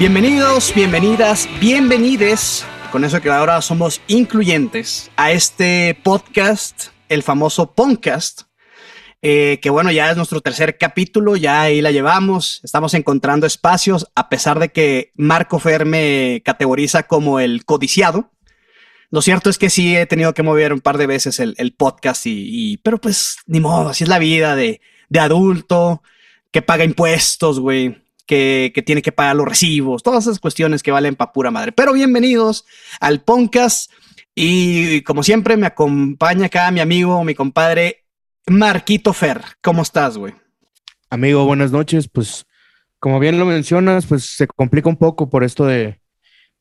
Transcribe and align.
Bienvenidos, 0.00 0.74
bienvenidas, 0.74 1.46
bienvenides, 1.60 2.64
con 2.90 3.04
eso 3.04 3.20
que 3.20 3.28
ahora 3.28 3.60
somos 3.60 4.00
incluyentes, 4.06 5.10
a 5.14 5.30
este 5.30 5.94
podcast, 6.02 6.86
el 7.10 7.22
famoso 7.22 7.74
podcast, 7.74 8.44
eh, 9.20 9.58
que 9.60 9.68
bueno, 9.68 9.90
ya 9.90 10.10
es 10.10 10.16
nuestro 10.16 10.40
tercer 10.40 10.78
capítulo, 10.78 11.36
ya 11.36 11.60
ahí 11.60 11.82
la 11.82 11.90
llevamos, 11.90 12.62
estamos 12.64 12.94
encontrando 12.94 13.46
espacios, 13.46 14.06
a 14.14 14.30
pesar 14.30 14.58
de 14.58 14.70
que 14.72 15.12
Marco 15.16 15.58
Fer 15.58 15.84
me 15.84 16.40
categoriza 16.46 17.02
como 17.02 17.38
el 17.38 17.66
codiciado. 17.66 18.32
Lo 19.10 19.20
cierto 19.20 19.50
es 19.50 19.58
que 19.58 19.68
sí 19.68 19.94
he 19.94 20.06
tenido 20.06 20.32
que 20.32 20.42
mover 20.42 20.72
un 20.72 20.80
par 20.80 20.96
de 20.96 21.08
veces 21.08 21.40
el, 21.40 21.74
podcast 21.76 22.22
y, 22.24 22.78
pero 22.78 22.98
pues 22.98 23.36
ni 23.44 23.60
modo, 23.60 23.90
así 23.90 24.04
es 24.04 24.08
la 24.08 24.18
vida 24.18 24.56
de, 24.56 24.80
de 25.10 25.20
adulto 25.20 26.02
que 26.50 26.62
paga 26.62 26.84
impuestos, 26.84 27.60
güey 27.60 28.00
que, 28.30 28.82
tiene 28.86 29.02
que 29.02 29.10
pagar 29.10 29.34
los 29.34 29.48
recibos, 29.48 30.04
todas 30.04 30.24
esas 30.24 30.38
cuestiones 30.38 30.84
que 30.84 30.92
valen 30.92 31.16
para 31.16 31.32
pura 31.32 31.50
madre. 31.50 31.72
Pero 31.72 31.92
bienvenidos 31.92 32.64
al 33.00 33.22
podcast 33.22 33.90
y 34.36 35.02
como 35.02 35.24
siempre 35.24 35.56
me 35.56 35.66
acompaña 35.66 36.46
acá 36.46 36.70
mi 36.70 36.78
amigo, 36.78 37.24
mi 37.24 37.34
compadre 37.34 38.04
Marquito 38.46 39.12
Fer. 39.12 39.40
¿Cómo 39.60 39.82
estás, 39.82 40.16
güey? 40.16 40.32
Amigo, 41.10 41.44
buenas 41.44 41.72
noches. 41.72 42.08
Pues 42.08 42.46
como 43.00 43.18
bien 43.18 43.36
lo 43.36 43.46
mencionas, 43.46 44.06
pues 44.06 44.22
se 44.24 44.46
complica 44.46 44.88
un 44.88 44.96
poco 44.96 45.28
por 45.28 45.42
esto 45.42 45.66
de, 45.66 45.98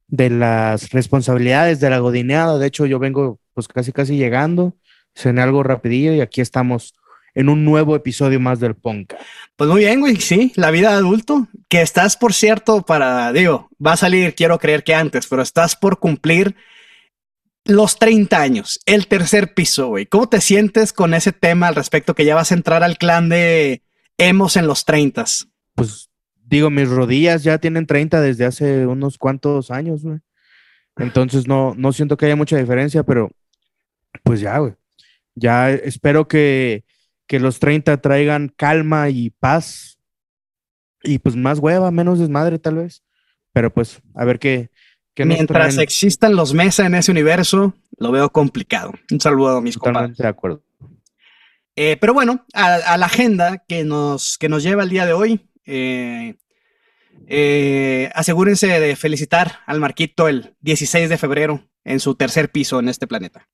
de 0.08 0.32
las 0.32 0.90
responsabilidades 0.90 1.80
de 1.80 1.92
la 1.92 2.00
godineada. 2.00 2.58
De 2.58 2.66
hecho, 2.66 2.88
yo 2.88 2.98
vengo 2.98 3.40
pues 3.54 3.68
casi 3.68 3.92
casi 3.92 4.18
llegando, 4.18 4.76
cené 5.14 5.44
algo 5.44 5.62
rapidillo 5.62 6.14
y 6.14 6.22
aquí 6.22 6.42
estamos 6.42 6.96
en 7.36 7.48
un 7.48 7.64
nuevo 7.64 7.96
episodio 7.96 8.40
más 8.40 8.60
del 8.60 8.74
Ponca. 8.74 9.18
Pues 9.60 9.70
muy 9.70 9.82
bien, 9.82 10.00
güey, 10.00 10.16
sí, 10.16 10.54
la 10.56 10.72
vida 10.72 10.92
de 10.92 11.00
adulto, 11.00 11.50
que 11.68 11.82
estás, 11.82 12.16
por 12.16 12.34
cierto, 12.34 12.84
para, 12.84 13.34
digo, 13.34 13.70
va 13.86 13.92
a 13.92 13.98
salir, 13.98 14.34
quiero 14.34 14.58
creer 14.58 14.86
que 14.86 14.96
antes, 14.96 15.28
pero 15.28 15.42
estás 15.42 15.76
por 15.76 16.00
cumplir 16.00 16.56
los 17.66 18.00
30 18.00 18.40
años, 18.40 18.80
el 18.86 19.08
tercer 19.08 19.54
piso, 19.54 19.90
güey. 19.90 20.06
¿Cómo 20.06 20.30
te 20.30 20.40
sientes 20.40 20.94
con 20.94 21.14
ese 21.14 21.34
tema 21.34 21.68
al 21.68 21.76
respecto 21.76 22.16
que 22.16 22.24
ya 22.24 22.36
vas 22.36 22.54
a 22.54 22.56
entrar 22.56 22.84
al 22.84 22.98
clan 22.98 23.28
de 23.28 23.84
hemos 24.18 24.56
en 24.56 24.66
los 24.66 24.86
30? 24.86 25.26
Pues 25.76 26.10
digo, 26.46 26.70
mis 26.70 26.88
rodillas 26.88 27.44
ya 27.44 27.58
tienen 27.58 27.86
30 27.86 28.22
desde 28.22 28.46
hace 28.46 28.88
unos 28.88 29.18
cuantos 29.18 29.72
años, 29.72 30.04
güey. 30.04 30.20
Entonces 30.96 31.50
no, 31.50 31.76
no 31.76 31.92
siento 31.92 32.16
que 32.16 32.28
haya 32.28 32.38
mucha 32.38 32.56
diferencia, 32.56 33.04
pero 33.04 33.30
pues 34.24 34.40
ya, 34.40 34.58
güey. 34.60 34.76
Ya 35.36 35.70
espero 35.70 36.30
que 36.30 36.86
que 37.30 37.40
los 37.40 37.60
30 37.60 38.02
traigan 38.02 38.50
calma 38.50 39.10
y 39.10 39.30
paz 39.30 40.00
y 41.04 41.20
pues 41.20 41.36
más 41.36 41.60
hueva, 41.60 41.92
menos 41.92 42.18
desmadre 42.18 42.58
tal 42.58 42.78
vez. 42.78 43.04
Pero 43.54 43.72
pues 43.72 44.02
a 44.16 44.26
ver 44.26 44.40
qué. 44.40 44.72
Mientras 45.16 45.78
existan 45.78 46.36
los 46.36 46.54
mesas 46.54 46.88
en 46.88 46.96
ese 46.96 47.12
universo, 47.12 47.76
lo 47.98 48.12
veo 48.12 48.32
complicado. 48.32 48.94
Un 49.12 49.22
saludo 49.22 49.58
a 49.58 49.62
mis 49.62 49.76
Totalmente 49.78 50.24
de 50.24 50.30
acuerdo. 50.30 50.64
Eh, 51.76 51.98
pero 52.02 52.16
bueno, 52.16 52.46
a, 52.54 52.98
la 52.98 53.06
agenda 53.06 53.64
que 53.68 53.84
nos, 53.84 54.38
que 54.38 54.50
nos 54.50 54.64
lleva 54.64 54.82
el 54.84 54.90
día 54.90 55.06
de 55.06 55.14
hoy. 55.14 55.52
Eh, 55.66 56.36
eh, 57.28 58.10
asegúrense 58.16 58.68
de 58.68 58.96
felicitar 58.96 59.60
al 59.68 59.80
Marquito 59.80 60.28
el 60.28 60.56
16 60.62 61.10
de 61.10 61.18
febrero 61.20 61.70
en 61.84 62.00
su 62.00 62.16
tercer 62.16 62.50
piso 62.50 62.80
en 62.80 62.90
este 62.90 63.06
planeta. 63.06 63.48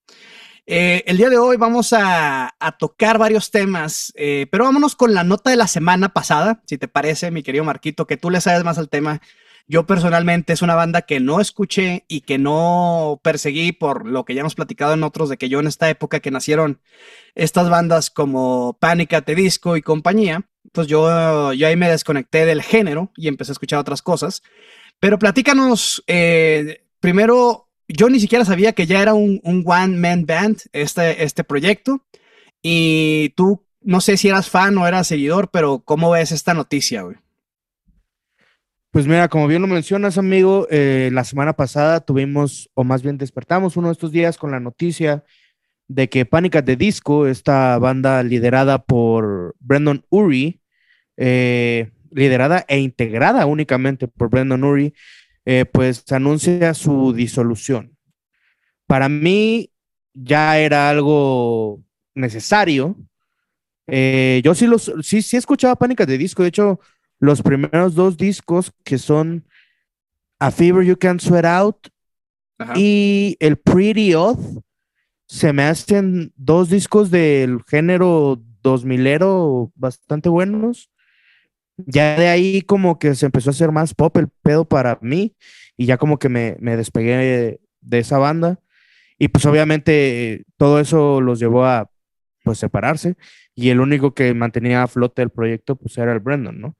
Eh, 0.68 1.04
el 1.06 1.18
día 1.18 1.30
de 1.30 1.38
hoy 1.38 1.58
vamos 1.58 1.94
a, 1.94 2.56
tocar 2.80 3.20
varios 3.20 3.52
temas, 3.52 4.12
eh, 4.16 4.48
pero 4.52 4.64
vámonos 4.64 4.96
con 4.96 5.14
la 5.14 5.24
nota 5.24 5.52
de 5.52 5.56
la 5.58 5.68
semana 5.68 6.10
pasada, 6.10 6.64
si 6.66 6.78
te 6.80 6.88
parece, 6.88 7.30
mi 7.30 7.44
querido 7.44 7.64
Marquito, 7.64 8.08
que 8.08 8.18
tú 8.18 8.32
le 8.32 8.42
sabes 8.42 8.64
más 8.64 8.78
al 8.80 8.90
tema. 8.90 9.22
Yo 9.68 9.86
personalmente 9.86 10.54
es 10.54 10.62
una 10.62 10.76
banda 10.76 11.04
que 11.04 11.20
no 11.20 11.40
escuché 11.40 12.06
y 12.08 12.22
que 12.22 12.38
no 12.38 13.20
perseguí 13.24 13.72
por 13.72 14.08
lo 14.08 14.26
que 14.26 14.36
ya 14.36 14.42
hemos 14.42 14.56
platicado 14.56 14.94
en 14.94 15.04
otros, 15.04 15.30
de 15.30 15.38
que 15.38 15.50
yo 15.50 15.60
en 15.60 15.68
esta 15.68 15.90
época 15.90 16.20
que 16.20 16.32
nacieron 16.32 16.82
estas 17.36 17.70
bandas 17.70 18.10
como 18.10 18.78
Pánica, 18.80 19.22
Te 19.22 19.36
Disco 19.36 19.78
y 19.78 19.82
compañía, 19.82 20.48
pues 20.72 20.88
yo, 20.88 21.54
yo 21.54 21.68
ahí 21.68 21.76
me 21.76 21.90
desconecté 21.90 22.46
del 22.46 22.62
género 22.62 23.12
y 23.16 23.28
empecé 23.28 23.52
a 23.52 23.54
escuchar 23.54 23.80
otras 23.80 24.02
cosas. 24.02 24.44
Pero 25.00 25.20
platícanos 25.20 26.04
eh, 26.08 26.86
primero 27.00 27.65
yo 27.88 28.10
ni 28.10 28.20
siquiera 28.20 28.46
sabía 28.46 28.74
que 28.74 28.86
ya 28.86 29.02
era 29.02 29.14
un, 29.14 29.42
one-man 29.44 30.26
band 30.26 30.62
este, 30.74 31.24
este 31.24 31.44
proyecto. 31.44 32.02
Y 32.62 33.30
tú, 33.36 33.64
no 33.82 34.02
sé 34.02 34.18
si 34.18 34.28
eras 34.28 34.50
fan 34.50 34.78
o 34.78 34.88
eras 34.88 35.08
seguidor, 35.08 35.50
pero 35.52 35.80
¿cómo 35.80 36.12
ves 36.12 36.32
esta 36.32 36.54
noticia, 36.54 37.04
güey? 37.04 37.18
Pues 38.92 39.08
mira, 39.08 39.28
como 39.28 39.48
bien 39.48 39.62
lo 39.62 39.68
mencionas, 39.68 40.18
amigo, 40.18 40.68
eh, 40.72 41.10
la 41.12 41.26
semana 41.26 41.54
pasada 41.54 42.00
tuvimos, 42.00 42.70
o 42.76 42.86
más 42.86 43.04
bien 43.04 43.18
despertamos 43.18 43.76
uno 43.76 43.90
de 43.90 43.92
estos 43.92 44.12
días 44.14 44.38
con 44.38 44.52
la 44.52 44.62
noticia 44.62 45.26
de 45.88 46.08
que 46.08 46.26
Pánica 46.26 46.62
de 46.62 46.78
Disco, 46.78 47.28
esta 47.28 47.78
banda 47.78 48.24
liderada 48.24 48.84
por 48.84 49.54
Brandon 49.60 50.06
Uri, 50.10 50.62
eh, 51.18 51.92
liderada 52.12 52.66
e 52.68 52.80
integrada 52.80 53.46
únicamente 53.46 54.08
por 54.08 54.30
Brandon 54.30 54.64
Uri, 54.64 54.94
eh, 55.46 55.66
pues 55.66 56.12
anuncia 56.12 56.74
su 56.74 57.14
disolución. 57.14 57.96
Para 58.88 59.10
mí 59.10 59.72
ya 60.14 60.60
era 60.60 60.90
algo 60.90 61.82
necesario. 62.14 62.96
Eh, 63.88 64.42
yo 64.44 64.56
sí 64.56 64.66
los 64.66 64.92
sí, 65.04 65.22
sí 65.22 65.38
escuchaba 65.38 65.76
Pánicas 65.76 66.08
de 66.08 66.18
disco. 66.18 66.42
De 66.44 66.50
hecho, 66.50 66.80
los 67.20 67.42
primeros 67.42 67.96
dos 67.96 68.18
discos 68.18 68.72
que 68.84 68.98
son 68.98 69.46
A 70.40 70.52
Fever 70.52 70.86
You 70.86 70.98
Can 70.98 71.20
Sweat 71.20 71.46
Out 71.46 71.88
y 72.76 73.38
el 73.40 73.58
Pretty 73.58 74.16
Oath 74.16 74.40
se 75.28 75.54
me 75.54 75.64
hacen 75.64 76.32
dos 76.36 76.70
discos 76.70 77.12
del 77.12 77.64
género 77.64 78.42
2000ero 78.64 79.72
bastante 79.76 80.30
buenos 80.30 80.90
ya 81.78 82.18
de 82.18 82.28
ahí 82.28 82.62
como 82.62 83.00
que 83.00 83.16
se 83.16 83.26
empezó 83.26 83.50
a 83.50 83.52
hacer 83.52 83.72
más 83.72 83.94
pop 83.94 84.16
el 84.18 84.30
pedo 84.30 84.66
para 84.66 84.98
mí 85.02 85.36
y 85.78 85.86
ya 85.86 85.98
como 85.98 86.20
que 86.20 86.30
me, 86.30 86.56
despegué 86.60 87.60
de, 87.82 88.00
esa 88.00 88.18
banda 88.18 88.60
y 89.18 89.28
pues 89.28 89.46
obviamente 89.46 90.46
todo 90.58 90.80
eso 90.80 91.22
los 91.22 91.40
llevó 91.40 91.66
a 91.66 91.90
pues 92.44 92.60
separarse 92.60 93.16
y 93.56 93.70
el 93.70 93.80
único 93.80 94.14
que 94.14 94.34
mantenía 94.34 94.84
a 94.84 94.88
flote 94.88 95.22
el 95.22 95.30
proyecto 95.30 95.76
pues 95.76 95.98
era 95.98 96.14
el 96.14 96.20
Brandon, 96.20 96.60
¿no? 96.60 96.76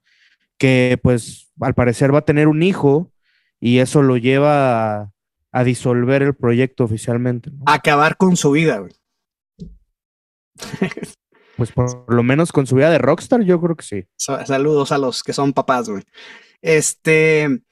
Que 0.58 0.98
pues 1.02 1.52
al 1.60 1.74
parecer 1.74 2.14
va 2.14 2.20
a 2.20 2.24
tener 2.24 2.48
un 2.48 2.62
hijo 2.62 3.12
y 3.60 3.78
eso 3.78 4.02
lo 4.02 4.16
lleva 4.16 5.12
a, 5.52 5.64
disolver 5.64 6.22
el 6.22 6.34
proyecto 6.34 6.84
oficialmente. 6.84 7.50
Acabar 7.64 8.18
con 8.18 8.36
su 8.36 8.50
vida, 8.50 8.78
güey. 8.78 8.92
Pues 11.56 11.72
por 11.72 12.12
lo 12.12 12.22
menos 12.22 12.52
con 12.52 12.66
su 12.66 12.76
vida 12.76 12.90
de 12.90 12.98
rockstar, 12.98 13.42
yo 13.42 13.60
creo 13.60 13.76
que 13.76 13.84
sí. 13.84 14.04
Saludos 14.16 14.92
a 14.92 14.98
los 14.98 15.22
que 15.22 15.32
son 15.32 15.52
papás, 15.52 15.88
güey. 15.88 16.02
Este, 16.60 17.62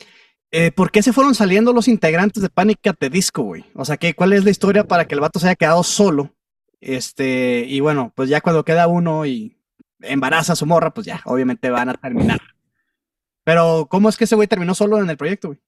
eh, 0.50 0.70
¿por 0.70 0.90
qué 0.90 1.02
se 1.02 1.12
fueron 1.12 1.34
saliendo 1.34 1.72
los 1.72 1.88
integrantes 1.88 2.42
de 2.42 2.48
Panic 2.48 2.86
at 2.86 2.96
the 2.98 3.10
Disco, 3.10 3.42
güey? 3.42 3.64
O 3.74 3.84
sea, 3.84 3.96
¿qué, 3.96 4.14
¿cuál 4.14 4.32
es 4.32 4.44
la 4.44 4.50
historia 4.50 4.84
para 4.84 5.06
que 5.06 5.14
el 5.14 5.20
vato 5.20 5.38
se 5.38 5.46
haya 5.46 5.56
quedado 5.56 5.82
solo? 5.82 6.34
Este, 6.80 7.64
y 7.66 7.80
bueno, 7.80 8.12
pues 8.14 8.28
ya 8.28 8.40
cuando 8.40 8.64
queda 8.64 8.86
uno 8.86 9.26
y 9.26 9.58
embaraza 10.00 10.54
a 10.54 10.56
su 10.56 10.66
morra, 10.66 10.92
pues 10.94 11.06
ya, 11.06 11.20
obviamente 11.24 11.70
van 11.70 11.88
a 11.88 11.94
terminar. 11.94 12.40
Pero, 13.44 13.86
¿cómo 13.90 14.08
es 14.08 14.16
que 14.16 14.24
ese 14.24 14.36
güey 14.36 14.48
terminó 14.48 14.74
solo 14.74 14.98
en 14.98 15.10
el 15.10 15.16
proyecto, 15.16 15.48
güey? 15.48 15.60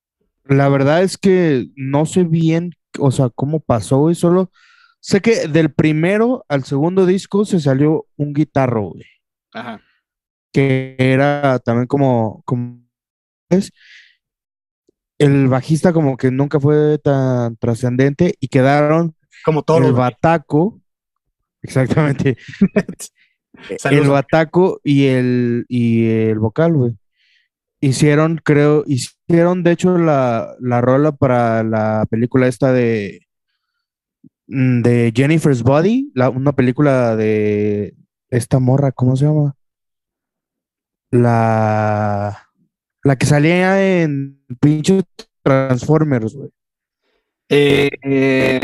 La 0.44 0.69
verdad 0.69 1.03
es 1.03 1.19
que 1.19 1.66
no 1.75 2.06
sé 2.06 2.25
bien, 2.25 2.72
o 2.99 3.10
sea, 3.10 3.28
cómo 3.28 3.60
pasó, 3.60 3.99
güey, 3.99 4.15
solo 4.15 4.50
Sé 5.06 5.21
que 5.21 5.47
del 5.47 5.72
primero 5.72 6.44
al 6.49 6.65
segundo 6.65 7.06
disco 7.06 7.44
se 7.44 7.61
salió 7.61 8.09
un 8.17 8.33
guitarro, 8.33 8.89
güey. 8.89 9.05
Ajá. 9.53 9.81
Que 10.53 10.97
era 10.99 11.61
también 11.61 11.87
como, 11.87 12.43
como 12.44 12.81
es. 13.49 13.70
El 15.17 15.47
bajista 15.47 15.93
como 15.93 16.17
que 16.17 16.32
nunca 16.32 16.58
fue 16.58 16.99
tan 16.99 17.56
trascendente 17.58 18.35
y 18.41 18.49
quedaron 18.49 19.14
como 19.44 19.62
todo 19.62 19.87
el 19.87 19.93
bataco. 19.93 20.81
Exactamente. 21.62 22.37
el 23.85 24.09
bataco 24.09 24.81
y 24.82 25.06
el, 25.06 25.67
y 25.69 26.09
el 26.09 26.41
vocal, 26.41 26.73
güey. 26.73 26.93
Hicieron, 27.81 28.41
creo, 28.43 28.82
hicieron 28.88 29.62
de 29.62 29.70
hecho 29.70 29.99
la, 29.99 30.56
la 30.59 30.81
rola 30.81 31.12
para 31.12 31.62
la 31.62 32.06
película 32.11 32.49
esta 32.49 32.73
de 32.73 33.25
de 34.46 35.12
Jennifer's 35.14 35.62
Body, 35.62 36.12
una 36.34 36.52
película 36.52 37.16
de 37.16 37.94
esta 38.31 38.58
morra, 38.58 38.93
¿cómo 38.93 39.16
se 39.16 39.25
llama? 39.26 39.54
La, 41.10 42.48
la 43.02 43.16
que 43.16 43.26
salía 43.26 44.02
en 44.02 44.40
pinche 44.60 45.02
Transformers, 45.43 46.34
güey. 46.34 46.50
Eh, 47.48 48.60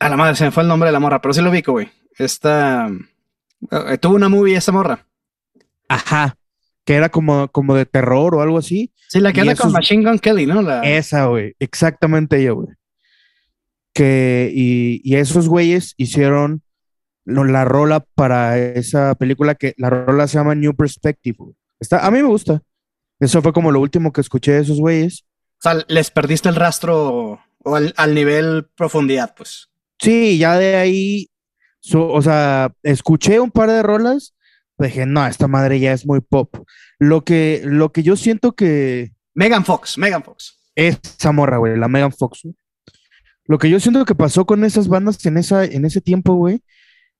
a 0.00 0.08
la 0.08 0.16
madre, 0.16 0.34
se 0.36 0.44
me 0.44 0.50
fue 0.50 0.64
el 0.64 0.68
nombre 0.68 0.88
de 0.88 0.92
la 0.92 1.00
morra, 1.00 1.20
pero 1.20 1.32
sí 1.32 1.40
lo 1.40 1.50
ubico, 1.50 1.72
güey. 1.72 1.88
Esta. 2.18 2.90
Eh, 3.70 3.98
tuvo 3.98 4.16
una 4.16 4.28
movie 4.28 4.56
esta 4.56 4.72
morra. 4.72 5.06
Ajá. 5.88 6.36
que 6.84 6.94
era 6.94 7.08
como, 7.08 7.48
como 7.48 7.74
de 7.74 7.86
terror 7.86 8.34
o 8.34 8.42
algo 8.42 8.58
así. 8.58 8.92
Sí, 9.08 9.18
la 9.20 9.32
que 9.32 9.38
Y 9.38 9.40
anda 9.42 9.52
esos- 9.54 9.64
con 9.64 9.72
Machine 9.72 10.04
Gun 10.08 10.18
Kelly, 10.18 10.44
¿no? 10.46 10.60
La- 10.60 10.82
Esa, 10.82 11.26
güey, 11.26 11.54
exactamente 11.58 12.38
ella, 12.40 12.50
güey. 12.50 12.68
Que, 13.94 14.50
y, 14.52 15.00
y 15.04 15.16
esos 15.16 15.48
güeyes 15.48 15.94
hicieron 15.96 16.62
la 17.24 17.64
rola 17.64 18.00
para 18.14 18.58
esa 18.58 19.14
película 19.14 19.54
que 19.54 19.74
la 19.78 19.88
rola 19.88 20.28
se 20.28 20.36
llama 20.38 20.54
New 20.54 20.74
Perspective. 20.74 21.38
Está, 21.80 22.06
a 22.06 22.10
mí 22.10 22.20
me 22.22 22.28
gusta. 22.28 22.60
Eso 23.20 23.40
fue 23.40 23.52
como 23.52 23.70
lo 23.70 23.80
último 23.80 24.12
que 24.12 24.20
escuché 24.20 24.52
de 24.52 24.60
esos 24.62 24.78
güeyes. 24.80 25.24
O 25.58 25.62
sea, 25.62 25.84
les 25.88 26.10
perdiste 26.10 26.48
el 26.48 26.56
rastro 26.56 27.40
o 27.64 27.76
al, 27.76 27.94
al 27.96 28.14
nivel 28.14 28.66
profundidad, 28.74 29.34
pues. 29.36 29.70
Sí, 29.98 30.36
ya 30.38 30.58
de 30.58 30.76
ahí, 30.76 31.30
o 31.94 32.20
sea, 32.20 32.72
escuché 32.82 33.40
un 33.40 33.50
par 33.50 33.70
de 33.70 33.82
rolas, 33.82 34.34
dije, 34.78 35.06
no, 35.06 35.26
esta 35.26 35.48
madre 35.48 35.80
ya 35.80 35.92
es 35.92 36.04
muy 36.04 36.20
pop. 36.20 36.54
Lo 36.98 37.24
que, 37.24 37.62
lo 37.64 37.92
que 37.92 38.02
yo 38.02 38.16
siento 38.16 38.52
que 38.52 39.12
Megan 39.34 39.64
Fox, 39.64 39.96
Megan 39.98 40.22
Fox. 40.22 40.58
es 40.74 40.98
esa 41.18 41.32
morra, 41.32 41.56
güey, 41.58 41.76
la 41.78 41.88
Megan 41.88 42.12
Fox. 42.12 42.40
güey. 42.42 42.54
Lo 43.46 43.58
que 43.58 43.70
yo 43.70 43.78
siento 43.80 44.04
que 44.04 44.14
pasó 44.14 44.46
con 44.46 44.64
esas 44.64 44.88
bandas 44.88 45.24
en, 45.26 45.36
esa, 45.36 45.64
en 45.64 45.84
ese 45.84 46.00
tiempo, 46.00 46.34
güey, 46.34 46.62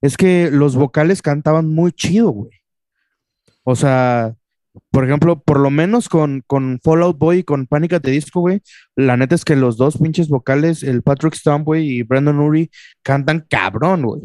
es 0.00 0.16
que 0.16 0.50
los 0.50 0.76
vocales 0.76 1.22
cantaban 1.22 1.68
muy 1.68 1.92
chido, 1.92 2.30
güey. 2.30 2.50
O 3.62 3.76
sea, 3.76 4.34
por 4.90 5.04
ejemplo, 5.04 5.40
por 5.40 5.60
lo 5.60 5.70
menos 5.70 6.08
con, 6.08 6.42
con 6.46 6.80
Fallout 6.82 7.18
Boy 7.18 7.38
y 7.38 7.44
con 7.44 7.66
Panic! 7.66 7.94
at 7.94 8.02
the 8.02 8.10
Disco, 8.10 8.40
güey, 8.40 8.60
la 8.96 9.16
neta 9.16 9.34
es 9.34 9.44
que 9.44 9.56
los 9.56 9.76
dos 9.76 9.98
pinches 9.98 10.28
vocales, 10.28 10.82
el 10.82 11.02
Patrick 11.02 11.34
Stump, 11.34 11.64
güey, 11.64 11.88
y 11.88 12.02
Brandon 12.02 12.40
Urie, 12.40 12.70
cantan 13.02 13.46
cabrón, 13.48 14.02
güey. 14.02 14.22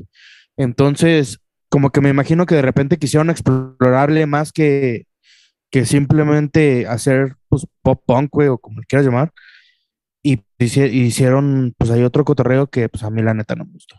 Entonces, 0.57 1.39
como 1.69 1.91
que 1.91 2.01
me 2.01 2.09
imagino 2.09 2.45
que 2.45 2.55
de 2.55 2.61
repente 2.61 2.97
quisieron 2.97 3.29
explorarle 3.29 4.25
más 4.25 4.51
que, 4.51 5.05
que 5.69 5.85
simplemente 5.85 6.87
hacer, 6.87 7.35
pues, 7.47 7.67
pop 7.81 8.01
punk, 8.05 8.29
güey, 8.31 8.47
o 8.47 8.57
como 8.57 8.81
quieras 8.87 9.05
llamar. 9.05 9.31
Y 10.23 10.37
hici- 10.59 10.91
hicieron, 10.91 11.73
pues, 11.77 11.89
hay 11.91 12.03
otro 12.03 12.25
cotorreo 12.25 12.67
que, 12.67 12.89
pues, 12.89 13.03
a 13.03 13.09
mí 13.09 13.21
la 13.21 13.33
neta 13.33 13.55
no 13.55 13.65
me 13.65 13.71
gustó. 13.73 13.95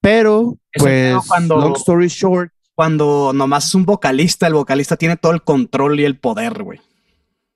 Pero, 0.00 0.58
pues, 0.74 1.14
cuando- 1.28 1.56
long 1.58 1.76
story 1.76 2.08
short, 2.08 2.52
Cuando 2.74 3.32
nomás 3.34 3.66
es 3.66 3.74
un 3.74 3.84
vocalista, 3.84 4.46
el 4.46 4.54
vocalista 4.54 4.96
tiene 4.96 5.16
todo 5.18 5.32
el 5.32 5.42
control 5.42 6.00
y 6.00 6.04
el 6.04 6.18
poder, 6.18 6.62
güey. 6.62 6.80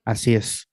así 0.05 0.35
es. 0.35 0.69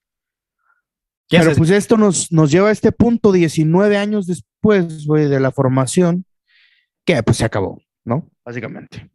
¿Qué 1.28 1.38
Pero 1.38 1.54
pues 1.56 1.70
esto 1.70 1.96
nos, 1.96 2.30
nos 2.30 2.50
lleva 2.50 2.68
a 2.68 2.72
este 2.72 2.92
punto 2.92 3.32
19 3.32 3.96
años 3.96 4.26
después, 4.26 5.06
güey, 5.06 5.28
de 5.28 5.40
la 5.40 5.50
formación, 5.50 6.26
que 7.06 7.22
pues 7.22 7.38
se 7.38 7.46
acabó, 7.46 7.80
¿no? 8.04 8.28
Básicamente. 8.44 9.10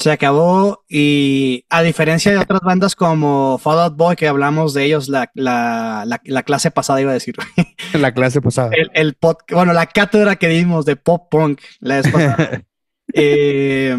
Se 0.00 0.10
acabó 0.10 0.82
y 0.88 1.64
a 1.68 1.82
diferencia 1.82 2.32
de 2.32 2.38
otras 2.38 2.60
bandas 2.62 2.96
como 2.96 3.58
Fall 3.58 3.78
Out 3.80 3.96
Boy, 3.96 4.16
que 4.16 4.26
hablamos 4.28 4.72
de 4.74 4.84
ellos 4.84 5.08
la, 5.08 5.30
la, 5.34 6.04
la, 6.06 6.20
la 6.24 6.42
clase 6.42 6.70
pasada, 6.70 7.00
iba 7.02 7.10
a 7.10 7.14
decir, 7.14 7.36
la 7.92 8.12
clase 8.14 8.40
pasada. 8.40 8.70
el, 8.72 8.90
el 8.94 9.14
pod- 9.18 9.44
bueno, 9.52 9.72
la 9.74 9.84
cátedra 9.86 10.36
que 10.36 10.48
dimos 10.48 10.86
de 10.86 10.96
pop 10.96 11.28
punk 11.30 11.60
la 11.80 11.96
vez 12.00 12.08
pasada. 12.10 12.62
Eh, 13.12 13.96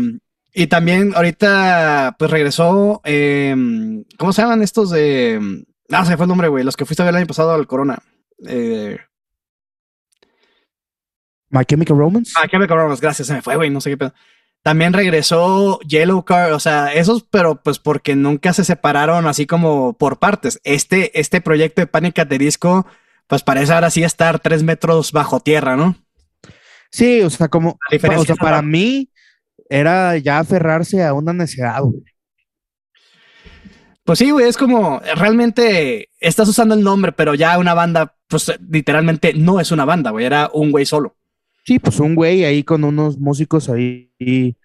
y 0.53 0.67
también 0.67 1.11
ahorita 1.13 2.15
pues 2.17 2.31
regresó, 2.31 3.01
eh, 3.03 3.53
¿cómo 4.17 4.31
se 4.31 4.41
llaman 4.41 4.61
estos 4.63 4.89
de... 4.89 5.65
Ah, 5.91 6.05
se 6.05 6.15
fue 6.15 6.23
el 6.23 6.29
nombre, 6.29 6.47
güey, 6.47 6.63
los 6.63 6.77
que 6.77 6.85
fuiste 6.85 7.01
a 7.03 7.05
ver 7.05 7.11
el 7.13 7.17
año 7.17 7.27
pasado 7.27 7.51
al 7.51 7.67
Corona. 7.67 7.99
Eh, 8.47 8.97
My 11.49 11.65
Chemical 11.65 11.97
Romance. 11.97 12.31
Ah, 12.41 12.47
Chemical 12.47 12.77
Romance, 12.77 13.01
gracias, 13.01 13.27
se 13.27 13.33
me 13.33 13.41
fue, 13.41 13.55
güey, 13.57 13.69
no 13.69 13.81
sé 13.81 13.89
qué 13.89 13.97
pedo. 13.97 14.13
También 14.63 14.93
regresó 14.93 15.79
Yellow 15.81 16.23
Card, 16.23 16.53
o 16.53 16.59
sea, 16.59 16.93
esos, 16.93 17.23
pero 17.23 17.61
pues 17.61 17.79
porque 17.79 18.15
nunca 18.15 18.53
se 18.53 18.63
separaron 18.63 19.25
así 19.25 19.47
como 19.47 19.93
por 19.93 20.19
partes. 20.19 20.59
Este, 20.63 21.19
este 21.19 21.41
proyecto 21.41 21.81
de 21.81 21.87
Panic! 21.87 22.19
at 22.19 22.27
the 22.27 22.37
Disco, 22.37 22.85
pues 23.25 23.41
parece 23.41 23.73
ahora 23.73 23.89
sí 23.89 24.03
estar 24.03 24.39
tres 24.39 24.61
metros 24.61 25.11
bajo 25.13 25.39
tierra, 25.39 25.75
¿no? 25.75 25.95
Sí, 26.91 27.21
o 27.21 27.29
sea, 27.29 27.47
como, 27.47 27.79
o 27.91 28.25
sea, 28.25 28.35
para 28.35 28.61
mí 28.61 29.09
era 29.69 30.17
ya 30.17 30.39
aferrarse 30.39 31.03
a 31.03 31.13
una 31.13 31.33
güey. 31.33 32.03
Pues 34.03 34.19
sí, 34.19 34.31
güey, 34.31 34.47
es 34.47 34.57
como 34.57 34.99
realmente 35.15 36.09
estás 36.19 36.49
usando 36.49 36.75
el 36.75 36.83
nombre, 36.83 37.13
pero 37.13 37.33
ya 37.33 37.57
una 37.57 37.73
banda, 37.73 38.15
pues 38.27 38.51
literalmente 38.69 39.33
no 39.33 39.59
es 39.59 39.71
una 39.71 39.85
banda, 39.85 40.11
güey, 40.11 40.25
era 40.25 40.49
un 40.53 40.71
güey 40.71 40.85
solo. 40.85 41.15
Sí, 41.63 41.79
pues 41.79 41.99
un 41.99 42.15
güey 42.15 42.43
ahí 42.43 42.63
con 42.63 42.83
unos 42.83 43.17
músicos 43.19 43.69
ahí. 43.69 44.11
y 44.19 44.55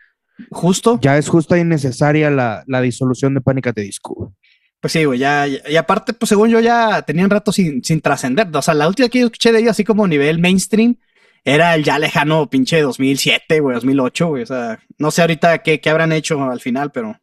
Justo, 0.51 0.99
ya 1.01 1.17
es 1.19 1.29
justa 1.29 1.59
y 1.59 1.65
necesaria 1.65 2.31
la, 2.31 2.63
la 2.67 2.81
disolución 2.83 3.35
de 3.35 3.41
Pánica 3.41 3.73
de 3.73 3.83
Disco. 3.83 4.35
pues 4.81 4.93
sí, 4.93 5.05
güey, 5.05 5.19
ya, 5.19 5.47
ya- 5.47 5.61
y 5.69 5.77
aparte, 5.77 6.13
pues 6.13 6.29
según 6.29 6.51
yo 6.51 6.61
ya 6.61 7.03
tenían 7.03 7.31
rato 7.31 7.53
sin, 7.53 7.83
sin 7.83 8.01
trascender. 8.01 8.49
O 8.55 8.63
sea, 8.63 8.75
la 8.75 8.87
última 8.89 9.09
que 9.09 9.21
yo 9.21 9.27
escuché 9.27 9.51
de 9.53 9.61
ellos, 9.61 9.71
así 9.73 9.85
como 9.85 10.07
nivel 10.07 10.39
mainstream, 10.39 10.97
era 11.45 11.75
el 11.75 11.85
ya 11.85 11.99
lejano 11.99 12.49
pinche 12.51 12.81
2007, 12.83 13.61
güey, 13.61 13.75
2008, 13.77 14.29
güey. 14.29 14.43
O 14.43 14.47
sea, 14.47 14.79
no 14.99 15.11
sé 15.11 15.23
ahorita 15.23 15.59
qué, 15.63 15.81
qué 15.81 15.91
habrán 15.91 16.13
hecho 16.13 16.43
al 16.45 16.61
final, 16.61 16.93
pero 16.93 17.19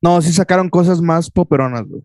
No, 0.00 0.20
sí 0.22 0.32
sacaron 0.32 0.68
cosas 0.70 1.00
más 1.00 1.30
poperonas, 1.30 1.84
güey. 1.86 2.02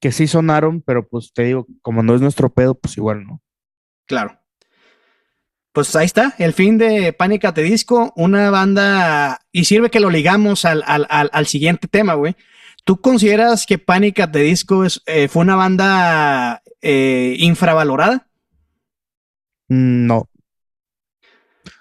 Que 0.00 0.12
sí 0.12 0.26
sonaron, 0.26 0.82
pero 0.82 1.06
pues 1.08 1.32
te 1.32 1.44
digo, 1.44 1.66
como 1.82 2.02
no 2.02 2.14
es 2.14 2.20
nuestro 2.20 2.52
pedo, 2.52 2.74
pues 2.74 2.96
igual 2.96 3.24
no. 3.26 3.42
claro. 4.06 4.38
Pues 5.76 5.94
ahí 5.94 6.06
está, 6.06 6.34
el 6.38 6.54
fin 6.54 6.78
de 6.78 7.12
Panic! 7.12 7.44
at 7.44 7.52
the 7.52 7.60
Disco, 7.60 8.10
una 8.16 8.48
banda, 8.48 9.42
y 9.52 9.66
sirve 9.66 9.90
que 9.90 10.00
lo 10.00 10.08
ligamos 10.08 10.64
al, 10.64 10.82
al, 10.86 11.06
al, 11.10 11.28
al 11.30 11.46
siguiente 11.46 11.86
tema, 11.86 12.14
güey. 12.14 12.34
¿Tú 12.84 12.98
consideras 12.98 13.66
que 13.66 13.76
Panic! 13.76 14.20
at 14.20 14.30
the 14.30 14.38
Disco 14.38 14.86
es, 14.86 15.02
eh, 15.04 15.28
fue 15.28 15.42
una 15.42 15.54
banda 15.54 16.62
eh, 16.80 17.36
infravalorada? 17.40 18.26
Mm, 19.68 20.06
No. 20.06 20.30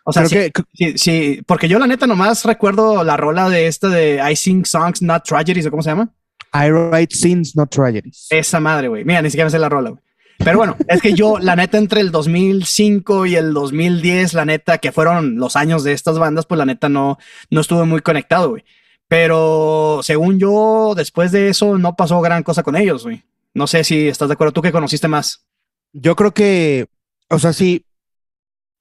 O 0.03 0.11
sea, 0.11 0.25
sí, 0.25 0.35
que, 0.35 0.51
sí, 0.73 0.97
sí, 0.97 1.41
porque 1.47 1.69
yo 1.69 1.79
la 1.79 1.87
neta 1.87 2.05
nomás 2.05 2.43
recuerdo 2.43 3.01
la 3.05 3.15
rola 3.15 3.47
de 3.47 3.67
esta 3.67 3.87
de 3.87 4.21
I 4.29 4.35
Sing 4.35 4.65
Songs 4.65 5.01
Not 5.03 5.23
Tragedies, 5.23 5.67
¿o 5.67 5.71
cómo 5.71 5.81
se 5.81 5.91
llama? 5.91 6.13
I 6.53 6.69
write 6.69 7.15
scenes, 7.15 7.55
not 7.55 7.69
tragedies. 7.69 8.27
Esa 8.29 8.59
madre, 8.59 8.89
güey. 8.89 9.05
Mira, 9.05 9.21
ni 9.21 9.29
siquiera 9.29 9.45
me 9.45 9.51
sé 9.51 9.57
la 9.57 9.69
rola, 9.69 9.91
güey. 9.91 10.04
Pero 10.37 10.57
bueno, 10.57 10.75
es 10.87 11.01
que 11.01 11.13
yo, 11.13 11.39
la 11.39 11.55
neta, 11.55 11.77
entre 11.77 12.01
el 12.01 12.11
2005 12.11 13.25
y 13.25 13.35
el 13.35 13.53
2010, 13.53 14.33
la 14.33 14.45
neta, 14.45 14.77
que 14.77 14.91
fueron 14.91 15.37
los 15.37 15.55
años 15.55 15.83
de 15.83 15.93
estas 15.93 16.19
bandas, 16.19 16.45
pues 16.45 16.57
la 16.57 16.65
neta 16.65 16.89
no, 16.89 17.17
no 17.49 17.61
estuve 17.61 17.85
muy 17.85 18.01
conectado, 18.01 18.49
güey. 18.49 18.63
Pero 19.07 20.01
según 20.03 20.39
yo, 20.39 20.93
después 20.95 21.31
de 21.31 21.49
eso, 21.49 21.77
no 21.77 21.95
pasó 21.95 22.19
gran 22.21 22.43
cosa 22.43 22.63
con 22.63 22.75
ellos, 22.75 23.03
güey. 23.03 23.23
No 23.53 23.67
sé 23.67 23.83
si 23.83 24.07
estás 24.07 24.27
de 24.27 24.33
acuerdo, 24.33 24.53
tú 24.53 24.61
que 24.61 24.71
conociste 24.71 25.07
más. 25.07 25.45
Yo 25.93 26.15
creo 26.15 26.33
que, 26.33 26.87
o 27.29 27.39
sea, 27.39 27.53
sí, 27.53 27.85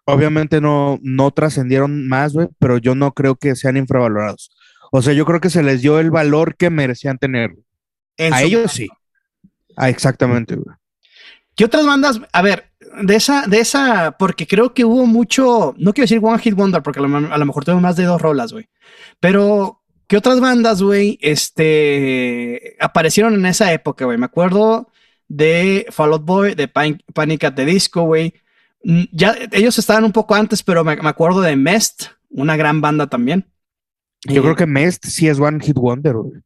obviamente 0.04 0.61
no, 0.61 0.99
no 1.02 1.30
trascendieron 1.30 2.08
más, 2.08 2.32
güey, 2.32 2.49
pero 2.58 2.78
yo 2.78 2.94
no 2.94 3.12
creo 3.12 3.37
que 3.37 3.54
sean 3.54 3.76
infravalorados. 3.76 4.50
O 4.90 5.02
sea, 5.02 5.12
yo 5.12 5.25
creo 5.25 5.40
que 5.40 5.50
se 5.50 5.62
les 5.62 5.82
dio 5.82 6.00
el 6.00 6.11
valor 6.11 6.56
que 6.56 6.70
merecían 6.70 7.18
tener. 7.18 7.54
En 8.16 8.32
A 8.32 8.42
ellos 8.42 8.73
sí. 8.73 8.88
Ah, 9.76 9.88
exactamente, 9.88 10.56
güey. 10.56 10.76
¿Qué 11.56 11.64
otras 11.64 11.87
bandas? 11.87 12.20
A 12.32 12.42
ver, 12.42 12.70
de 13.02 13.14
esa, 13.16 13.46
de 13.46 13.61
esa, 13.61 14.16
porque 14.18 14.46
creo 14.46 14.75
que 14.75 14.84
hubo 14.84 15.06
mucho, 15.06 15.75
no 15.78 15.92
quiero 15.92 16.04
decir 16.04 16.20
One 16.23 16.38
Hit 16.38 16.54
Wonder, 16.54 16.82
porque 16.82 16.99
a 17.00 17.02
lo, 17.02 17.16
a 17.32 17.38
lo 17.38 17.46
mejor 17.46 17.64
tengo 17.64 17.80
más 17.80 17.96
de 17.96 18.04
dos 18.04 18.20
rolas, 18.20 18.52
güey. 18.52 18.68
Pero, 19.20 19.82
¿qué 20.08 20.16
otras 20.16 20.40
bandas, 20.40 20.82
güey, 20.82 21.18
este, 21.23 22.76
aparecieron 22.80 23.34
en 23.34 23.46
esa 23.46 23.73
época, 23.73 24.04
güey? 24.04 24.18
Me 24.18 24.26
acuerdo 24.26 24.88
de 25.28 25.87
Fall 25.90 26.12
Out 26.12 26.25
Boy, 26.25 26.54
de 26.54 26.68
Pan- 26.68 27.02
Panic! 27.12 27.44
at 27.44 27.54
the 27.54 27.64
Disco, 27.64 28.02
güey. 28.02 28.34
Mm, 28.82 29.04
Ya, 29.12 29.34
ellos 29.52 29.78
estaban 29.78 30.04
un 30.04 30.12
poco 30.12 30.34
antes, 30.34 30.62
pero 30.62 30.84
me, 30.84 30.96
me 30.96 31.08
acuerdo 31.08 31.40
de 31.40 31.56
Mest, 31.56 32.06
una 32.30 32.56
gran 32.56 32.80
banda 32.80 33.06
también. 33.06 33.46
Yo 34.26 34.40
Eh, 34.40 34.42
creo 34.42 34.56
que 34.56 34.66
Mest 34.66 35.06
sí 35.06 35.28
es 35.28 35.38
One 35.38 35.61
Hit 35.64 35.76
Wonder, 35.76 36.14
güey. 36.14 36.40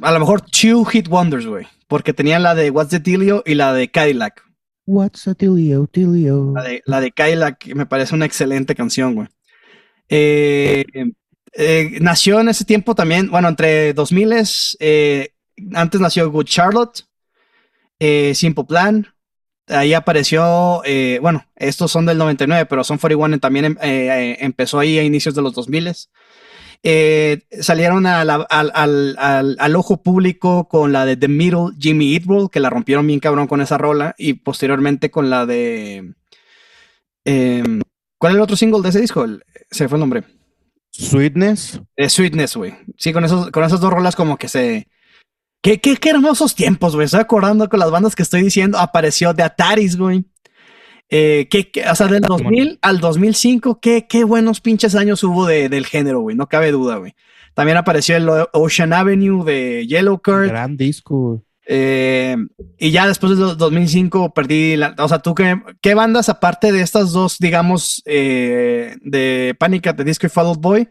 A 0.00 0.12
lo 0.12 0.20
mejor 0.20 0.40
Two 0.42 0.84
Hit 0.84 1.08
Wonders, 1.08 1.46
güey. 1.46 1.66
Porque 1.88 2.12
tenían 2.14 2.42
la 2.42 2.54
de 2.54 2.70
What's 2.70 2.90
the 2.90 2.98
Dealio 2.98 3.42
y 3.44 3.54
la 3.54 3.72
de 3.74 3.90
Cadillac. 3.90 4.42
What's 4.86 5.28
a 5.28 5.34
Tilio, 5.34 5.86
Tilio? 5.86 6.52
La 6.54 6.62
de, 6.64 6.82
la 6.86 7.00
de 7.00 7.12
Cadillac 7.12 7.66
me 7.74 7.86
parece 7.86 8.14
una 8.14 8.26
excelente 8.26 8.74
canción, 8.74 9.14
güey. 9.14 9.28
Eh, 10.08 10.84
eh, 11.52 11.98
nació 12.00 12.40
en 12.40 12.48
ese 12.48 12.64
tiempo 12.64 12.94
también, 12.94 13.30
bueno, 13.30 13.48
entre 13.48 13.92
2000 13.94 14.32
eh, 14.80 15.28
antes 15.74 16.00
nació 16.00 16.30
Good 16.30 16.46
Charlotte, 16.46 17.04
eh, 18.00 18.34
Simple 18.34 18.64
Plan, 18.64 19.06
ahí 19.68 19.94
apareció, 19.94 20.82
bueno, 21.20 21.46
estos 21.54 21.92
son 21.92 22.04
del 22.04 22.18
99, 22.18 22.66
pero 22.66 22.82
Son 22.82 22.98
41 22.98 23.38
también 23.38 23.64
em- 23.64 23.76
empezó 23.80 24.78
ahí 24.80 24.98
a 24.98 25.04
inicios 25.04 25.34
de 25.34 25.42
los 25.42 25.54
2000 25.54 25.92
eh, 26.82 27.42
salieron 27.60 28.06
al- 28.06 28.28
al- 28.48 29.56
al 29.58 29.76
ojo 29.76 30.02
público 30.02 30.68
con 30.68 30.92
la 30.92 31.04
de 31.06 31.16
The 31.16 31.28
Middle, 31.28 31.70
Jimmy 31.78 32.14
Eat 32.14 32.26
World, 32.26 32.50
que 32.50 32.60
la 32.60 32.70
rompieron 32.70 33.06
bien 33.06 33.20
cabrón 33.20 33.46
con 33.46 33.60
esa 33.60 33.78
rola, 33.78 34.14
y 34.18 34.34
posteriormente 34.34 35.10
con 35.10 35.30
la 35.30 35.46
de... 35.46 36.14
em, 37.24 37.80
¿Cuál 38.18 38.32
es 38.32 38.36
el 38.36 38.42
otro 38.42 38.56
single 38.56 38.82
de 38.82 38.88
ese 38.90 39.00
disco? 39.00 39.24
El- 39.24 39.42
se 39.70 39.88
fue 39.88 39.96
el 39.96 40.00
nombre. 40.00 40.24
Sweetness. 40.90 41.80
Eh, 41.96 42.08
Sweetness, 42.10 42.56
güey. 42.56 42.74
Sí, 42.98 43.12
con, 43.12 43.24
esos, 43.24 43.50
con 43.50 43.64
esas 43.64 43.80
dos 43.80 43.92
rolas 43.92 44.14
como 44.16 44.36
que 44.36 44.48
se... 44.48 44.88
Qué, 45.62 45.80
qué, 45.80 45.96
qué 45.96 46.10
hermosos 46.10 46.54
tiempos, 46.56 46.94
güey. 46.94 47.04
Estoy 47.04 47.20
acordando 47.20 47.68
con 47.68 47.78
las 47.78 47.90
bandas 47.90 48.16
que 48.16 48.22
estoy 48.24 48.42
diciendo. 48.42 48.78
Apareció 48.78 49.32
de 49.32 49.44
Ataris, 49.44 49.96
güey. 49.96 50.24
Eh, 51.14 51.46
que, 51.50 51.70
o 51.90 51.94
sea, 51.94 52.06
del 52.06 52.22
2000 52.22 52.78
al 52.80 53.00
2005, 53.00 53.80
qué, 53.80 54.06
qué 54.08 54.24
buenos 54.24 54.62
pinches 54.62 54.94
años 54.94 55.22
hubo 55.22 55.46
de, 55.46 55.68
del 55.68 55.84
género, 55.84 56.20
güey. 56.20 56.34
No 56.34 56.48
cabe 56.48 56.72
duda, 56.72 56.96
güey. 56.96 57.14
También 57.52 57.76
apareció 57.76 58.16
el 58.16 58.28
Ocean 58.52 58.94
Avenue 58.94 59.44
de 59.44 59.86
Yellow 59.86 60.20
Card. 60.20 60.48
Gran 60.48 60.78
disco. 60.78 61.44
Eh, 61.66 62.36
y 62.78 62.90
ya 62.90 63.06
después 63.06 63.38
del 63.38 63.56
2005 63.58 64.32
perdí 64.34 64.76
la, 64.76 64.94
o 64.98 65.08
sea, 65.08 65.18
tú 65.18 65.34
qué, 65.34 65.60
qué 65.80 65.94
bandas 65.94 66.28
aparte 66.28 66.72
de 66.72 66.80
estas 66.80 67.12
dos, 67.12 67.36
digamos, 67.38 68.02
eh, 68.06 68.96
de 69.02 69.54
Panic 69.58 69.88
at 69.88 69.96
the 69.96 70.04
Disco 70.04 70.26
y 70.26 70.30
Fall 70.30 70.56
Boy 70.58 70.88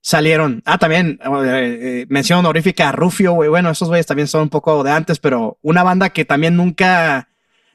salieron. 0.00 0.62
Ah, 0.66 0.78
también 0.78 1.18
eh, 1.46 2.06
mención 2.08 2.38
honorífica 2.38 2.90
a 2.90 2.92
Rufio, 2.92 3.32
güey. 3.32 3.48
Bueno, 3.48 3.70
esos 3.70 3.88
güeyes 3.88 4.06
también 4.06 4.28
son 4.28 4.42
un 4.42 4.50
poco 4.50 4.84
de 4.84 4.92
antes, 4.92 5.18
pero 5.18 5.58
una 5.62 5.82
banda 5.82 6.10
que 6.10 6.24
también 6.24 6.56
nunca, 6.56 7.28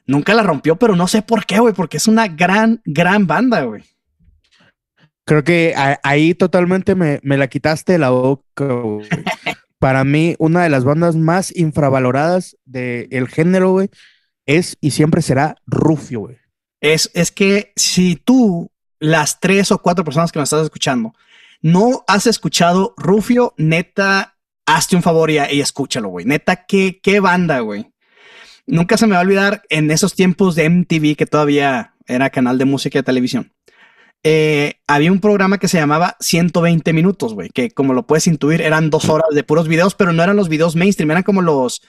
nunca 0.10 0.34
la 0.34 0.44
rompió, 0.44 0.76
pero 0.76 0.96
no 0.96 1.08
sé 1.08 1.22
por 1.22 1.46
qué, 1.46 1.60
güey, 1.60 1.74
porque 1.74 1.98
es 1.98 2.08
una 2.08 2.28
gran, 2.28 2.82
gran 2.86 3.28
banda, 3.28 3.62
güey. 3.62 3.84
Creo 5.26 5.44
que 5.44 5.76
ahí 6.04 6.34
totalmente 6.34 6.96
me, 6.96 7.20
me 7.22 7.38
la 7.38 7.48
quitaste 7.48 7.98
la 7.98 8.10
boca, 8.10 8.66
güey. 8.66 9.08
para 9.80 10.04
mí, 10.04 10.36
una 10.40 10.64
de 10.64 10.70
las 10.70 10.84
bandas 10.84 11.16
más 11.16 11.56
infravaloradas 11.56 12.58
del 12.66 13.28
género, 13.30 13.72
güey, 13.72 13.90
es 14.46 14.78
y 14.82 14.92
siempre 14.92 15.22
será 15.22 15.56
Rufio, 15.66 16.22
güey. 16.22 16.38
Es, 16.82 17.12
es 17.14 17.32
que 17.32 17.72
si 17.76 18.16
tú, 18.16 18.72
las 19.00 19.40
tres 19.40 19.72
o 19.72 19.82
cuatro 19.82 20.04
personas 20.04 20.32
que 20.32 20.40
me 20.40 20.44
estás 20.44 20.64
escuchando, 20.64 21.14
no 21.62 22.04
has 22.08 22.26
escuchado 22.26 22.94
Rufio, 22.98 23.54
neta, 23.58 24.38
hazte 24.66 24.96
un 24.96 25.04
favor 25.04 25.30
y, 25.30 25.38
escúchalo, 25.38 26.10
güey. 26.10 26.26
Neta, 26.26 26.66
qué, 26.66 27.00
qué 27.02 27.20
banda, 27.20 27.60
güey. 27.60 27.92
Nunca 28.70 28.98
se 28.98 29.08
me 29.08 29.14
va 29.14 29.20
a 29.20 29.24
olvidar 29.24 29.64
en 29.70 29.90
esos 29.90 30.14
tiempos 30.14 30.54
de 30.56 30.70
MTV, 30.70 31.16
que 31.16 31.26
todavía 31.26 31.96
era 32.06 32.30
canal 32.30 32.60
de 32.60 32.66
música 32.66 33.00
y 33.00 33.04
televisión. 33.04 33.52
Eh, 34.24 34.76
había 34.86 35.12
un 35.12 35.22
programa 35.22 35.58
que 35.58 35.68
se 35.68 35.80
llamaba 35.80 36.18
120 36.20 36.94
minutos, 36.94 37.34
güey, 37.34 37.50
que 37.50 37.72
como 37.72 37.94
lo 37.94 38.06
puedes 38.06 38.28
intuir 38.28 38.62
eran 38.62 38.90
dos 38.90 39.10
horas 39.10 39.30
de 39.32 39.44
puros 39.44 39.68
videos, 39.68 39.96
pero 39.96 40.14
no 40.14 40.22
eran 40.22 40.36
los 40.36 40.50
videos 40.50 40.76
mainstream, 40.76 41.10
eran 41.10 41.24
como 41.24 41.42
los, 41.42 41.82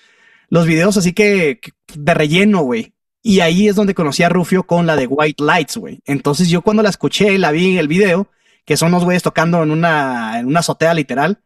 los 0.48 0.64
videos 0.64 0.96
así 0.96 1.12
que, 1.12 1.60
de 1.94 2.14
relleno, 2.14 2.62
güey. 2.62 2.94
Y 3.22 3.40
ahí 3.40 3.68
es 3.68 3.76
donde 3.76 3.94
conocí 3.94 4.22
a 4.22 4.30
Rufio 4.30 4.62
con 4.62 4.86
la 4.86 4.96
de 4.96 5.06
White 5.06 5.44
Lights, 5.44 5.76
güey. 5.76 6.00
Entonces 6.06 6.48
yo 6.48 6.62
cuando 6.62 6.82
la 6.82 6.88
escuché, 6.88 7.36
la 7.36 7.50
vi 7.50 7.72
en 7.72 7.78
el 7.78 7.88
video, 7.88 8.30
que 8.64 8.78
son 8.78 8.90
los 8.90 9.04
güeyes 9.04 9.22
tocando 9.22 9.62
en 9.62 9.70
una, 9.70 10.38
en 10.40 10.46
una 10.46 10.60
azotea 10.60 10.94
literal. 10.94 11.42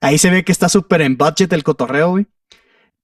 Ahí 0.00 0.16
se 0.16 0.30
ve 0.30 0.44
que 0.44 0.52
está 0.52 0.70
súper 0.70 1.02
en 1.02 1.18
budget 1.18 1.52
el 1.52 1.64
cotorreo, 1.64 2.10
güey. 2.12 2.26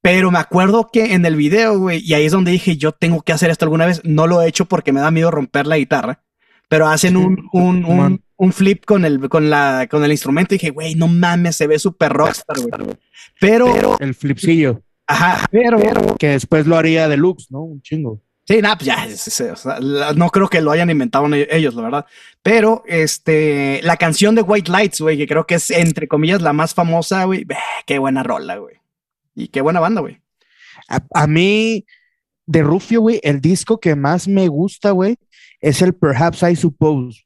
Pero 0.07 0.31
me 0.31 0.39
acuerdo 0.39 0.89
que 0.93 1.15
en 1.15 1.27
el 1.27 1.35
video, 1.35 1.79
güey, 1.79 2.01
y 2.01 2.15
ahí 2.15 2.27
es 2.27 2.33
donde 2.33 2.53
dije, 2.53 2.77
yo 2.77 2.93
tengo 2.93 3.23
que 3.23 3.33
hacer 3.33 3.51
esto 3.51 3.65
alguna 3.65 3.87
vez. 3.87 4.03
No 4.05 4.29
lo 4.29 4.41
he 4.41 4.47
hecho 4.47 4.67
porque 4.67 4.93
me 4.93 5.01
da 5.01 5.11
miedo 5.11 5.33
romper 5.33 5.67
la 5.67 5.79
guitarra 5.79 6.23
pero 6.69 6.89
hacen 6.89 7.17
un, 7.17 7.49
un, 7.53 7.85
un, 7.85 8.23
un, 8.37 8.53
flip 8.53 8.85
con 8.85 9.05
el, 9.05 9.29
con, 9.29 9.51
la, 9.51 9.87
con 9.91 10.03
el 10.05 10.11
instrumento 10.11 10.55
y 10.55 10.59
dije, 10.59 10.71
güey, 10.71 10.95
no 10.95 11.09
mames, 11.09 11.57
se 11.57 11.67
ve 11.67 11.79
súper 11.79 12.13
rockstar, 12.13 12.59
güey. 12.59 12.97
Pero, 13.41 13.99
El 14.01 14.15
flipsillo. 14.15 14.83
Ajá, 15.07 15.47
pero, 15.51 15.79
Que 16.19 16.31
después 16.31 16.67
lo 16.67 16.77
haría 16.77 17.09
deluxe, 17.09 17.51
¿no? 17.51 17.61
Un 17.61 17.81
chingo. 17.83 18.21
Sí, 18.45 18.61
nada, 18.63 18.77
pues 18.79 18.87
ya, 18.87 20.15
no 20.15 20.31
creo 20.31 20.49
que 20.49 20.61
lo 20.61 20.71
hayan 20.71 20.91
inventado 20.91 21.27
ellos, 21.33 21.75
la 21.75 21.83
verdad. 21.83 22.07
Pero, 22.43 22.85
este, 22.87 23.81
la 23.83 23.97
canción 23.97 24.35
de 24.37 24.43
White 24.43 24.71
Lights, 24.71 25.01
güey, 25.01 25.17
que 25.17 25.27
creo 25.27 25.47
que 25.47 25.57
es, 25.57 25.71
entre 25.71 26.07
comillas, 26.07 26.43
la 26.43 26.53
más 26.53 26.75
famosa, 26.75 27.25
güey, 27.25 27.45
qué 27.87 27.99
buena 27.99 28.23
rola, 28.23 28.57
güey. 28.57 28.77
Y 29.37 29.49
qué 29.49 29.61
buena 29.61 29.79
banda, 29.79 30.01
güey. 30.01 30.21
A, 30.89 31.01
a, 31.15 31.27
mí, 31.27 31.85
de 32.47 32.63
Rufio, 32.63 33.03
güey, 33.03 33.21
el 33.23 33.41
disco 33.41 33.79
que 33.79 33.95
más 33.95 34.27
me 34.27 34.49
gusta, 34.49 34.93
güey, 34.93 35.17
es 35.61 35.83
el 35.83 35.95
Perhaps 35.95 36.43
I 36.43 36.57
Suppose. 36.57 37.23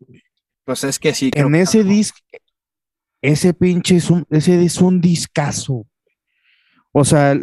Pues 0.65 0.85
es 0.85 0.99
que 0.99 1.15
sí. 1.15 1.31
En 1.35 1.55
ese 1.55 1.85
disco, 1.85 2.19
ese 3.23 3.55
pinche 3.55 3.97
es 3.97 4.11
un, 4.11 4.27
ese 4.29 4.63
es 4.63 4.81
un 4.81 5.01
discazo. 5.01 5.87
O 6.93 7.05
sea, 7.05 7.39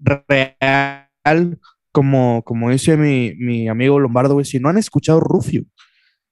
real, 0.00 1.58
como, 1.92 2.42
como 2.42 2.70
dice 2.70 2.96
mi, 2.96 3.34
mi 3.36 3.68
amigo 3.68 4.00
Lombardo, 4.00 4.34
güey, 4.34 4.44
si 4.44 4.58
no 4.58 4.68
han 4.68 4.78
escuchado 4.78 5.20
Rufio, 5.20 5.64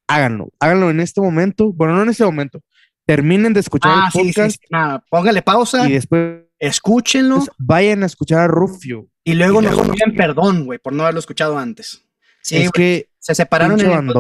háganlo, 0.09 0.49
háganlo 0.59 0.91
en 0.91 0.99
este 0.99 1.21
momento, 1.21 1.73
bueno, 1.73 1.95
no 1.95 2.03
en 2.03 2.09
este 2.09 2.25
momento, 2.25 2.61
terminen 3.07 3.53
de 3.53 3.61
escuchar 3.61 3.93
el 3.93 3.99
ah, 4.01 4.11
podcast. 4.13 4.61
Sí, 4.61 4.67
Nada, 4.71 5.05
póngale 5.09 5.43
pausa. 5.43 5.89
Y 5.89 5.93
después 5.93 6.50
escúchenlo. 6.61 7.45
vayan 7.59 8.05
a 8.05 8.07
escuchar 8.07 8.41
a 8.41 8.47
Rufio. 8.47 9.09
Y 9.25 9.35
luego 9.35 9.61
nos 9.61 9.81
piden 9.89 10.15
perdón, 10.15 10.65
güey, 10.67 10.79
por 10.79 10.93
no 10.93 11.03
haberlo 11.03 11.21
escuchado 11.21 11.59
antes. 11.59 12.05
Sí, 12.43 12.57
es 12.57 12.71
que 12.71 13.09
se 13.19 13.35
separaron. 13.35 13.81
En 13.81 14.13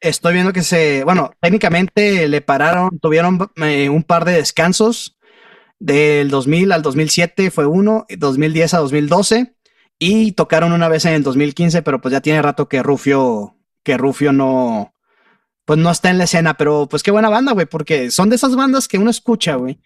estoy 0.00 0.34
viendo 0.34 0.52
que 0.52 0.62
se, 0.62 1.04
bueno, 1.04 1.32
técnicamente 1.40 2.26
le 2.28 2.40
pararon, 2.40 2.98
tuvieron 2.98 3.50
eh, 3.56 3.88
un 3.88 4.02
par 4.02 4.24
de 4.24 4.32
descansos. 4.32 5.18
Del 5.78 6.28
2000 6.28 6.72
al 6.72 6.82
2007 6.82 7.50
fue 7.50 7.66
uno, 7.66 8.04
2010 8.10 8.74
a 8.74 8.78
2012 8.78 9.54
y 9.98 10.32
tocaron 10.32 10.72
una 10.72 10.88
vez 10.88 11.06
en 11.06 11.14
el 11.14 11.22
2015, 11.22 11.80
pero 11.80 12.02
pues 12.02 12.12
ya 12.12 12.20
tiene 12.20 12.42
rato 12.42 12.68
que 12.68 12.82
Rufio, 12.82 13.56
que 13.82 13.96
Rufio 13.96 14.32
no, 14.32 14.94
pues 15.64 15.78
no 15.78 15.90
está 15.90 16.10
en 16.10 16.18
la 16.18 16.24
escena, 16.24 16.54
pero 16.54 16.86
pues 16.86 17.02
qué 17.02 17.10
buena 17.10 17.30
banda, 17.30 17.52
güey, 17.52 17.64
porque 17.64 18.10
son 18.10 18.28
de 18.28 18.36
esas 18.36 18.56
bandas 18.56 18.88
que 18.88 18.98
uno 18.98 19.10
escucha, 19.10 19.54
güey, 19.54 19.80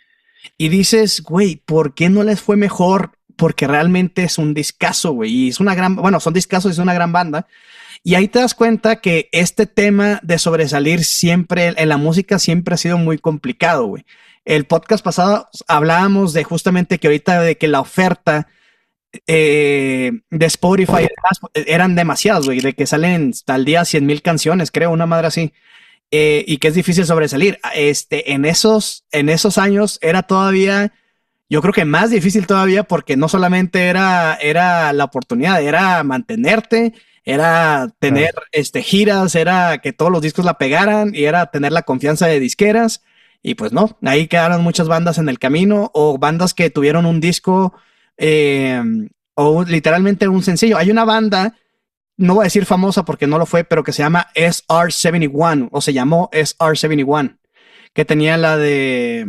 y 0.59 0.69
dices, 0.69 1.23
güey, 1.23 1.57
¿por 1.57 1.95
qué 1.95 2.09
no 2.09 2.23
les 2.23 2.41
fue 2.41 2.57
mejor? 2.57 3.19
Porque 3.37 3.67
realmente 3.67 4.25
es 4.25 4.39
un 4.39 4.55
discazo, 4.55 5.13
güey, 5.13 5.33
y 5.33 5.49
es 5.49 5.61
una 5.61 5.75
gran, 5.75 5.97
bueno, 5.97 6.21
son 6.21 6.35
discazos, 6.35 6.73
es 6.73 6.79
una 6.79 6.95
gran 6.95 7.13
banda, 7.13 7.47
y 8.03 8.17
ahí 8.17 8.29
te 8.29 8.39
das 8.39 8.55
cuenta 8.55 8.97
que 8.97 9.31
este 9.33 9.67
tema 9.67 10.21
de 10.23 10.39
sobresalir 10.39 11.05
siempre 11.05 11.73
en 11.77 11.89
la 11.89 11.97
música 11.97 12.39
siempre 12.39 12.75
ha 12.75 12.79
sido 12.79 12.99
muy 12.99 13.19
complicado, 13.19 13.87
güey. 13.87 14.05
El 14.45 14.67
podcast 14.67 15.03
pasado 15.03 15.49
hablábamos 15.69 16.35
de 16.35 16.45
justamente 16.45 16.99
que 16.99 17.07
ahorita 17.07 17.41
de 17.41 17.57
que 17.57 17.67
la 17.67 17.81
oferta 17.81 18.49
eh, 19.27 20.13
de 20.31 20.47
Spotify 20.47 21.09
eran 21.55 21.95
demasiadas, 21.95 22.45
güey, 22.45 22.61
de 22.61 22.75
que 22.75 22.87
salen 22.87 23.33
al 23.47 23.65
día 23.65 23.87
100 23.87 24.05
mil 24.05 24.21
canciones, 24.21 24.71
creo, 24.71 24.91
una 24.91 25.07
madre 25.07 25.29
así. 25.29 25.55
Eh, 26.17 26.45
y 26.47 26.59
que 26.59 26.69
es 26.69 26.75
difícil 26.75 27.05
sobresalir. 27.07 27.59
Este, 27.75 28.35
en 28.35 28.45
esos, 28.45 29.05
en 29.11 29.29
esos 29.29 29.59
años 29.59 29.99
era 30.01 30.23
todavía, 30.23 30.93
yo 31.51 31.61
creo 31.61 31.75
que 31.75 31.85
más 31.85 32.11
difícil 32.11 32.47
todavía 32.47 32.85
porque 32.85 33.17
no 33.17 33.29
solamente 33.29 33.89
era, 33.89 34.39
era 34.41 34.93
la 34.93 35.03
oportunidad, 35.03 35.61
era 35.61 36.05
mantenerte, 36.05 36.95
era 37.25 37.89
tener 37.99 38.33
este, 38.53 38.85
giras, 38.85 39.35
era 39.35 39.79
que 39.79 39.93
todos 39.93 40.13
los 40.13 40.23
discos 40.23 40.45
la 40.45 40.57
pegaran 40.57 41.13
y 41.17 41.25
era 41.25 41.47
tener 41.47 41.73
la 41.73 41.83
confianza 41.83 42.29
de 42.29 42.39
disqueras. 42.39 43.03
Y 43.43 43.57
pues 43.57 43.73
no, 43.73 43.99
ahí 44.05 44.29
quedaron 44.29 44.63
muchas 44.63 44.87
bandas 44.87 45.19
en 45.19 45.29
el 45.29 45.41
camino 45.41 45.91
o 45.95 46.17
bandas 46.17 46.55
que 46.55 46.71
tuvieron 46.71 47.07
un 47.07 47.21
disco 47.21 47.75
em, 48.19 49.09
o 49.35 49.65
literalmente 49.65 50.29
un 50.29 50.45
sencillo. 50.45 50.79
Hay 50.79 50.93
una 50.93 51.05
banda, 51.05 51.57
no 52.17 52.35
voy 52.35 52.43
a 52.43 52.45
decir 52.45 52.67
famosa 52.67 53.05
porque 53.05 53.27
no 53.27 53.39
lo 53.39 53.47
fue, 53.47 53.65
pero 53.65 53.83
que 53.83 53.93
se 53.93 54.03
llama 54.03 54.29
SR71 54.35 55.69
o 55.73 55.81
se 55.81 55.93
llamó 55.93 56.31
SR71, 56.33 57.39
que 57.93 58.05
tenía 58.05 58.37
la 58.37 58.57
de 58.57 59.27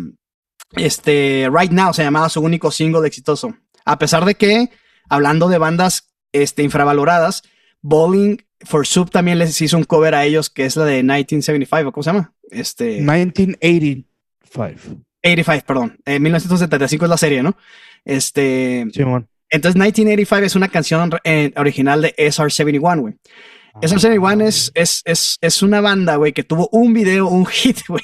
este 0.75 1.50
Right 1.51 1.72
Now, 1.72 1.94
se 1.94 2.04
llamaba 2.04 2.30
su 2.30 2.42
único 2.42 2.72
single 2.72 3.08
exitoso. 3.08 3.56
A 3.86 3.98
pesar 3.98 4.25
de 4.25 4.36
que, 4.36 4.70
hablando 5.10 5.48
de 5.48 5.58
bandas 5.58 6.13
este, 6.32 6.63
infravaloradas, 6.63 7.44
Bowling 7.82 8.38
for 8.62 8.88
Soup 8.88 9.12
también 9.12 9.39
les 9.39 9.62
hizo 9.62 9.77
un 9.77 9.84
cover 9.84 10.15
a 10.15 10.25
ellos, 10.25 10.50
que 10.50 10.65
es 10.65 10.75
la 10.75 10.86
de 10.86 11.04
1975, 11.04 11.92
¿cómo 11.92 12.04
se 12.04 12.10
llama? 12.10 12.34
Este... 12.50 13.01
1985. 13.01 15.06
85, 15.25 15.65
perdón. 15.65 15.98
En 16.06 16.22
1975 16.22 17.06
es 17.06 17.10
la 17.10 17.18
serie, 17.18 17.44
¿no? 17.44 17.58
Este. 18.04 18.86
Simón. 18.94 19.27
Entonces, 19.56 19.76
1985 19.76 20.46
es 20.46 20.56
una 20.56 20.68
canción 20.68 21.12
original 21.56 22.02
de 22.02 22.16
SR71, 22.18 23.00
güey. 23.00 23.14
SR71 23.82 24.44
es, 24.44 24.72
es, 24.74 25.02
es, 25.06 25.38
es, 25.42 25.62
una 25.62 25.82
banda, 25.82 26.16
güey, 26.16 26.34
que 26.34 26.44
tuvo 26.44 26.70
un 26.72 26.94
video, 26.94 27.28
un 27.28 27.46
hit, 27.46 27.80
güey, 27.88 28.04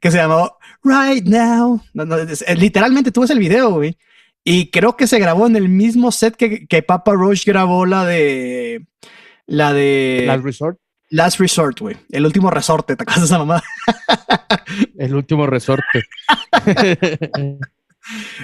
que 0.00 0.10
se 0.10 0.16
llamó 0.18 0.56
Right 0.82 1.26
Now. 1.26 1.82
literalmente 2.56 3.12
tú 3.12 3.22
ves 3.22 3.30
el 3.30 3.38
video, 3.38 3.70
güey. 3.70 3.96
Y 4.44 4.70
creo 4.70 4.96
que 4.96 5.08
se 5.08 5.18
grabó 5.18 5.48
en 5.48 5.56
el 5.56 5.68
mismo 5.68 6.12
set 6.12 6.36
que, 6.36 6.66
que 6.68 6.82
Papa 6.82 7.14
Roach 7.14 7.44
grabó 7.44 7.84
la 7.84 8.04
de. 8.04 8.86
La 9.46 9.72
de. 9.72 10.22
Last 10.24 10.44
Resort. 10.44 10.78
Last 11.10 11.40
Resort, 11.40 11.80
güey. 11.80 11.96
El 12.10 12.26
último 12.26 12.48
resorte, 12.50 12.94
¿te 12.94 13.02
acuerdas 13.02 13.22
de 13.22 13.26
esa 13.26 13.38
mamá? 13.38 13.62
el 14.98 15.14
último 15.16 15.46
resorte. 15.46 16.04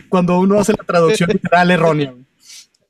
Cuando 0.09 0.41
uno 0.41 0.59
hace 0.59 0.73
la 0.73 0.85
traducción 0.85 1.31
literal 1.33 1.71
errónea. 1.71 2.15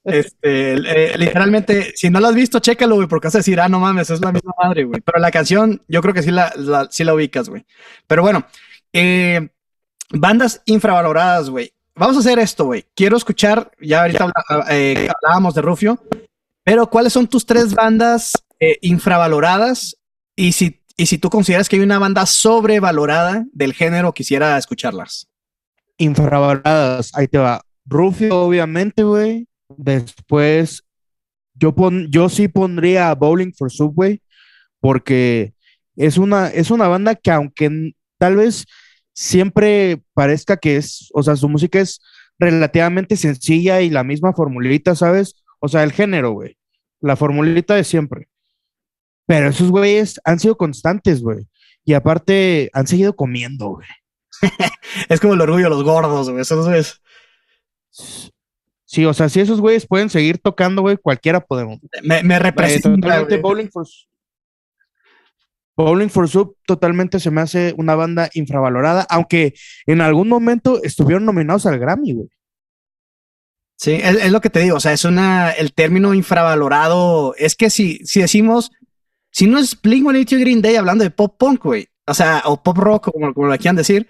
Este, 0.04 0.73
eh, 0.75 1.16
literalmente, 1.16 1.92
si 1.94 2.11
no 2.11 2.18
lo 2.18 2.28
has 2.28 2.35
visto, 2.35 2.59
chécalo, 2.59 2.97
güey, 2.97 3.06
porque 3.06 3.28
vas 3.28 3.37
a 3.37 3.38
decir, 3.38 3.61
ah, 3.61 3.68
no 3.68 3.78
mames, 3.78 4.11
es 4.11 4.21
la 4.21 4.32
misma 4.32 4.52
madre, 4.62 4.85
güey. 4.85 5.00
Pero 5.00 5.18
la 5.21 5.30
canción, 5.30 5.82
yo 5.87 6.02
creo 6.02 6.12
que 6.12 6.23
sí 6.23 6.30
la, 6.30 6.52
sí 6.90 7.04
la 7.04 7.14
ubicas, 7.14 7.49
güey. 7.49 7.64
Pero 8.06 8.23
bueno, 8.23 8.47
Eh, 8.94 9.49
bandas 10.11 10.61
infravaloradas, 10.66 11.49
güey. 11.49 11.73
Vamos 11.94 12.16
a 12.16 12.21
hacer 12.21 12.38
esto, 12.38 12.66
güey. 12.66 12.85
Quiero 12.94 13.16
escuchar, 13.16 13.71
ya 13.80 14.02
ahorita 14.02 14.30
eh, 14.71 15.09
hablábamos 15.23 15.54
de 15.54 15.62
Rufio, 15.62 16.02
pero 16.62 16.88
¿cuáles 16.88 17.12
son 17.14 17.26
tus 17.26 17.47
tres 17.47 17.75
bandas 17.75 18.32
infravaloradas? 18.82 19.97
Y 20.37 20.52
si, 20.52 20.82
y 20.97 21.06
si 21.06 21.16
tú 21.18 21.30
consideras 21.30 21.68
que 21.68 21.76
hay 21.76 21.82
una 21.82 21.99
banda 21.99 22.26
sobrevalorada 22.26 23.47
del 23.52 23.73
género, 23.73 24.12
quisiera 24.12 24.59
escucharlas. 24.59 25.28
Infravaloradas, 25.97 27.11
ahí 27.14 27.28
te 27.28 27.38
va. 27.38 27.62
Rufio, 27.87 28.42
obviamente, 28.42 29.02
güey. 29.04 29.47
Después, 29.78 30.84
yo, 31.54 31.74
pon, 31.74 32.08
yo 32.10 32.28
sí 32.28 32.48
pondría 32.48 33.14
Bowling 33.14 33.52
for 33.52 33.70
Subway, 33.70 34.20
porque 34.80 35.54
es 35.96 36.18
una, 36.18 36.48
es 36.48 36.70
una 36.70 36.88
banda 36.88 37.14
que 37.14 37.30
aunque 37.30 37.92
tal 38.18 38.36
vez 38.36 38.66
siempre 39.14 40.02
parezca 40.14 40.56
que 40.56 40.76
es, 40.76 41.10
o 41.12 41.22
sea, 41.22 41.36
su 41.36 41.48
música 41.48 41.80
es 41.80 42.00
relativamente 42.38 43.16
sencilla 43.16 43.80
y 43.82 43.90
la 43.90 44.04
misma 44.04 44.32
formulita, 44.32 44.94
¿sabes? 44.94 45.36
O 45.60 45.68
sea, 45.68 45.82
el 45.84 45.92
género, 45.92 46.32
güey. 46.32 46.56
La 47.00 47.16
formulita 47.16 47.74
de 47.74 47.84
siempre. 47.84 48.28
Pero 49.26 49.48
esos 49.48 49.70
güeyes 49.70 50.20
han 50.24 50.40
sido 50.40 50.56
constantes, 50.56 51.22
güey. 51.22 51.46
Y 51.84 51.94
aparte, 51.94 52.70
han 52.72 52.86
seguido 52.86 53.14
comiendo, 53.14 53.68
güey. 53.68 53.88
es 55.08 55.20
como 55.20 55.34
el 55.34 55.40
orgullo 55.40 55.64
de 55.64 55.70
los 55.70 55.84
gordos, 55.84 56.30
güey. 56.30 56.42
Eso 56.42 56.72
es. 56.74 57.00
Sí, 58.92 59.06
o 59.06 59.14
sea, 59.14 59.30
si 59.30 59.40
esos 59.40 59.58
güeyes 59.58 59.87
pueden 59.87 60.11
seguir 60.11 60.37
tocando, 60.37 60.82
güey, 60.82 60.99
cualquiera 60.99 61.40
podemos. 61.40 61.80
Me, 62.02 62.22
me 62.22 62.38
representa. 62.38 63.25
Bowling 63.40 63.70
for, 63.70 63.87
Bowling 65.75 66.11
for 66.11 66.28
Soup 66.28 66.58
totalmente 66.66 67.18
se 67.18 67.30
me 67.30 67.40
hace 67.40 67.72
una 67.78 67.94
banda 67.94 68.28
infravalorada, 68.34 69.06
aunque 69.08 69.54
en 69.87 70.02
algún 70.02 70.28
momento 70.28 70.82
estuvieron 70.82 71.25
nominados 71.25 71.64
al 71.64 71.78
Grammy, 71.78 72.12
güey. 72.12 72.28
Sí, 73.76 73.92
es, 73.92 74.30
lo 74.30 74.42
que 74.42 74.50
te 74.50 74.61
digo, 74.61 74.76
o 74.76 74.80
sea, 74.80 74.92
es 74.92 75.06
una, 75.06 75.52
el 75.52 75.72
término 75.72 76.12
infravalorado, 76.12 77.34
es 77.38 77.56
que 77.56 77.70
si, 77.70 77.96
si 78.04 78.20
decimos, 78.20 78.72
si 79.30 79.46
no 79.46 79.58
es 79.58 79.80
Blink-182 79.80 80.38
Green 80.38 80.61
Day 80.61 80.76
hablando 80.76 81.02
de 81.02 81.11
pop 81.11 81.34
punk, 81.38 81.64
güey, 81.64 81.88
o 82.06 82.12
sea, 82.12 82.42
o 82.44 82.62
pop 82.62 82.76
rock, 82.76 83.11
como, 83.11 83.32
como 83.32 83.46
lo 83.46 83.56
quieran 83.56 83.76
decir, 83.76 84.06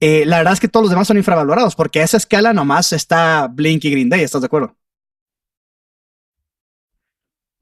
eh, 0.00 0.24
la 0.24 0.38
verdad 0.38 0.54
es 0.54 0.60
que 0.60 0.68
todos 0.68 0.84
los 0.84 0.90
demás 0.90 1.06
son 1.06 1.18
infravalorados, 1.18 1.76
porque 1.76 2.00
a 2.00 2.04
esa 2.04 2.16
escala 2.16 2.52
nomás 2.54 2.92
está 2.92 3.46
Blink 3.48 3.84
y 3.84 3.90
Green 3.90 4.08
Day, 4.08 4.22
¿estás 4.22 4.40
de 4.40 4.46
acuerdo? 4.46 4.74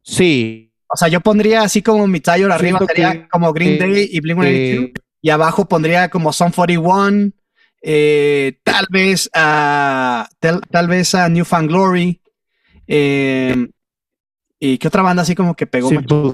Sí. 0.02 0.72
O 0.86 0.96
sea, 0.96 1.08
yo 1.08 1.20
pondría 1.20 1.62
así 1.62 1.82
como 1.82 2.06
mi 2.06 2.20
taller 2.20 2.50
arriba 2.50 2.78
sería 2.86 3.28
como 3.28 3.52
Green 3.52 3.78
Day 3.78 4.08
y 4.10 4.20
Blink-182, 4.20 4.92
y 5.20 5.30
abajo 5.30 5.68
pondría 5.68 6.08
como 6.08 6.32
Son 6.32 6.52
41, 6.52 7.32
eh, 7.82 8.58
tal 8.62 8.86
vez 8.88 9.28
a 9.34 10.28
tal, 10.38 10.88
vez 10.88 11.14
a 11.14 11.28
New 11.28 11.44
Fan 11.44 11.66
Glory. 11.66 12.22
Eh, 12.86 13.68
¿Y 14.60 14.78
qué 14.78 14.88
otra 14.88 15.02
banda 15.02 15.22
así 15.22 15.34
como 15.34 15.54
que 15.54 15.66
pegó? 15.66 15.88
Simple 15.88 16.32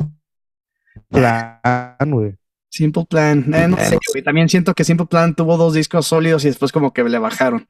Plan, 1.11 2.11
güey. 2.11 2.37
Simple 2.75 3.05
Plan. 3.09 3.55
Eh, 3.55 3.69
no 3.69 3.77
sé, 3.77 4.23
También 4.23 4.49
siento 4.49 4.75
que 4.75 4.83
Simple 4.83 5.07
Plan 5.07 5.37
tuvo 5.37 5.57
dos 5.57 5.75
discos 5.75 6.09
sólidos 6.09 6.45
y 6.45 6.49
después 6.49 6.73
como 6.73 6.93
que 6.93 7.05
le 7.05 7.19
bajaron. 7.19 7.69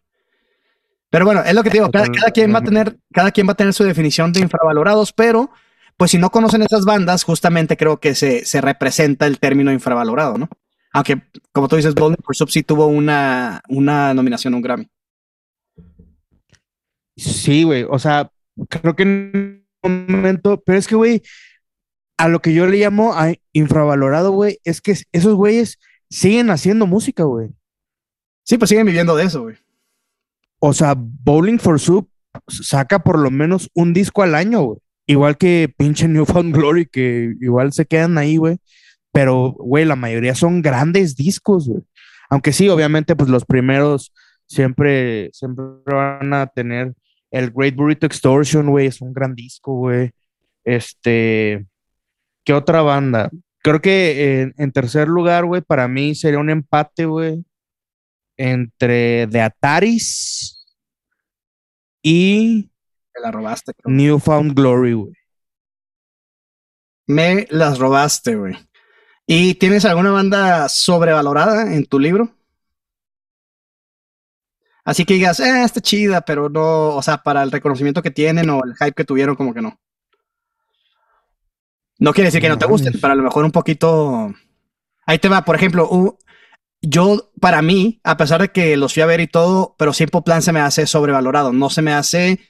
Pero 1.11 1.27
bueno, 1.27 1.43
es 1.45 1.55
lo 1.55 1.63
que 1.63 1.69
te 1.69 1.77
digo, 1.77 1.91
cada, 1.91 2.09
quien 2.33 2.55
va 2.55 2.61
a 2.61 2.63
tener, 2.63 2.97
cada 3.13 3.31
quien 3.31 3.47
va 3.47 3.53
a 3.53 3.57
tener 3.57 3.75
su 3.75 3.85
definición 3.85 4.33
de 4.33 4.41
infravalorados, 4.41 5.13
pero 5.13 5.51
pues 5.99 6.11
si 6.11 6.19
no 6.19 6.31
conocen 6.31 6.63
esas 6.63 6.87
bandas, 6.87 7.23
justamente 7.23 7.77
creo 7.77 8.01
que 8.01 8.15
se, 8.15 8.47
se 8.47 8.63
representa 8.63 9.27
el 9.27 9.39
término 9.39 9.71
infravalorado, 9.71 10.39
¿no? 10.39 10.49
Aunque, 10.93 11.23
como 11.53 11.69
tú 11.69 11.77
dices, 11.77 11.95
Golden 11.95 12.19
for 12.25 12.35
Sub 12.35 12.51
sí 12.51 12.63
tuvo 12.63 12.87
una, 12.87 13.63
una 13.69 14.15
nominación 14.15 14.55
a 14.55 14.57
un 14.57 14.63
Grammy. 14.63 14.89
Sí, 17.15 17.63
güey. 17.63 17.85
O 17.89 17.99
sea, 17.99 18.31
creo 18.71 18.97
que 18.97 19.03
en 19.03 19.67
un 19.83 20.07
momento, 20.09 20.63
pero 20.65 20.79
es 20.79 20.89
que, 20.89 20.97
güey, 20.97 21.23
a 22.17 22.29
lo 22.29 22.41
que 22.41 22.55
yo 22.55 22.67
le 22.67 22.79
llamo 22.79 23.15
a 23.15 23.33
infravalorado, 23.53 24.31
güey, 24.33 24.59
es 24.65 24.81
que 24.81 24.95
esos 25.13 25.35
güeyes 25.35 25.79
siguen 26.11 26.51
haciendo 26.51 26.87
música, 26.87 27.25
güey. 27.25 27.51
Sí, 28.45 28.59
pues 28.59 28.69
siguen 28.69 28.87
viviendo 28.87 29.17
de 29.17 29.25
eso, 29.25 29.43
güey. 29.43 29.57
O 30.61 30.73
sea, 30.73 30.95
Bowling 30.97 31.59
for 31.59 31.81
Soup 31.81 32.09
saca 32.49 32.99
por 33.03 33.19
lo 33.19 33.31
menos 33.31 33.71
un 33.75 33.93
disco 33.93 34.23
al 34.23 34.35
año, 34.35 34.63
güey. 34.63 34.79
Igual 35.07 35.37
que 35.37 35.73
pinche 35.77 36.09
Newfound 36.09 36.55
Glory, 36.55 36.87
que 36.87 37.35
igual 37.41 37.73
se 37.73 37.87
quedan 37.87 38.17
ahí, 38.17 38.37
güey. 38.37 38.59
Pero, 39.13 39.53
güey, 39.59 39.85
la 39.85 39.97
mayoría 39.97 40.35
son 40.35 40.63
grandes 40.63 41.17
discos, 41.17 41.69
güey. 41.69 41.83
Aunque 42.31 42.53
sí, 42.53 42.69
obviamente, 42.69 43.15
pues 43.15 43.29
los 43.29 43.45
primeros 43.45 44.13
siempre, 44.47 45.31
siempre 45.33 45.65
van 45.87 46.33
a 46.33 46.47
tener 46.47 46.95
el 47.31 47.51
Great 47.51 47.75
Burrito 47.75 48.07
Extortion, 48.07 48.71
güey, 48.71 48.87
es 48.87 49.01
un 49.01 49.13
gran 49.13 49.35
disco, 49.35 49.75
güey. 49.75 50.11
Este, 50.65 51.67
¿qué 52.45 52.53
otra 52.53 52.83
banda? 52.83 53.31
Creo 53.63 53.81
que 53.81 54.53
en, 54.57 54.73
tercer 54.73 55.09
lugar, 55.09 55.47
güey, 55.47 55.63
para 55.63 55.89
mí 55.89 56.15
sería 56.15 56.39
un 56.39 56.51
empate, 56.51 57.07
güey, 57.07 57.45
entre 58.37 59.27
The 59.29 59.41
Ataris 59.41 60.65
y... 62.03 62.71
Me 63.15 63.23
la 63.23 63.31
robaste. 63.31 63.73
Newfound 63.85 64.55
Glory, 64.55 64.93
güey. 64.93 65.15
Me 67.07 67.47
las 67.51 67.79
robaste, 67.79 68.35
güey. 68.35 68.57
¿Y 69.27 69.55
tienes 69.55 69.85
alguna 69.85 70.11
banda 70.11 70.69
sobrevalorada 70.69 71.75
en 71.75 71.87
tu 71.87 71.99
libro? 71.99 72.35
Así 74.85 75.07
que 75.07 75.15
digas, 75.15 75.41
eh, 75.41 75.65
está 75.65 75.81
chida, 75.81 76.21
pero 76.21 76.51
no, 76.51 76.89
o 76.97 77.03
sea, 77.03 77.19
para 77.19 77.43
el 77.43 77.51
reconocimiento 77.51 78.03
que 78.03 78.11
tienen 78.11 78.51
o 78.51 78.63
el 78.65 78.75
hype 78.75 78.93
que 78.93 79.05
tuvieron, 79.05 79.35
como 79.35 79.55
que 79.55 79.63
no. 79.63 79.79
No 82.05 82.13
quiere 82.13 82.29
decir 82.29 82.43
que 82.43 82.51
no, 82.51 82.59
te 82.59 82.67
gusten, 82.67 82.93
pero 83.01 83.15
a 83.15 83.17
lo 83.17 83.23
mejor 83.23 83.47
un 83.47 83.51
poquito. 83.51 84.31
Ahí 85.07 85.19
te 85.19 85.31
va, 85.31 85.43
por 85.43 85.57
ejemplo, 85.57 86.19
yo, 86.83 87.33
para 87.41 87.63
mí, 87.63 87.99
a 88.05 88.19
pesar 88.19 88.43
de 88.43 88.51
que 88.51 88.77
los 88.77 88.93
fui 88.93 89.03
a 89.03 89.07
ver 89.07 89.21
y 89.21 89.27
todo, 89.27 89.75
pero 89.79 89.95
Simple 89.95 90.21
Plan 90.21 90.43
se 90.43 90.53
me 90.53 90.61
hace 90.61 90.87
sobrevalorado. 90.87 91.55
No 91.55 91.71
se 91.71 91.81
me 91.81 91.95
hace 91.95 92.41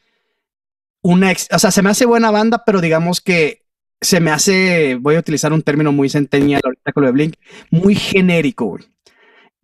una. 1.02 1.30
o 1.52 1.58
sea, 1.60 1.70
se 1.70 1.82
me 1.82 1.90
hace 1.90 2.04
buena 2.04 2.32
banda, 2.32 2.64
pero 2.66 2.80
digamos 2.80 3.20
que 3.20 3.62
se 4.00 4.18
me 4.18 4.32
hace, 4.32 4.96
voy 5.00 5.14
a 5.14 5.20
utilizar 5.20 5.52
un 5.52 5.62
término 5.62 5.92
muy 5.92 6.08
centenial 6.08 6.60
ahorita 6.64 6.92
con 6.92 7.04
lo 7.04 7.06
de 7.06 7.12
Blink, 7.12 7.34
muy 7.70 7.94
genérico, 7.94 8.64
güey. 8.64 8.82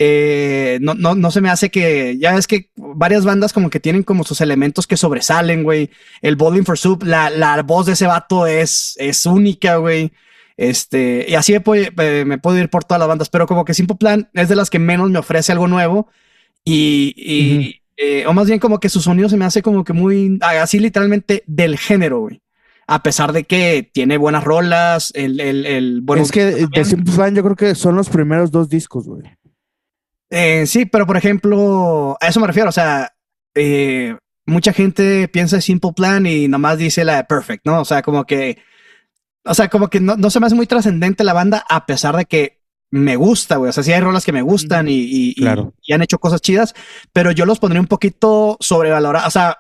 Eh, 0.02 0.78
no, 0.80 0.94
no, 0.94 1.14
no 1.14 1.30
se 1.30 1.42
me 1.42 1.50
hace 1.50 1.70
que, 1.70 2.16
ya 2.18 2.34
es 2.34 2.46
que 2.46 2.70
varias 2.74 3.26
bandas 3.26 3.52
como 3.52 3.68
que 3.68 3.80
tienen 3.80 4.02
como 4.02 4.24
sus 4.24 4.40
elementos 4.40 4.86
que 4.86 4.96
sobresalen, 4.96 5.62
güey. 5.62 5.90
El 6.22 6.36
Bowling 6.36 6.64
for 6.64 6.78
Soup, 6.78 7.02
la, 7.02 7.28
la 7.28 7.62
voz 7.62 7.84
de 7.84 7.92
ese 7.92 8.06
vato 8.06 8.46
es, 8.46 8.96
es 8.98 9.26
única, 9.26 9.76
güey. 9.76 10.10
Este, 10.56 11.26
y 11.28 11.34
así 11.34 11.52
me 11.52 11.60
puedo, 11.60 11.84
eh, 11.98 12.24
me 12.24 12.38
puedo, 12.38 12.56
ir 12.56 12.70
por 12.70 12.82
todas 12.82 12.98
las 12.98 13.08
bandas, 13.08 13.28
pero 13.28 13.46
como 13.46 13.66
que 13.66 13.74
Simple 13.74 13.98
Plan 13.98 14.30
es 14.32 14.48
de 14.48 14.56
las 14.56 14.70
que 14.70 14.78
menos 14.78 15.10
me 15.10 15.18
ofrece 15.18 15.52
algo 15.52 15.68
nuevo. 15.68 16.08
Y, 16.64 17.12
y 17.14 17.82
eh, 17.98 18.24
o 18.26 18.32
más 18.32 18.46
bien 18.46 18.58
como 18.58 18.80
que 18.80 18.88
su 18.88 19.02
sonido 19.02 19.28
se 19.28 19.36
me 19.36 19.44
hace 19.44 19.60
como 19.60 19.84
que 19.84 19.92
muy, 19.92 20.38
así 20.40 20.78
literalmente 20.78 21.44
del 21.46 21.76
género, 21.76 22.20
güey 22.20 22.40
a 22.86 23.04
pesar 23.04 23.32
de 23.32 23.44
que 23.44 23.88
tiene 23.92 24.16
buenas 24.16 24.42
rolas, 24.42 25.12
el, 25.14 25.38
el, 25.38 25.64
el 25.64 26.00
bueno. 26.00 26.24
Es 26.24 26.32
que 26.32 26.66
de 26.66 26.84
Simple 26.84 27.14
Plan 27.14 27.36
yo 27.36 27.44
creo 27.44 27.54
que 27.54 27.76
son 27.76 27.94
los 27.94 28.08
primeros 28.08 28.50
dos 28.50 28.68
discos, 28.68 29.06
güey. 29.06 29.22
Eh, 30.30 30.66
sí, 30.66 30.86
pero 30.86 31.06
por 31.06 31.16
ejemplo, 31.16 32.16
a 32.20 32.28
eso 32.28 32.40
me 32.40 32.46
refiero, 32.46 32.68
o 32.68 32.72
sea, 32.72 33.12
eh, 33.54 34.16
mucha 34.46 34.72
gente 34.72 35.28
piensa 35.28 35.60
Simple 35.60 35.92
Plan 35.94 36.26
y 36.26 36.46
nomás 36.48 36.78
dice 36.78 37.04
la 37.04 37.16
de 37.16 37.24
Perfect, 37.24 37.66
¿no? 37.66 37.80
O 37.80 37.84
sea, 37.84 38.02
como 38.02 38.24
que, 38.24 38.58
o 39.44 39.54
sea, 39.54 39.68
como 39.68 39.88
que 39.88 40.00
no, 40.00 40.30
se 40.30 40.40
me 40.40 40.46
hace 40.46 40.54
muy 40.54 40.66
trascendente 40.66 41.24
la 41.24 41.32
banda 41.32 41.64
a 41.68 41.84
pesar 41.86 42.16
de 42.16 42.26
que 42.26 42.60
me 42.92 43.16
gusta, 43.16 43.56
güey. 43.56 43.70
O 43.70 43.72
sea, 43.72 43.82
sí 43.82 43.92
hay 43.92 44.00
rolas 44.00 44.24
que 44.24 44.32
me 44.32 44.42
gustan 44.42 44.88
y, 44.88 45.00
y, 45.00 45.34
y, 45.36 45.92
han 45.92 46.02
hecho 46.02 46.18
cosas 46.18 46.40
chidas, 46.40 46.74
pero 47.12 47.32
yo 47.32 47.46
los 47.46 47.58
pondría 47.58 47.80
un 47.80 47.86
poquito 47.86 48.56
sobrevalorados. 48.60 49.28
O 49.28 49.30
sea, 49.30 49.58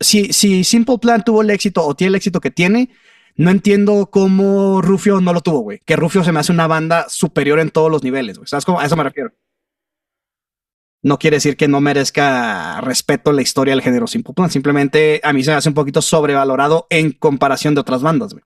si, 0.00 0.32
si 0.32 0.64
Simple 0.64 0.98
Plan 0.98 1.22
tuvo 1.24 1.42
el 1.42 1.50
éxito 1.50 1.84
o 1.84 1.94
tiene 1.94 2.10
el 2.10 2.14
éxito 2.16 2.40
que 2.40 2.50
tiene, 2.50 2.90
no 3.36 3.50
entiendo 3.50 4.08
cómo 4.10 4.80
Rufio 4.80 5.20
no 5.20 5.32
lo 5.32 5.42
tuvo, 5.42 5.60
güey. 5.60 5.80
Que 5.84 5.96
Rufio 5.96 6.24
se 6.24 6.32
me 6.32 6.40
hace 6.40 6.52
una 6.52 6.66
banda 6.66 7.06
superior 7.08 7.58
en 7.60 7.70
todos 7.70 7.90
los 7.90 8.02
niveles, 8.02 8.38
güey. 8.38 8.48
¿Sabes 8.48 8.64
cómo? 8.64 8.80
A 8.80 8.86
eso 8.86 8.96
me 8.96 9.04
refiero. 9.04 9.32
No 11.02 11.18
quiere 11.18 11.36
decir 11.36 11.56
que 11.56 11.68
no 11.68 11.80
merezca 11.80 12.80
respeto 12.80 13.32
la 13.32 13.42
historia 13.42 13.74
del 13.74 13.82
género 13.82 14.06
Simple 14.06 14.34
Plan. 14.34 14.50
Simplemente 14.50 15.20
a 15.22 15.32
mí 15.32 15.44
se 15.44 15.50
me 15.50 15.56
hace 15.56 15.68
un 15.68 15.74
poquito 15.74 16.02
sobrevalorado 16.02 16.86
en 16.90 17.12
comparación 17.12 17.74
de 17.74 17.80
otras 17.80 18.02
bandas, 18.02 18.32
güey. 18.32 18.44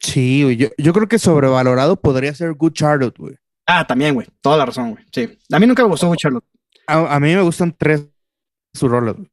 Sí, 0.00 0.42
güey. 0.42 0.56
Yo, 0.56 0.68
yo 0.78 0.92
creo 0.92 1.08
que 1.08 1.18
sobrevalorado 1.18 2.00
podría 2.00 2.34
ser 2.34 2.54
Good 2.54 2.72
Charlotte, 2.72 3.18
güey. 3.18 3.36
Ah, 3.66 3.86
también, 3.86 4.14
güey. 4.14 4.26
Toda 4.40 4.56
la 4.56 4.66
razón, 4.66 4.92
güey. 4.92 5.04
Sí. 5.12 5.38
A 5.52 5.60
mí 5.60 5.66
nunca 5.66 5.82
me 5.82 5.90
gustó 5.90 6.08
Good 6.08 6.16
Charlotte. 6.16 6.44
A, 6.86 7.20
mí 7.20 7.34
me 7.34 7.42
gustan 7.42 7.76
tres 7.78 8.08
sus 8.74 8.90
rolas, 8.90 9.14
güey. 9.14 9.30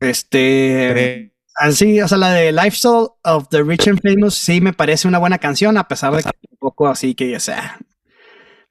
Este. 0.00 1.34
Así, 1.56 2.00
o 2.00 2.08
sea, 2.08 2.18
la 2.18 2.32
de 2.32 2.52
Lifestyle 2.52 3.08
of 3.24 3.48
the 3.48 3.62
Rich 3.62 3.88
and 3.88 4.00
Famous 4.00 4.34
sí 4.34 4.60
me 4.60 4.72
parece 4.72 5.08
una 5.08 5.18
buena 5.18 5.38
canción, 5.38 5.76
a 5.78 5.88
pesar 5.88 6.14
de 6.14 6.22
que 6.22 6.30
un 6.50 6.58
poco 6.58 6.86
así 6.86 7.14
que, 7.14 7.36
o 7.36 7.40
sea. 7.40 7.78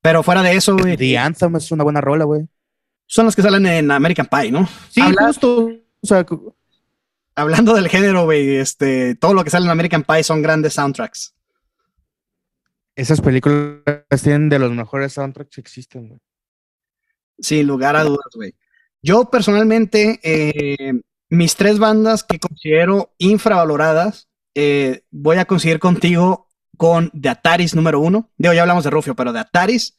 Pero 0.06 0.22
fuera 0.22 0.44
de 0.44 0.56
eso, 0.56 0.78
güey. 0.78 0.96
The 0.96 1.18
Anthem 1.18 1.56
es 1.56 1.72
una 1.72 1.84
buena 1.84 2.00
rola, 2.00 2.26
güey. 2.26 2.48
Son 3.08 3.26
los 3.26 3.36
que 3.36 3.42
salen 3.42 3.66
en 3.66 3.90
American 3.90 4.28
Pie, 4.28 4.52
¿no? 4.52 4.70
Sí, 4.92 5.02
justo. 5.02 5.72
O 6.00 6.06
sea, 6.06 6.24
hablando 7.34 7.74
del 7.74 7.90
género, 7.90 8.26
güey, 8.26 8.58
este, 8.58 9.16
todo 9.16 9.34
lo 9.34 9.44
que 9.44 9.50
sale 9.50 9.66
en 9.66 9.72
American 9.72 10.04
Pie 10.04 10.24
son 10.24 10.44
grandes 10.44 10.74
soundtracks. 10.74 11.34
Esas 12.96 13.20
películas 13.20 13.82
tienen 14.22 14.48
de 14.48 14.60
los 14.60 14.72
mejores 14.74 15.14
soundtracks 15.14 15.56
que 15.56 15.62
existen, 15.62 16.10
güey. 16.10 16.20
Sin 17.40 17.66
lugar 17.66 17.96
a 17.96 18.04
dudas, 18.04 18.30
güey. 18.36 18.54
Yo 19.02 19.32
personalmente, 19.32 20.20
eh, 20.22 21.02
mis 21.30 21.56
tres 21.56 21.80
bandas 21.80 22.24
que 22.24 22.38
considero 22.38 23.16
infravaloradas, 23.18 24.30
eh, 24.54 25.02
voy 25.10 25.38
a 25.38 25.46
conseguir 25.46 25.80
contigo 25.80 26.45
con 26.76 27.12
The 27.20 27.30
Ataris 27.30 27.76
número 27.76 28.00
uno. 28.00 28.32
Digo, 28.38 28.54
ya 28.54 28.62
hablamos 28.62 28.84
de 28.84 28.90
Rufio, 28.90 29.16
pero 29.16 29.34
de 29.34 29.40
Ataris. 29.40 29.98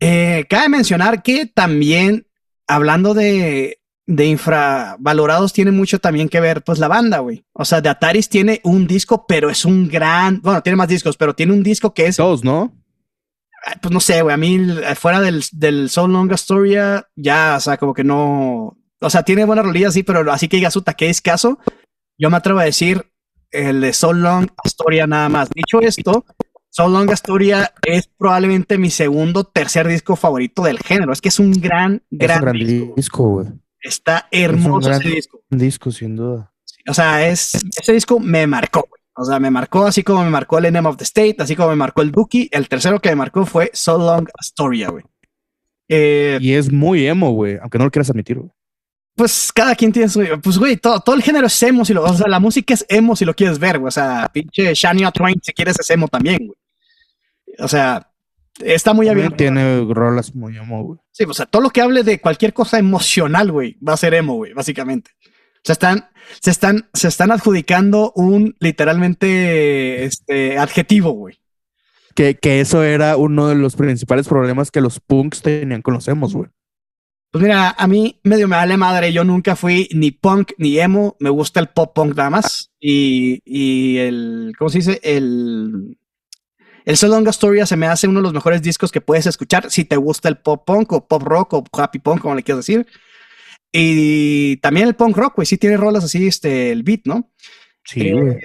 Eh, 0.00 0.46
cabe 0.48 0.68
mencionar 0.68 1.22
que 1.22 1.46
también, 1.46 2.26
hablando 2.66 3.14
de, 3.14 3.80
de 4.06 4.26
infravalorados, 4.26 5.52
tiene 5.52 5.70
mucho 5.70 5.98
también 5.98 6.28
que 6.28 6.40
ver, 6.40 6.62
pues, 6.62 6.78
la 6.78 6.88
banda, 6.88 7.18
güey. 7.18 7.44
O 7.52 7.64
sea, 7.64 7.82
The 7.82 7.88
Ataris 7.88 8.28
tiene 8.28 8.60
un 8.64 8.86
disco, 8.86 9.26
pero 9.26 9.50
es 9.50 9.64
un 9.64 9.88
gran, 9.88 10.40
bueno, 10.40 10.62
tiene 10.62 10.76
más 10.76 10.88
discos, 10.88 11.16
pero 11.16 11.34
tiene 11.34 11.52
un 11.52 11.62
disco 11.62 11.94
que 11.94 12.06
es... 12.06 12.16
Dos, 12.16 12.44
¿no? 12.44 12.74
Pues 13.82 13.92
no 13.92 14.00
sé, 14.00 14.22
güey, 14.22 14.34
a 14.34 14.36
mí 14.36 14.58
fuera 14.94 15.20
del, 15.20 15.44
del 15.52 15.90
Soul 15.90 16.12
Long 16.12 16.32
Astoria, 16.32 17.08
ya, 17.16 17.56
o 17.56 17.60
sea, 17.60 17.76
como 17.76 17.92
que 17.92 18.04
no, 18.04 18.78
o 19.00 19.10
sea, 19.10 19.22
tiene 19.24 19.44
buenas 19.44 19.64
rolillas, 19.64 19.94
sí, 19.94 20.02
pero 20.02 20.30
así 20.32 20.48
que 20.48 20.56
diga 20.56 20.70
su 20.70 20.82
que 20.82 21.08
es 21.08 21.20
caso, 21.20 21.58
yo 22.16 22.30
me 22.30 22.36
atrevo 22.36 22.60
a 22.60 22.64
decir 22.64 23.10
el 23.50 23.80
de 23.80 23.92
So 23.92 24.12
Long 24.12 24.48
Astoria 24.64 25.06
nada 25.06 25.28
más. 25.28 25.48
Dicho 25.50 25.80
esto, 25.80 26.24
So 26.70 26.88
Long 26.88 27.10
Astoria 27.10 27.72
es 27.84 28.08
probablemente 28.08 28.78
mi 28.78 28.90
segundo, 28.90 29.44
tercer 29.44 29.88
disco 29.88 30.16
favorito 30.16 30.62
del 30.62 30.78
género. 30.78 31.12
Es 31.12 31.20
que 31.20 31.28
es 31.28 31.38
un 31.38 31.52
gran, 31.52 32.02
gran, 32.10 32.40
gran 32.40 32.56
disco, 32.94 33.28
güey. 33.28 33.46
Está 33.80 34.28
hermoso 34.30 34.90
ese 34.90 35.08
disco. 35.08 35.40
Un 35.50 35.58
disco, 35.58 35.90
sin 35.90 36.16
duda. 36.16 36.52
O 36.88 36.94
sea, 36.94 37.26
es, 37.28 37.54
ese 37.78 37.92
disco 37.92 38.18
me 38.18 38.46
marcó, 38.46 38.86
güey. 38.88 39.02
O 39.16 39.24
sea, 39.24 39.40
me 39.40 39.50
marcó 39.50 39.86
así 39.86 40.02
como 40.02 40.22
me 40.22 40.30
marcó 40.30 40.58
el 40.58 40.66
Enemy 40.66 40.86
of 40.86 40.96
the 40.96 41.04
State, 41.04 41.36
así 41.40 41.56
como 41.56 41.70
me 41.70 41.76
marcó 41.76 42.02
el 42.02 42.12
Dookie. 42.12 42.48
El 42.52 42.68
tercero 42.68 43.00
que 43.00 43.08
me 43.08 43.16
marcó 43.16 43.44
fue 43.44 43.70
So 43.72 43.98
Long 43.98 44.28
Astoria, 44.38 44.90
güey. 44.90 45.04
Eh, 45.88 46.38
y 46.40 46.52
es 46.52 46.70
muy 46.70 47.06
emo, 47.06 47.32
güey, 47.32 47.58
aunque 47.60 47.78
no 47.78 47.84
lo 47.84 47.90
quieras 47.90 48.10
admitir, 48.10 48.38
güey 48.38 48.50
pues 49.18 49.52
cada 49.52 49.74
quien 49.74 49.90
tiene 49.90 50.08
su. 50.08 50.24
Pues, 50.40 50.58
güey, 50.58 50.76
todo, 50.76 51.00
todo 51.00 51.16
el 51.16 51.22
género 51.22 51.48
es 51.48 51.62
emo. 51.64 51.84
Si 51.84 51.92
lo, 51.92 52.04
o 52.04 52.14
sea, 52.14 52.28
la 52.28 52.38
música 52.38 52.72
es 52.72 52.86
emo 52.88 53.16
si 53.16 53.24
lo 53.24 53.34
quieres 53.34 53.58
ver, 53.58 53.80
güey. 53.80 53.88
O 53.88 53.90
sea, 53.90 54.30
pinche 54.32 54.72
Shania 54.74 55.10
Twain, 55.10 55.40
si 55.42 55.52
quieres, 55.52 55.76
es 55.80 55.90
emo 55.90 56.06
también, 56.06 56.46
güey. 56.46 56.56
O 57.58 57.66
sea, 57.66 58.12
está 58.60 58.92
muy 58.92 59.08
abierto. 59.08 59.34
Tiene 59.34 59.84
rolas 59.92 60.36
muy 60.36 60.56
emo, 60.56 60.84
güey. 60.84 61.00
Sí, 61.10 61.24
o 61.24 61.34
sea, 61.34 61.46
todo 61.46 61.62
lo 61.62 61.70
que 61.70 61.80
hable 61.80 62.04
de 62.04 62.20
cualquier 62.20 62.54
cosa 62.54 62.78
emocional, 62.78 63.50
güey, 63.50 63.76
va 63.86 63.94
a 63.94 63.96
ser 63.96 64.14
emo, 64.14 64.34
güey, 64.34 64.52
básicamente. 64.52 65.10
O 65.24 65.62
sea, 65.64 65.72
están, 65.72 66.08
se 66.40 66.52
están, 66.52 66.88
se 66.94 67.08
están 67.08 67.32
adjudicando 67.32 68.12
un 68.14 68.54
literalmente 68.60 70.04
este, 70.04 70.58
adjetivo, 70.58 71.10
güey. 71.10 71.40
Que, 72.14 72.36
que 72.36 72.60
eso 72.60 72.84
era 72.84 73.16
uno 73.16 73.48
de 73.48 73.56
los 73.56 73.74
principales 73.74 74.28
problemas 74.28 74.70
que 74.70 74.80
los 74.80 75.00
punks 75.00 75.42
tenían 75.42 75.82
con 75.82 75.94
los 75.94 76.06
emos, 76.06 76.34
güey. 76.34 76.50
Pues 77.30 77.42
mira, 77.42 77.70
a 77.76 77.86
mí 77.86 78.20
medio 78.24 78.48
me 78.48 78.56
vale 78.56 78.76
madre. 78.76 79.12
Yo 79.12 79.24
nunca 79.24 79.54
fui 79.54 79.88
ni 79.92 80.10
punk 80.10 80.52
ni 80.58 80.78
emo. 80.78 81.16
Me 81.20 81.30
gusta 81.30 81.60
el 81.60 81.68
pop 81.68 81.94
punk 81.94 82.16
nada 82.16 82.30
más. 82.30 82.72
Y, 82.80 83.42
y 83.44 83.98
el, 83.98 84.52
¿cómo 84.58 84.70
se 84.70 84.78
dice? 84.78 85.00
El, 85.02 85.98
el 86.84 86.96
So 86.96 87.08
Long 87.08 87.28
Astoria 87.28 87.66
se 87.66 87.76
me 87.76 87.86
hace 87.86 88.08
uno 88.08 88.20
de 88.20 88.24
los 88.24 88.32
mejores 88.32 88.62
discos 88.62 88.90
que 88.90 89.02
puedes 89.02 89.26
escuchar 89.26 89.70
si 89.70 89.84
te 89.84 89.96
gusta 89.96 90.28
el 90.28 90.38
pop 90.38 90.64
punk 90.66 90.92
o 90.92 91.06
pop 91.06 91.22
rock 91.22 91.52
o 91.52 91.64
happy 91.72 91.98
punk, 91.98 92.22
como 92.22 92.34
le 92.34 92.42
quieras 92.42 92.64
decir. 92.64 92.86
Y 93.70 94.56
también 94.58 94.88
el 94.88 94.94
punk 94.94 95.16
rock, 95.16 95.36
güey, 95.36 95.46
sí 95.46 95.58
tiene 95.58 95.76
rolas 95.76 96.04
así, 96.04 96.26
este, 96.26 96.72
el 96.72 96.82
beat, 96.82 97.02
¿no? 97.04 97.30
Sí, 97.84 98.08
eh, 98.08 98.40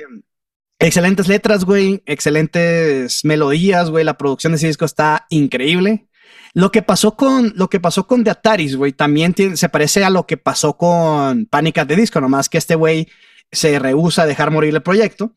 Excelentes 0.79 1.29
letras, 1.29 1.63
güey, 1.63 2.03
excelentes 2.05 3.23
melodías, 3.23 3.89
güey. 3.89 4.03
La 4.03 4.17
producción 4.17 4.51
de 4.51 4.57
ese 4.57 4.67
disco 4.67 4.83
está 4.83 5.25
increíble. 5.29 6.09
Lo 6.53 6.71
que 6.71 6.83
pasó 6.83 7.15
con, 7.15 7.53
lo 7.55 7.67
que 7.67 7.79
pasó 7.79 8.05
con 8.05 8.23
The 8.23 8.29
Ataris, 8.29 8.75
güey, 8.75 8.93
también 8.93 9.33
se 9.57 9.69
parece 9.69 10.03
a 10.03 10.09
lo 10.09 10.27
que 10.27 10.37
pasó 10.37 10.77
con 10.77 11.47
Panic 11.47 11.79
at 11.79 11.87
the 11.87 11.95
Disco, 11.95 12.21
nomás 12.21 12.47
que 12.47 12.59
este 12.59 12.75
güey 12.75 13.07
se 13.51 13.79
rehúsa 13.79 14.23
a 14.23 14.25
dejar 14.27 14.51
morir 14.51 14.73
el 14.73 14.83
proyecto. 14.83 15.35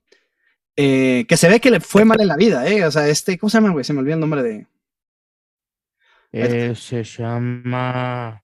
Eh, 0.76 1.24
que 1.26 1.38
se 1.38 1.48
ve 1.48 1.58
que 1.58 1.70
le 1.70 1.80
fue 1.80 2.04
mal 2.04 2.20
en 2.20 2.28
la 2.28 2.36
vida, 2.36 2.68
¿eh? 2.68 2.84
O 2.84 2.90
sea, 2.90 3.08
este, 3.08 3.38
¿cómo 3.38 3.48
se 3.48 3.56
llama, 3.56 3.70
güey? 3.70 3.82
Se 3.82 3.94
me 3.94 4.00
olvidó 4.00 4.14
el 4.14 4.20
nombre 4.20 4.42
de. 4.42 4.66
Eh, 6.32 6.74
se 6.74 7.02
llama. 7.02 8.42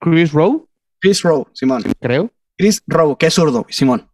Chris 0.00 0.32
Rowe. 0.32 0.66
Chris 0.98 1.22
Rowe, 1.22 1.46
Simón. 1.52 1.82
Creo. 2.00 2.30
Chris 2.56 2.82
Rowe, 2.86 3.18
que 3.18 3.26
es 3.26 3.34
zurdo, 3.34 3.66
Simón. 3.68 4.10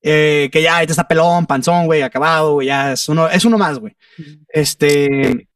Eh, 0.00 0.48
que 0.52 0.62
ya 0.62 0.80
este 0.80 0.92
está 0.92 1.06
pelón, 1.06 1.46
panzón, 1.46 1.86
güey, 1.86 2.02
acabado, 2.02 2.54
güey, 2.54 2.68
ya 2.68 2.92
es 2.92 3.08
uno, 3.08 3.28
es 3.28 3.44
uno 3.44 3.58
más, 3.58 3.78
güey. 3.78 3.96
Este, 4.48 5.48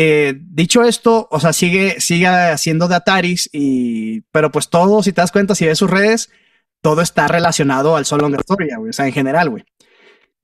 eh, 0.00 0.32
dicho 0.38 0.84
esto, 0.84 1.26
o 1.28 1.40
sea, 1.40 1.52
sigue, 1.52 2.00
sigue 2.00 2.28
haciendo 2.28 2.86
de 2.86 2.94
Ataris, 2.94 3.50
y, 3.52 4.20
pero 4.30 4.52
pues 4.52 4.68
todo, 4.68 5.02
si 5.02 5.12
te 5.12 5.20
das 5.20 5.32
cuenta, 5.32 5.56
si 5.56 5.66
ves 5.66 5.76
sus 5.76 5.90
redes, 5.90 6.30
todo 6.80 7.02
está 7.02 7.26
relacionado 7.26 7.96
al 7.96 8.06
Solo 8.06 8.28
Story, 8.28 8.68
güey, 8.76 8.90
o 8.90 8.92
sea, 8.92 9.08
en 9.08 9.12
general, 9.12 9.50
güey. 9.50 9.64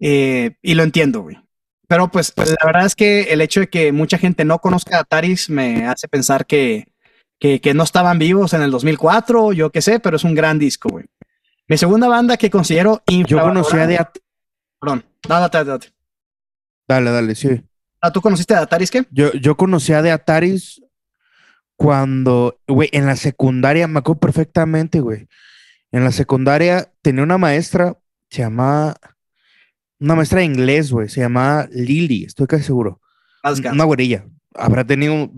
Eh, 0.01 0.57
y 0.61 0.75
lo 0.75 0.83
entiendo, 0.83 1.21
güey. 1.21 1.39
Pero 1.87 2.09
pues, 2.09 2.33
pues, 2.33 2.51
la 2.51 2.67
verdad 2.67 2.85
es 2.85 2.97
que 2.97 3.33
el 3.33 3.41
hecho 3.41 3.61
de 3.61 3.69
que 3.69 3.93
mucha 3.93 4.19
gente 4.19 4.45
no 4.45 4.59
conozca 4.59 4.97
a 4.97 5.03
Ataris 5.03 5.49
me 5.49 5.87
hace 5.87 6.09
pensar 6.09 6.47
que, 6.47 6.89
que, 7.39 7.61
que 7.61 7.75
no 7.75 7.85
estaban 7.85 8.19
vivos 8.19 8.55
en 8.55 8.63
el 8.63 8.73
2004, 8.73 9.53
yo 9.53 9.71
qué 9.71 9.83
sé, 9.83 10.01
pero 10.01 10.17
es 10.17 10.25
un 10.25 10.35
gran 10.35 10.59
disco, 10.59 10.89
güey. 10.89 11.05
Mi 11.69 11.79
segunda 11.79 12.09
banda 12.09 12.37
que 12.39 12.51
considero 12.51 13.05
Yo 13.07 13.41
conocía 13.41 13.87
de 13.87 14.05
Perdón. 14.81 15.05
Dale, 16.89 17.13
dale, 17.13 17.37
sí. 17.37 17.63
Ah, 18.05 18.13
¿Tú 18.13 18.21
conociste 18.21 18.53
de 18.53 18.61
Ataris 18.61 18.91
qué? 18.91 19.07
Yo, 19.13 19.33
yo 19.33 19.57
conocía 19.57 20.03
de 20.03 20.11
Ataris 20.11 20.83
cuando, 21.75 22.61
güey, 22.69 22.91
en 22.93 23.07
la 23.07 23.17
secundaria, 23.17 23.89
me 23.89 24.01
acuerdo 24.01 24.21
perfectamente, 24.21 25.01
güey. 25.01 25.27
En 25.91 26.05
la 26.05 26.13
secundaria 26.13 26.93
tenía 27.01 27.23
una 27.23 27.39
maestra, 27.39 27.97
se 28.29 28.43
llamaba, 28.43 28.99
una 29.99 30.17
maestra 30.17 30.41
de 30.41 30.45
inglés, 30.45 30.93
güey, 30.93 31.09
se 31.09 31.23
llamaba 31.23 31.67
Lily, 31.73 32.25
estoy 32.25 32.47
casi 32.47 32.65
seguro. 32.65 33.01
Una 33.73 33.85
güerilla. 33.85 34.27
Habrá 34.53 34.85
tenido 34.85 35.31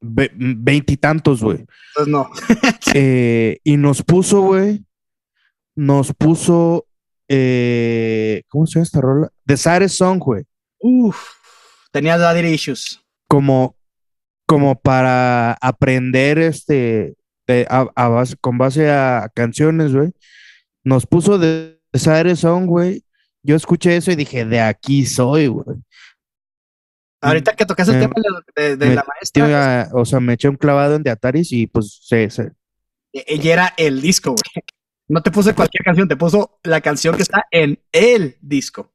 veintitantos, 0.00 1.42
güey. 1.42 1.66
Pues 1.94 2.08
no. 2.08 2.30
Eh, 2.94 3.58
y 3.62 3.76
nos 3.76 4.02
puso, 4.02 4.40
güey, 4.40 4.86
nos 5.74 6.14
puso, 6.14 6.86
eh, 7.28 8.42
¿cómo 8.48 8.66
se 8.66 8.76
llama 8.76 8.84
esta 8.84 9.00
rola? 9.02 9.28
The 9.44 9.58
Saddest 9.58 9.96
Song, 9.96 10.18
güey. 10.18 10.44
Uf. 10.78 11.35
Tenía 11.96 12.18
daddy 12.18 12.46
issues. 12.46 13.00
Como, 13.26 13.74
como 14.46 14.78
para 14.78 15.54
aprender 15.54 16.36
este, 16.36 17.14
con 18.42 18.58
base 18.58 18.90
a 18.90 19.30
canciones, 19.34 19.94
güey. 19.94 20.12
Nos 20.84 21.06
puso 21.06 21.38
de 21.38 21.80
Sire 21.94 22.36
Song, 22.36 22.66
güey. 22.66 23.02
Yo 23.42 23.56
escuché 23.56 23.96
eso 23.96 24.12
y 24.12 24.14
dije, 24.14 24.44
de 24.44 24.60
aquí 24.60 25.06
soy, 25.06 25.46
güey. 25.46 25.78
Ahorita 27.22 27.56
que 27.56 27.64
tocas 27.64 27.88
el 27.88 27.98
tema 27.98 28.12
de, 28.54 28.76
la 28.94 29.02
maestra. 29.08 29.88
o 29.94 30.04
sea, 30.04 30.20
me 30.20 30.34
eché 30.34 30.50
un 30.50 30.56
clavado 30.56 30.96
en 30.96 31.02
de 31.02 31.08
Ataris 31.08 31.50
y 31.50 31.66
pues 31.66 32.00
se. 32.02 32.28
se... 32.28 32.52
E, 33.14 33.24
ella 33.26 33.52
era 33.54 33.74
el 33.78 34.02
disco, 34.02 34.32
güey. 34.32 34.64
No 35.08 35.22
te 35.22 35.30
puse 35.30 35.54
cualquier 35.54 35.84
canción, 35.84 36.08
te 36.08 36.16
puso 36.16 36.58
la 36.64 36.80
canción 36.80 37.16
que 37.16 37.22
está 37.22 37.46
en 37.52 37.80
el 37.92 38.36
disco. 38.42 38.92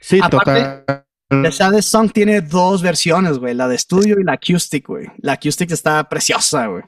Sí, 0.00 0.20
total. 0.30 0.84
The 1.28 1.50
Saddest 1.50 1.88
Song 1.88 2.12
tiene 2.12 2.40
dos 2.40 2.82
versiones, 2.82 3.38
güey, 3.38 3.54
la 3.54 3.66
de 3.66 3.74
estudio 3.74 4.20
y 4.20 4.24
la 4.24 4.34
acoustic, 4.34 4.86
güey. 4.86 5.06
La 5.18 5.32
acoustic 5.32 5.70
está 5.72 6.08
preciosa, 6.08 6.66
güey. 6.66 6.84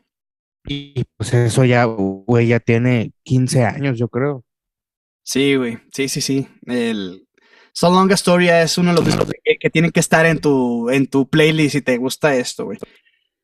Y 0.66 1.03
pues 1.16 1.35
eso 1.35 1.64
ya, 1.64 1.85
güey, 1.85 2.48
ya 2.48 2.61
tiene 2.61 3.12
15 3.24 3.64
años, 3.64 3.98
yo 3.98 4.09
creo. 4.09 4.44
Sí, 5.24 5.57
güey, 5.57 5.79
sí, 5.92 6.09
sí, 6.09 6.20
sí. 6.20 6.48
El 6.66 7.27
So 7.72 7.90
Long 7.90 8.11
Story 8.12 8.48
es 8.48 8.79
uno 8.79 8.90
de 8.90 8.96
los 8.96 9.05
discos 9.05 9.29
que, 9.61 9.70
tienen 9.70 9.90
que 9.90 10.01
estar 10.01 10.24
en 10.27 10.38
tu, 10.40 10.88
en 10.90 11.07
tu 11.07 11.29
playlist 11.29 11.72
si 11.72 11.83
te 11.83 11.96
gusta 11.96 12.35
esto, 12.37 12.66
güey. 12.66 12.79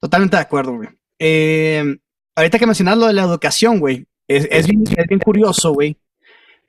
Totalmente 0.00 0.36
de 0.36 0.42
acuerdo, 0.42 0.76
güey. 0.76 0.88
Eh, 1.18 1.96
ahorita 2.36 2.58
que 2.58 2.66
mencionas 2.66 2.98
lo 2.98 3.06
de 3.06 3.14
la 3.14 3.22
educación, 3.22 3.80
güey, 3.80 4.06
es, 4.28 4.46
es, 4.50 4.66
bien, 4.66 4.84
es 4.96 5.06
bien 5.08 5.20
curioso, 5.20 5.72
güey, 5.72 5.96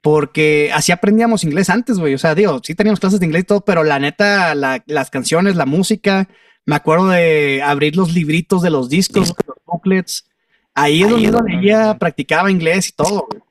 porque 0.06 0.70
así 0.72 0.92
aprendíamos 0.92 1.44
inglés 1.44 1.68
antes, 1.72 1.98
güey. 1.98 2.14
O 2.14 2.20
sea, 2.20 2.36
digo, 2.36 2.62
sí 2.62 2.76
teníamos 2.76 3.00
clases 3.00 3.20
de 3.20 3.26
inglés 3.26 3.42
y 3.42 3.46
todo, 3.46 3.62
pero 3.62 3.84
la 3.84 3.98
neta, 3.98 4.54
las 4.54 5.10
canciones, 5.10 5.56
la 5.56 5.66
música, 5.66 6.30
me 6.64 6.76
acuerdo 6.76 7.08
de 7.08 7.64
abrir 7.64 7.96
los 7.96 8.14
libritos 8.14 8.62
de 8.62 8.70
los 8.70 8.88
discos, 8.88 9.34
los 9.48 9.58
booklets. 9.66 10.30
Ahí 10.76 11.02
es 11.02 11.32
donde 11.32 11.56
ella 11.60 11.98
practicaba 11.98 12.52
inglés 12.52 12.90
y 12.90 12.92
todo, 12.92 13.26
güey. 13.28 13.42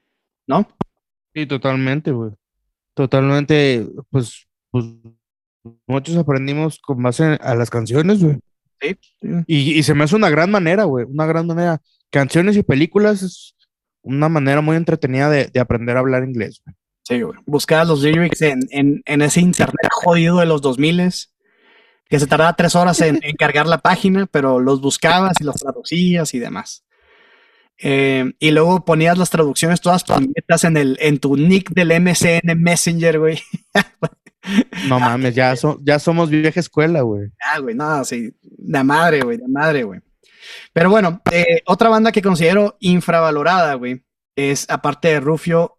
¿No? 0.47 0.69
Sí, 1.35 1.45
totalmente, 1.45 2.12
güey. 2.12 2.31
Totalmente, 2.95 3.88
pues, 4.11 4.47
pues 4.71 4.85
muchos 5.88 6.17
aprendimos 6.17 6.79
con 6.79 7.03
base 7.03 7.37
a 7.40 7.57
las 7.57 7.69
canciones, 7.69 8.23
güey. 8.23 8.38
Sí, 8.81 8.97
sí. 9.21 9.29
Y, 9.49 9.73
y 9.73 9.83
se 9.83 9.95
me 9.95 10.05
hace 10.05 10.14
una 10.14 10.31
gran 10.31 10.53
manera, 10.53 10.85
güey, 10.85 11.05
una 11.05 11.27
gran 11.27 11.49
manera. 11.49 11.83
Canciones 12.11 12.57
y 12.57 12.62
películas 12.62 13.23
es 13.23 13.54
una 14.05 14.29
manera 14.29 14.61
muy 14.61 14.77
entretenida 14.77 15.29
de, 15.29 15.47
de 15.47 15.61
aprender 15.61 15.97
a 15.97 16.01
hablar 16.01 16.23
inglés, 16.25 16.61
güey. 16.64 16.77
Sí, 17.03 17.21
güey. 17.21 17.38
Buscabas 17.45 17.88
los 17.88 18.03
lyrics 18.03 18.40
en, 18.43 18.61
en, 18.71 19.03
en 19.05 19.23
ese 19.23 19.40
internet 19.40 19.90
jodido 19.93 20.38
de 20.38 20.47
los 20.47 20.62
2000 20.62 21.11
que 22.09 22.21
se 22.21 22.27
tardaba 22.27 22.55
tres 22.55 22.75
horas 22.77 23.01
en, 23.01 23.19
en 23.23 23.35
cargar 23.37 23.67
la 23.67 23.79
página, 23.79 24.27
pero 24.27 24.61
los 24.61 24.81
buscabas 24.81 25.40
y 25.40 25.45
los 25.45 25.57
traducías 25.57 26.33
y 26.35 26.38
demás. 26.38 26.85
Eh, 27.79 28.33
y 28.38 28.51
luego 28.53 28.85
ponías 28.85 29.19
las 29.19 29.31
traducciones 29.31 29.81
todas 29.81 30.05
metas 30.09 30.62
en, 30.64 30.77
el, 30.77 30.97
en 31.01 31.19
tu 31.19 31.37
nick 31.37 31.71
del 31.71 31.88
MSN 32.01 32.57
Messenger, 32.57 33.19
güey. 33.19 33.38
No 34.88 35.01
mames, 35.01 35.35
ya, 35.35 35.57
so- 35.57 35.81
ya 35.83 35.99
somos 35.99 36.29
vieja 36.29 36.61
escuela, 36.61 37.01
güey. 37.01 37.31
Ah, 37.40 37.59
güey, 37.61 37.75
no, 37.75 38.05
sí, 38.05 38.31
de 38.43 38.85
madre, 38.85 39.23
güey, 39.23 39.38
de 39.38 39.49
madre, 39.49 39.85
güey. 39.85 40.01
Pero 40.73 40.91
bueno, 40.91 41.23
eh, 41.31 41.63
otra 41.67 41.89
banda 41.89 42.13
que 42.13 42.23
considero 42.23 42.77
infravalorada, 42.81 43.75
güey, 43.75 44.03
es 44.37 44.67
aparte 44.69 45.09
de 45.09 45.21
Rufio, 45.21 45.79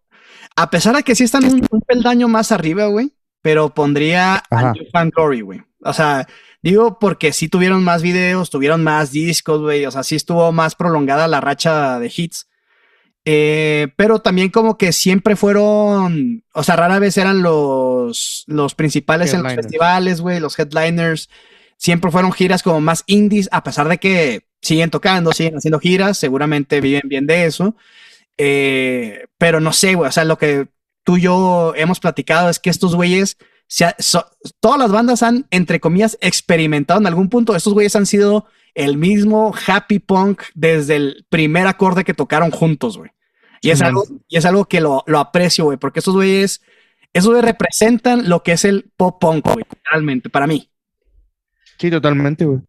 a 0.56 0.70
pesar 0.70 0.96
de 0.96 1.02
que 1.02 1.14
sí 1.14 1.24
están 1.24 1.44
un, 1.44 1.66
un 1.70 1.80
peldaño 1.82 2.28
más 2.28 2.52
arriba, 2.52 2.86
güey, 2.86 3.12
pero 3.42 3.74
pondría 3.74 4.42
Ajá. 4.50 4.70
a 4.70 4.72
New 4.72 4.84
Fan 4.92 5.10
Glory, 5.10 5.40
güey. 5.42 5.62
O 5.82 5.92
sea, 5.92 6.26
digo 6.62 6.98
porque 6.98 7.32
sí 7.32 7.48
tuvieron 7.48 7.84
más 7.84 8.02
videos, 8.02 8.50
tuvieron 8.50 8.82
más 8.82 9.12
discos, 9.12 9.60
güey, 9.60 9.86
o 9.86 9.90
sea, 9.90 10.02
sí 10.02 10.16
estuvo 10.16 10.50
más 10.52 10.74
prolongada 10.74 11.28
la 11.28 11.40
racha 11.40 11.98
de 11.98 12.12
hits. 12.14 12.48
Eh, 13.28 13.88
pero 13.96 14.20
también 14.20 14.50
como 14.50 14.78
que 14.78 14.92
siempre 14.92 15.34
fueron, 15.34 16.44
o 16.54 16.62
sea, 16.62 16.76
rara 16.76 17.00
vez 17.00 17.18
eran 17.18 17.42
los, 17.42 18.44
los 18.46 18.74
principales 18.76 19.34
en 19.34 19.42
los 19.42 19.52
festivales, 19.52 20.20
güey, 20.20 20.38
los 20.38 20.56
headliners. 20.58 21.28
Siempre 21.76 22.10
fueron 22.10 22.32
giras 22.32 22.62
como 22.62 22.80
más 22.80 23.02
indies, 23.06 23.48
a 23.50 23.64
pesar 23.64 23.88
de 23.88 23.98
que 23.98 24.46
siguen 24.66 24.90
tocando, 24.90 25.32
siguen 25.32 25.56
haciendo 25.56 25.78
giras, 25.80 26.18
seguramente 26.18 26.80
viven 26.80 27.02
bien 27.08 27.26
de 27.26 27.46
eso. 27.46 27.74
Eh, 28.38 29.26
pero 29.38 29.60
no 29.60 29.72
sé, 29.72 29.94
güey, 29.94 30.08
o 30.08 30.12
sea, 30.12 30.24
lo 30.24 30.36
que 30.38 30.68
tú 31.04 31.16
y 31.16 31.22
yo 31.22 31.72
hemos 31.76 32.00
platicado 32.00 32.50
es 32.50 32.58
que 32.58 32.70
estos 32.70 32.94
güeyes, 32.94 33.38
se 33.68 33.84
ha- 33.84 33.96
so- 33.98 34.26
todas 34.60 34.78
las 34.78 34.90
bandas 34.92 35.22
han, 35.22 35.46
entre 35.50 35.80
comillas, 35.80 36.18
experimentado 36.20 37.00
en 37.00 37.06
algún 37.06 37.28
punto. 37.28 37.56
Estos 37.56 37.72
güeyes 37.74 37.96
han 37.96 38.06
sido 38.06 38.46
el 38.74 38.96
mismo 38.98 39.54
happy 39.66 39.98
punk 40.00 40.42
desde 40.54 40.96
el 40.96 41.26
primer 41.30 41.66
acorde 41.66 42.04
que 42.04 42.12
tocaron 42.14 42.50
juntos, 42.50 42.98
güey. 42.98 43.10
Y 43.62 43.70
es, 43.70 43.80
algo, 43.80 44.04
y 44.28 44.36
es 44.36 44.44
algo 44.44 44.66
que 44.66 44.80
lo, 44.80 45.02
lo 45.06 45.18
aprecio, 45.18 45.64
güey, 45.64 45.78
porque 45.78 46.00
estos 46.00 46.14
güeyes, 46.14 46.60
esos 47.14 47.28
güeyes 47.30 47.44
representan 47.44 48.28
lo 48.28 48.42
que 48.42 48.52
es 48.52 48.64
el 48.66 48.90
pop 48.96 49.18
punk, 49.20 49.44
güey, 49.46 49.64
realmente, 49.90 50.28
para 50.28 50.46
mí. 50.46 50.68
Sí, 51.78 51.90
totalmente, 51.90 52.44
güey. 52.44 52.60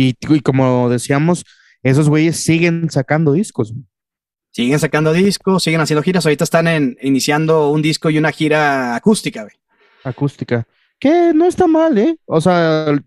Y, 0.00 0.16
y 0.18 0.40
como 0.40 0.88
decíamos, 0.88 1.44
esos 1.82 2.08
güeyes 2.08 2.38
siguen 2.38 2.88
sacando 2.90 3.32
discos. 3.32 3.74
Siguen 4.50 4.78
sacando 4.78 5.12
discos, 5.12 5.62
siguen 5.62 5.82
haciendo 5.82 6.02
giras. 6.02 6.24
Ahorita 6.24 6.44
están 6.44 6.68
en, 6.68 6.96
iniciando 7.02 7.70
un 7.70 7.82
disco 7.82 8.08
y 8.08 8.16
una 8.16 8.32
gira 8.32 8.96
acústica, 8.96 9.42
güey. 9.42 9.54
acústica. 10.02 10.66
Que 10.98 11.32
no 11.34 11.44
está 11.44 11.66
mal, 11.66 11.98
¿eh? 11.98 12.16
O 12.24 12.40
sea, 12.40 12.98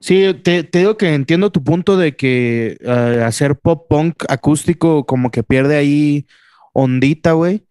sí, 0.00 0.34
te, 0.42 0.64
te 0.64 0.78
digo 0.78 0.96
que 0.96 1.12
entiendo 1.12 1.52
tu 1.52 1.62
punto 1.62 1.98
de 1.98 2.16
que 2.16 2.78
eh, 2.80 3.22
hacer 3.22 3.56
pop 3.56 3.86
punk 3.88 4.24
acústico 4.28 5.04
como 5.04 5.30
que 5.30 5.42
pierde 5.42 5.76
ahí 5.76 6.26
ondita, 6.72 7.32
güey. 7.32 7.66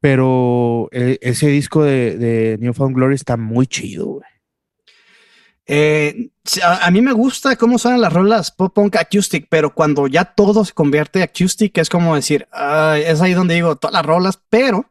Pero 0.00 0.88
eh, 0.92 1.18
ese 1.20 1.48
disco 1.48 1.84
de, 1.84 2.16
de 2.16 2.58
New 2.60 2.72
Found 2.72 2.96
Glory 2.96 3.14
está 3.14 3.36
muy 3.36 3.66
chido, 3.66 4.06
güey. 4.06 4.35
Eh, 5.68 6.30
a, 6.62 6.86
a 6.86 6.90
mí 6.90 7.00
me 7.00 7.12
gusta 7.12 7.56
cómo 7.56 7.78
suenan 7.78 8.00
las 8.00 8.12
rolas 8.12 8.52
pop 8.52 8.72
punk 8.72 8.96
acoustic, 8.96 9.46
pero 9.48 9.74
cuando 9.74 10.06
ya 10.06 10.24
todo 10.24 10.64
se 10.64 10.72
convierte 10.72 11.22
acoustic 11.22 11.76
es 11.78 11.88
como 11.88 12.14
decir, 12.14 12.46
"Ay", 12.52 13.02
es 13.04 13.20
ahí 13.20 13.34
donde 13.34 13.54
digo 13.54 13.76
todas 13.76 13.94
las 13.94 14.06
rolas, 14.06 14.38
pero 14.48 14.86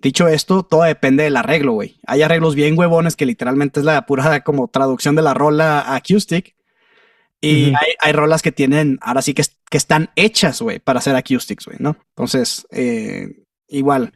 dicho 0.00 0.28
esto, 0.28 0.62
todo 0.64 0.82
depende 0.82 1.24
del 1.24 1.36
arreglo, 1.36 1.72
güey. 1.72 2.00
Hay 2.06 2.22
arreglos 2.22 2.54
bien 2.54 2.78
huevones 2.78 3.16
que 3.16 3.26
literalmente 3.26 3.80
es 3.80 3.86
la 3.86 4.06
pura 4.06 4.40
como 4.44 4.68
traducción 4.68 5.14
de 5.14 5.22
la 5.22 5.34
rola 5.34 5.80
a 5.80 5.96
acoustic. 5.96 6.56
Y 7.40 7.68
Ujú. 7.68 7.76
hay, 7.80 7.92
hay 8.00 8.12
rolas 8.12 8.42
que 8.42 8.50
tienen, 8.50 8.98
ahora 9.00 9.22
sí 9.22 9.32
que, 9.32 9.44
que 9.70 9.76
están 9.76 10.10
hechas, 10.16 10.60
güey, 10.60 10.80
para 10.80 10.98
hacer 10.98 11.14
acoustics, 11.14 11.66
güey, 11.66 11.76
¿no? 11.80 11.96
Entonces, 12.10 12.66
eh, 12.72 13.44
igual. 13.68 14.12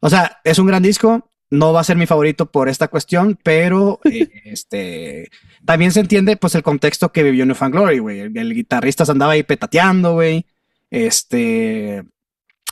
O 0.00 0.10
sea, 0.10 0.40
es 0.42 0.58
un 0.58 0.66
gran 0.66 0.82
disco. 0.82 1.30
No 1.50 1.72
va 1.72 1.80
a 1.80 1.84
ser 1.84 1.96
mi 1.96 2.06
favorito 2.06 2.46
por 2.46 2.68
esta 2.68 2.88
cuestión, 2.88 3.38
pero 3.42 4.00
eh, 4.04 4.28
este 4.44 5.30
también 5.64 5.92
se 5.92 6.00
entiende 6.00 6.36
pues 6.36 6.54
el 6.54 6.62
contexto 6.62 7.12
que 7.12 7.22
vivió 7.22 7.46
New 7.46 7.54
Fan 7.54 7.70
Glory, 7.70 7.98
güey. 7.98 8.20
El, 8.20 8.36
el 8.36 8.54
guitarrista 8.54 9.04
se 9.04 9.12
andaba 9.12 9.32
ahí 9.32 9.42
petateando, 9.42 10.14
güey. 10.14 10.46
Este 10.90 12.04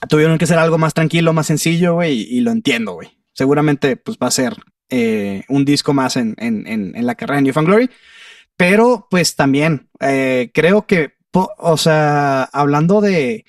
tuvieron 0.09 0.39
que 0.39 0.45
hacer 0.45 0.59
algo 0.59 0.79
más 0.79 0.95
tranquilo, 0.95 1.33
más 1.33 1.47
sencillo, 1.47 1.95
güey, 1.95 2.21
y, 2.21 2.39
y 2.39 2.41
lo 2.41 2.51
entiendo, 2.51 2.95
güey. 2.95 3.17
Seguramente 3.33 3.97
pues 3.97 4.19
va 4.23 4.29
a 4.29 4.31
ser 4.31 4.55
eh, 4.89 5.43
un 5.49 5.65
disco 5.65 5.93
más 5.95 6.17
en, 6.17 6.35
en, 6.39 6.67
en, 6.67 6.97
en 6.97 7.07
la 7.07 7.15
carrera 7.17 7.37
de 7.37 7.43
New 7.43 7.53
Fan 7.53 7.65
Glory. 7.65 7.91
Pero 8.57 9.07
pues 9.11 9.37
también 9.37 9.89
eh, 10.01 10.51
creo 10.55 10.87
que, 10.87 11.15
o 11.33 11.77
sea, 11.77 12.45
hablando 12.45 13.01
de, 13.01 13.45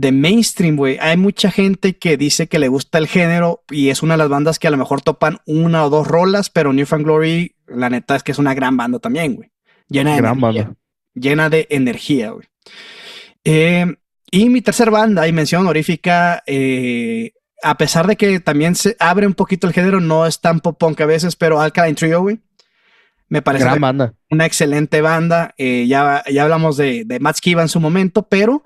de 0.00 0.12
mainstream, 0.12 0.76
güey, 0.76 0.96
hay 1.00 1.16
mucha 1.16 1.50
gente 1.50 1.96
que 1.98 2.16
dice 2.16 2.46
que 2.46 2.60
le 2.60 2.68
gusta 2.68 2.98
el 2.98 3.08
género 3.08 3.64
y 3.68 3.88
es 3.88 4.02
una 4.02 4.14
de 4.14 4.18
las 4.18 4.28
bandas 4.28 4.58
que 4.60 4.68
a 4.68 4.70
lo 4.70 4.76
mejor 4.76 5.02
topan 5.02 5.38
una 5.44 5.84
o 5.84 5.90
dos 5.90 6.06
rolas, 6.06 6.50
pero 6.50 6.72
New 6.72 6.86
Fan 6.86 7.02
Glory, 7.02 7.56
la 7.66 7.90
neta 7.90 8.14
es 8.14 8.22
que 8.22 8.30
es 8.30 8.38
una 8.38 8.54
gran 8.54 8.76
banda 8.76 9.00
también, 9.00 9.34
güey. 9.34 9.50
Llena 9.88 10.12
de 10.14 10.18
Gran 10.18 10.38
energía, 10.38 10.62
banda. 10.64 10.76
llena 11.14 11.50
de 11.50 11.66
energía, 11.70 12.30
güey. 12.30 12.46
Eh, 13.44 13.86
y 14.30 14.48
mi 14.50 14.60
tercer 14.62 14.90
banda 14.92 15.26
y 15.26 15.32
mención 15.32 15.62
honorífica, 15.62 16.44
eh, 16.46 17.32
a 17.62 17.76
pesar 17.76 18.06
de 18.06 18.16
que 18.16 18.38
también 18.38 18.76
se 18.76 18.94
abre 19.00 19.26
un 19.26 19.34
poquito 19.34 19.66
el 19.66 19.72
género, 19.72 20.00
no 20.00 20.26
es 20.26 20.40
tan 20.40 20.60
pop 20.60 20.78
punk 20.78 21.00
a 21.00 21.06
veces, 21.06 21.34
pero 21.34 21.60
Alkaline 21.60 21.96
Trio, 21.96 22.20
güey. 22.22 22.38
Me 23.30 23.42
parece 23.42 23.64
Gran 23.64 23.80
banda. 23.80 24.14
una 24.30 24.46
excelente 24.46 25.00
banda. 25.00 25.54
eh, 25.58 25.86
ya, 25.88 26.22
ya 26.30 26.44
hablamos 26.44 26.76
de, 26.76 27.02
de 27.04 27.18
Matt 27.20 27.36
Skiba 27.38 27.62
en 27.62 27.68
su 27.68 27.80
momento, 27.80 28.28
pero 28.28 28.62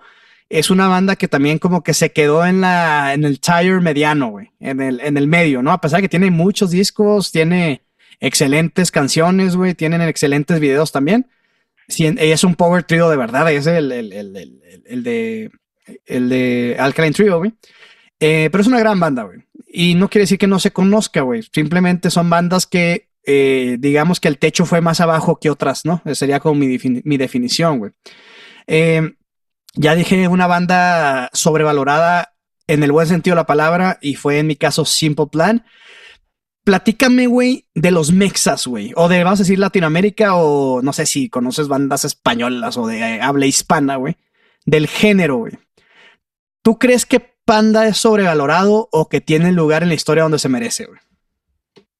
es 0.52 0.68
una 0.68 0.86
banda 0.86 1.16
que 1.16 1.28
también 1.28 1.58
como 1.58 1.82
que 1.82 1.94
se 1.94 2.12
quedó 2.12 2.44
en, 2.44 2.60
la, 2.60 3.14
en 3.14 3.24
el 3.24 3.40
tire 3.40 3.80
mediano, 3.80 4.28
güey, 4.28 4.50
en 4.60 4.82
el, 4.82 5.00
en 5.00 5.16
el 5.16 5.26
medio, 5.26 5.62
¿no? 5.62 5.72
A 5.72 5.80
pesar 5.80 5.98
de 5.98 6.02
que 6.02 6.10
tiene 6.10 6.30
muchos 6.30 6.70
discos, 6.70 7.32
tiene 7.32 7.80
excelentes 8.20 8.90
canciones, 8.90 9.56
güey, 9.56 9.74
tienen 9.74 10.02
excelentes 10.02 10.60
videos 10.60 10.92
también. 10.92 11.26
Sí, 11.88 12.04
es 12.18 12.44
un 12.44 12.54
power 12.54 12.82
trio 12.82 13.08
de 13.08 13.16
verdad, 13.16 13.50
es 13.50 13.66
el, 13.66 13.90
el, 13.92 14.12
el, 14.12 15.02
de, 15.02 15.50
el 16.04 16.28
de 16.28 16.76
Alkaline 16.78 17.14
Trio, 17.14 17.38
güey. 17.38 17.54
Eh, 18.20 18.50
pero 18.52 18.60
es 18.60 18.68
una 18.68 18.78
gran 18.78 19.00
banda, 19.00 19.22
güey. 19.22 19.38
Y 19.66 19.94
no 19.94 20.10
quiere 20.10 20.24
decir 20.24 20.38
que 20.38 20.46
no 20.46 20.58
se 20.58 20.70
conozca, 20.70 21.22
güey. 21.22 21.42
Simplemente 21.50 22.10
son 22.10 22.28
bandas 22.28 22.66
que, 22.66 23.08
eh, 23.24 23.78
digamos 23.80 24.20
que 24.20 24.28
el 24.28 24.36
techo 24.36 24.66
fue 24.66 24.82
más 24.82 25.00
abajo 25.00 25.40
que 25.40 25.48
otras, 25.48 25.86
¿no? 25.86 26.02
Sería 26.12 26.40
como 26.40 26.56
mi, 26.56 26.78
mi 27.04 27.16
definición, 27.16 27.78
güey. 27.78 27.92
Eh, 28.66 29.14
ya 29.74 29.94
dije 29.94 30.28
una 30.28 30.46
banda 30.46 31.30
sobrevalorada 31.32 32.34
en 32.66 32.82
el 32.82 32.92
buen 32.92 33.06
sentido 33.06 33.34
de 33.34 33.40
la 33.40 33.46
palabra 33.46 33.98
y 34.00 34.14
fue 34.14 34.38
en 34.38 34.46
mi 34.46 34.56
caso 34.56 34.84
Simple 34.84 35.26
Plan. 35.26 35.64
Platícame, 36.64 37.26
güey, 37.26 37.66
de 37.74 37.90
los 37.90 38.12
mexas, 38.12 38.66
güey, 38.66 38.92
o 38.94 39.08
de, 39.08 39.24
vamos 39.24 39.40
a 39.40 39.42
decir, 39.42 39.58
Latinoamérica, 39.58 40.36
o 40.36 40.80
no 40.80 40.92
sé 40.92 41.06
si 41.06 41.28
conoces 41.28 41.66
bandas 41.66 42.04
españolas 42.04 42.76
o 42.76 42.86
de 42.86 42.98
eh, 42.98 43.20
habla 43.20 43.46
hispana, 43.46 43.96
güey, 43.96 44.16
del 44.64 44.86
género, 44.86 45.38
güey. 45.38 45.58
¿Tú 46.62 46.78
crees 46.78 47.04
que 47.04 47.32
Panda 47.44 47.88
es 47.88 47.96
sobrevalorado 47.96 48.88
o 48.92 49.08
que 49.08 49.20
tiene 49.20 49.50
lugar 49.50 49.82
en 49.82 49.88
la 49.88 49.96
historia 49.96 50.22
donde 50.22 50.38
se 50.38 50.48
merece, 50.48 50.86
güey? 50.86 51.00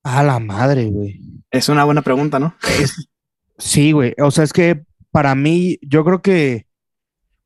A 0.04 0.22
la 0.22 0.38
madre, 0.38 0.86
güey. 0.86 1.20
Es 1.50 1.68
una 1.68 1.82
buena 1.82 2.02
pregunta, 2.02 2.38
¿no? 2.38 2.54
Sí, 3.58 3.92
güey. 3.92 4.14
O 4.18 4.30
sea, 4.30 4.44
es 4.44 4.52
que 4.52 4.84
para 5.10 5.34
mí, 5.34 5.78
yo 5.82 6.04
creo 6.04 6.22
que 6.22 6.66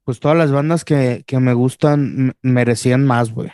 pues 0.06 0.20
todas 0.20 0.38
las 0.38 0.52
bandas 0.52 0.84
que, 0.84 1.24
que 1.26 1.40
me 1.40 1.52
gustan 1.52 2.36
merecían 2.40 3.04
más, 3.04 3.32
güey. 3.32 3.50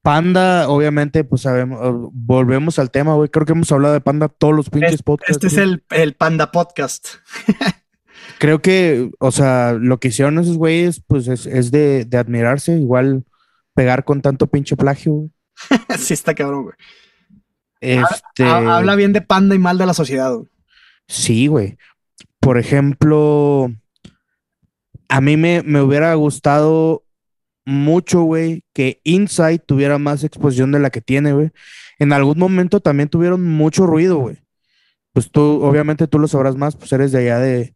Panda, 0.00 0.68
obviamente, 0.68 1.24
pues 1.24 1.42
sabemos, 1.42 1.80
volvemos 2.12 2.78
al 2.78 2.90
tema, 2.92 3.14
güey. 3.14 3.28
Creo 3.28 3.44
que 3.44 3.52
hemos 3.52 3.70
hablado 3.72 3.92
de 3.92 4.00
Panda 4.00 4.28
todos 4.28 4.54
los 4.54 4.70
pinches 4.70 4.94
Es- 4.94 5.02
podcasts. 5.02 5.32
Este 5.32 5.48
es 5.48 5.56
el, 5.58 5.84
el 5.90 6.14
Panda 6.14 6.50
Podcast. 6.50 7.08
Creo 8.38 8.62
que, 8.62 9.10
o 9.18 9.32
sea, 9.32 9.72
lo 9.74 9.98
que 10.00 10.08
hicieron 10.08 10.38
esos 10.38 10.56
güeyes, 10.56 11.02
pues 11.06 11.26
es, 11.28 11.44
es 11.46 11.70
de, 11.72 12.04
de 12.04 12.16
admirarse. 12.18 12.72
Igual 12.78 13.24
pegar 13.74 14.04
con 14.04 14.22
tanto 14.22 14.46
pinche 14.46 14.76
plagio, 14.76 15.12
güey. 15.12 15.30
sí, 15.98 16.14
está 16.14 16.34
cabrón, 16.34 16.62
güey. 16.64 16.74
Este, 17.80 18.44
Ha- 18.44 18.76
Habla 18.78 18.94
bien 18.94 19.12
de 19.12 19.20
Panda 19.22 19.54
y 19.54 19.58
mal 19.58 19.76
de 19.76 19.86
la 19.86 19.94
sociedad, 19.94 20.32
güey. 20.34 20.48
Sí, 21.08 21.48
güey. 21.48 21.76
Por 22.40 22.58
ejemplo, 22.58 23.72
a 25.08 25.20
mí 25.20 25.36
me, 25.36 25.62
me 25.62 25.80
hubiera 25.80 26.14
gustado 26.14 27.04
mucho, 27.64 28.22
güey, 28.22 28.62
que 28.72 29.00
Inside 29.04 29.58
tuviera 29.58 29.98
más 29.98 30.24
exposición 30.24 30.72
de 30.72 30.78
la 30.78 30.90
que 30.90 31.00
tiene, 31.00 31.32
güey. 31.32 31.50
En 31.98 32.12
algún 32.12 32.38
momento 32.38 32.80
también 32.80 33.08
tuvieron 33.08 33.44
mucho 33.44 33.86
ruido, 33.86 34.18
güey. 34.18 34.38
Pues 35.12 35.30
tú, 35.30 35.62
obviamente 35.62 36.06
tú 36.06 36.18
lo 36.18 36.28
sabrás 36.28 36.56
más, 36.56 36.76
pues 36.76 36.92
eres 36.92 37.10
de 37.10 37.18
allá 37.20 37.38
de, 37.38 37.74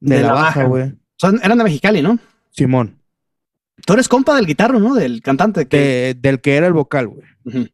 de, 0.00 0.22
la, 0.22 0.32
baja, 0.32 0.64
güey. 0.64 0.94
eran 1.42 1.58
de 1.58 1.64
Mexicali, 1.64 2.02
¿no? 2.02 2.18
Simón. 2.50 2.98
Tú 3.84 3.94
eres 3.94 4.08
compa 4.08 4.34
del 4.36 4.46
guitarro, 4.46 4.78
¿no? 4.78 4.94
Del 4.94 5.22
cantante. 5.22 5.66
Que... 5.66 6.16
del 6.18 6.40
que 6.40 6.56
era 6.56 6.66
el 6.66 6.72
vocal, 6.72 7.08
güey. 7.08 7.72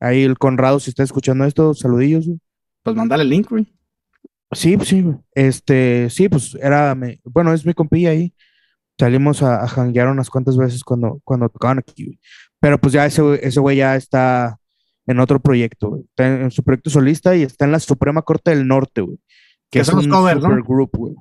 Ahí 0.00 0.22
el 0.22 0.38
Conrado, 0.38 0.80
si 0.80 0.90
está 0.90 1.02
escuchando 1.02 1.44
esto, 1.44 1.74
saludillos, 1.74 2.26
güey. 2.26 2.38
Pues 2.82 2.96
mandale 2.96 3.22
el 3.24 3.28
link, 3.28 3.50
güey. 3.50 3.72
Sí, 4.52 4.76
sí, 4.82 5.04
este, 5.34 6.10
sí, 6.10 6.28
pues 6.28 6.56
era, 6.60 6.96
bueno, 7.24 7.52
es 7.52 7.64
mi 7.64 7.72
compilla 7.72 8.10
ahí. 8.10 8.34
Salimos 8.98 9.42
a, 9.42 9.64
a 9.64 10.10
unas 10.10 10.28
cuantas 10.28 10.56
veces 10.56 10.84
cuando, 10.84 11.20
cuando 11.24 11.48
tocaban 11.48 11.78
aquí, 11.78 12.18
Pero 12.60 12.78
pues 12.78 12.92
ya 12.92 13.06
ese, 13.06 13.22
ese 13.46 13.60
güey 13.60 13.78
ya 13.78 13.96
está 13.96 14.58
en 15.06 15.20
otro 15.20 15.40
proyecto, 15.40 16.00
Está 16.10 16.26
en, 16.26 16.50
su 16.50 16.62
proyecto 16.62 16.90
solista 16.90 17.34
y 17.34 17.42
está 17.42 17.64
en 17.64 17.72
la 17.72 17.80
Suprema 17.80 18.22
Corte 18.22 18.50
del 18.50 18.66
Norte, 18.66 19.00
güey. 19.00 19.18
Que, 19.70 19.80
es 19.80 19.88
un 19.88 20.02
super 20.02 20.38
group, 20.62 20.90
güey. 20.96 21.14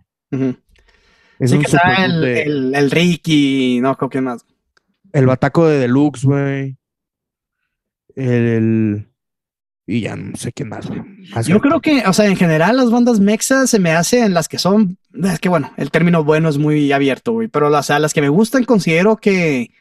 Es 1.40 1.52
sí, 1.52 1.60
que 1.60 1.66
está 1.66 2.06
el, 2.06 2.24
el, 2.24 2.76
el, 2.76 2.92
Ricky, 2.92 3.80
no, 3.80 3.96
creo 3.96 4.10
que 4.10 4.22
más. 4.22 4.46
El 5.14 5.28
Bataco 5.28 5.68
de 5.68 5.80
Deluxe, 5.80 6.26
güey. 6.26 6.78
el, 8.16 9.08
y 9.90 10.02
ya 10.02 10.16
no 10.16 10.38
sé 10.38 10.52
qué 10.52 10.66
más. 10.66 10.88
Yo 11.48 11.60
creo 11.60 11.82
que, 11.82 12.04
o 12.06 12.14
sea, 12.14 12.28
en 12.28 12.36
general 12.36 12.78
las 12.78 12.92
bandas 12.92 13.20
mexas 13.20 13.72
se 13.72 13.80
me 13.80 13.92
hacen 13.92 14.36
las 14.36 14.48
que 14.48 14.60
son, 14.60 15.00
es 15.24 15.40
que 15.40 15.50
bueno, 15.50 15.74
el 15.78 15.90
término 15.90 16.24
bueno 16.24 16.48
es 16.48 16.60
muy 16.60 16.92
abierto, 16.92 17.32
güey, 17.32 17.48
pero 17.48 17.72
las, 17.72 17.90
las 17.90 18.14
que 18.14 18.22
me 18.22 18.30
gustan 18.30 18.66
considero 18.66 19.18
que 19.18 19.72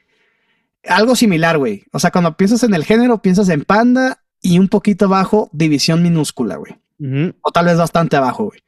algo 0.86 1.14
similar, 1.14 1.58
güey. 1.58 1.84
O 1.92 1.98
sea, 1.98 2.10
cuando 2.10 2.38
piensas 2.38 2.62
en 2.62 2.72
el 2.72 2.86
género, 2.86 3.20
piensas 3.20 3.50
en 3.50 3.64
Panda 3.64 4.22
y 4.40 4.58
un 4.58 4.68
poquito 4.68 5.04
abajo, 5.04 5.50
División 5.52 6.02
Minúscula, 6.02 6.56
güey. 6.56 6.76
O 7.42 7.52
tal 7.52 7.66
vez 7.66 7.76
bastante 7.76 8.16
abajo, 8.16 8.44
güey. 8.44 8.60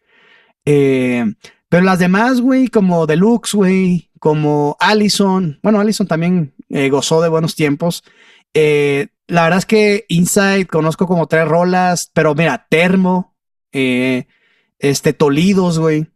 Eh, 0.67 1.25
pero 1.71 1.85
las 1.85 1.99
demás, 1.99 2.43
güey, 2.43 2.69
como 2.69 3.07
Deluxe, 3.07 3.55
güey, 3.55 4.11
como 4.19 4.77
Allison, 4.79 5.59
bueno, 5.63 5.81
Allison 5.81 6.07
también 6.07 6.53
eh, 6.69 6.91
gozó 6.91 7.23
de 7.23 7.31
buenos 7.31 7.55
tiempos. 7.55 8.05
Eh, 8.53 9.09
la 9.31 9.45
verdad 9.45 9.59
es 9.59 9.67
que 9.67 10.05
Inside 10.09 10.67
conozco 10.67 11.07
como 11.07 11.27
tres 11.27 11.47
rolas, 11.47 12.11
pero 12.13 12.35
mira, 12.35 12.67
Termo, 12.69 13.37
eh, 13.73 14.27
este, 14.79 15.13
Tolidos, 15.13 15.79
güey. 15.79 16.07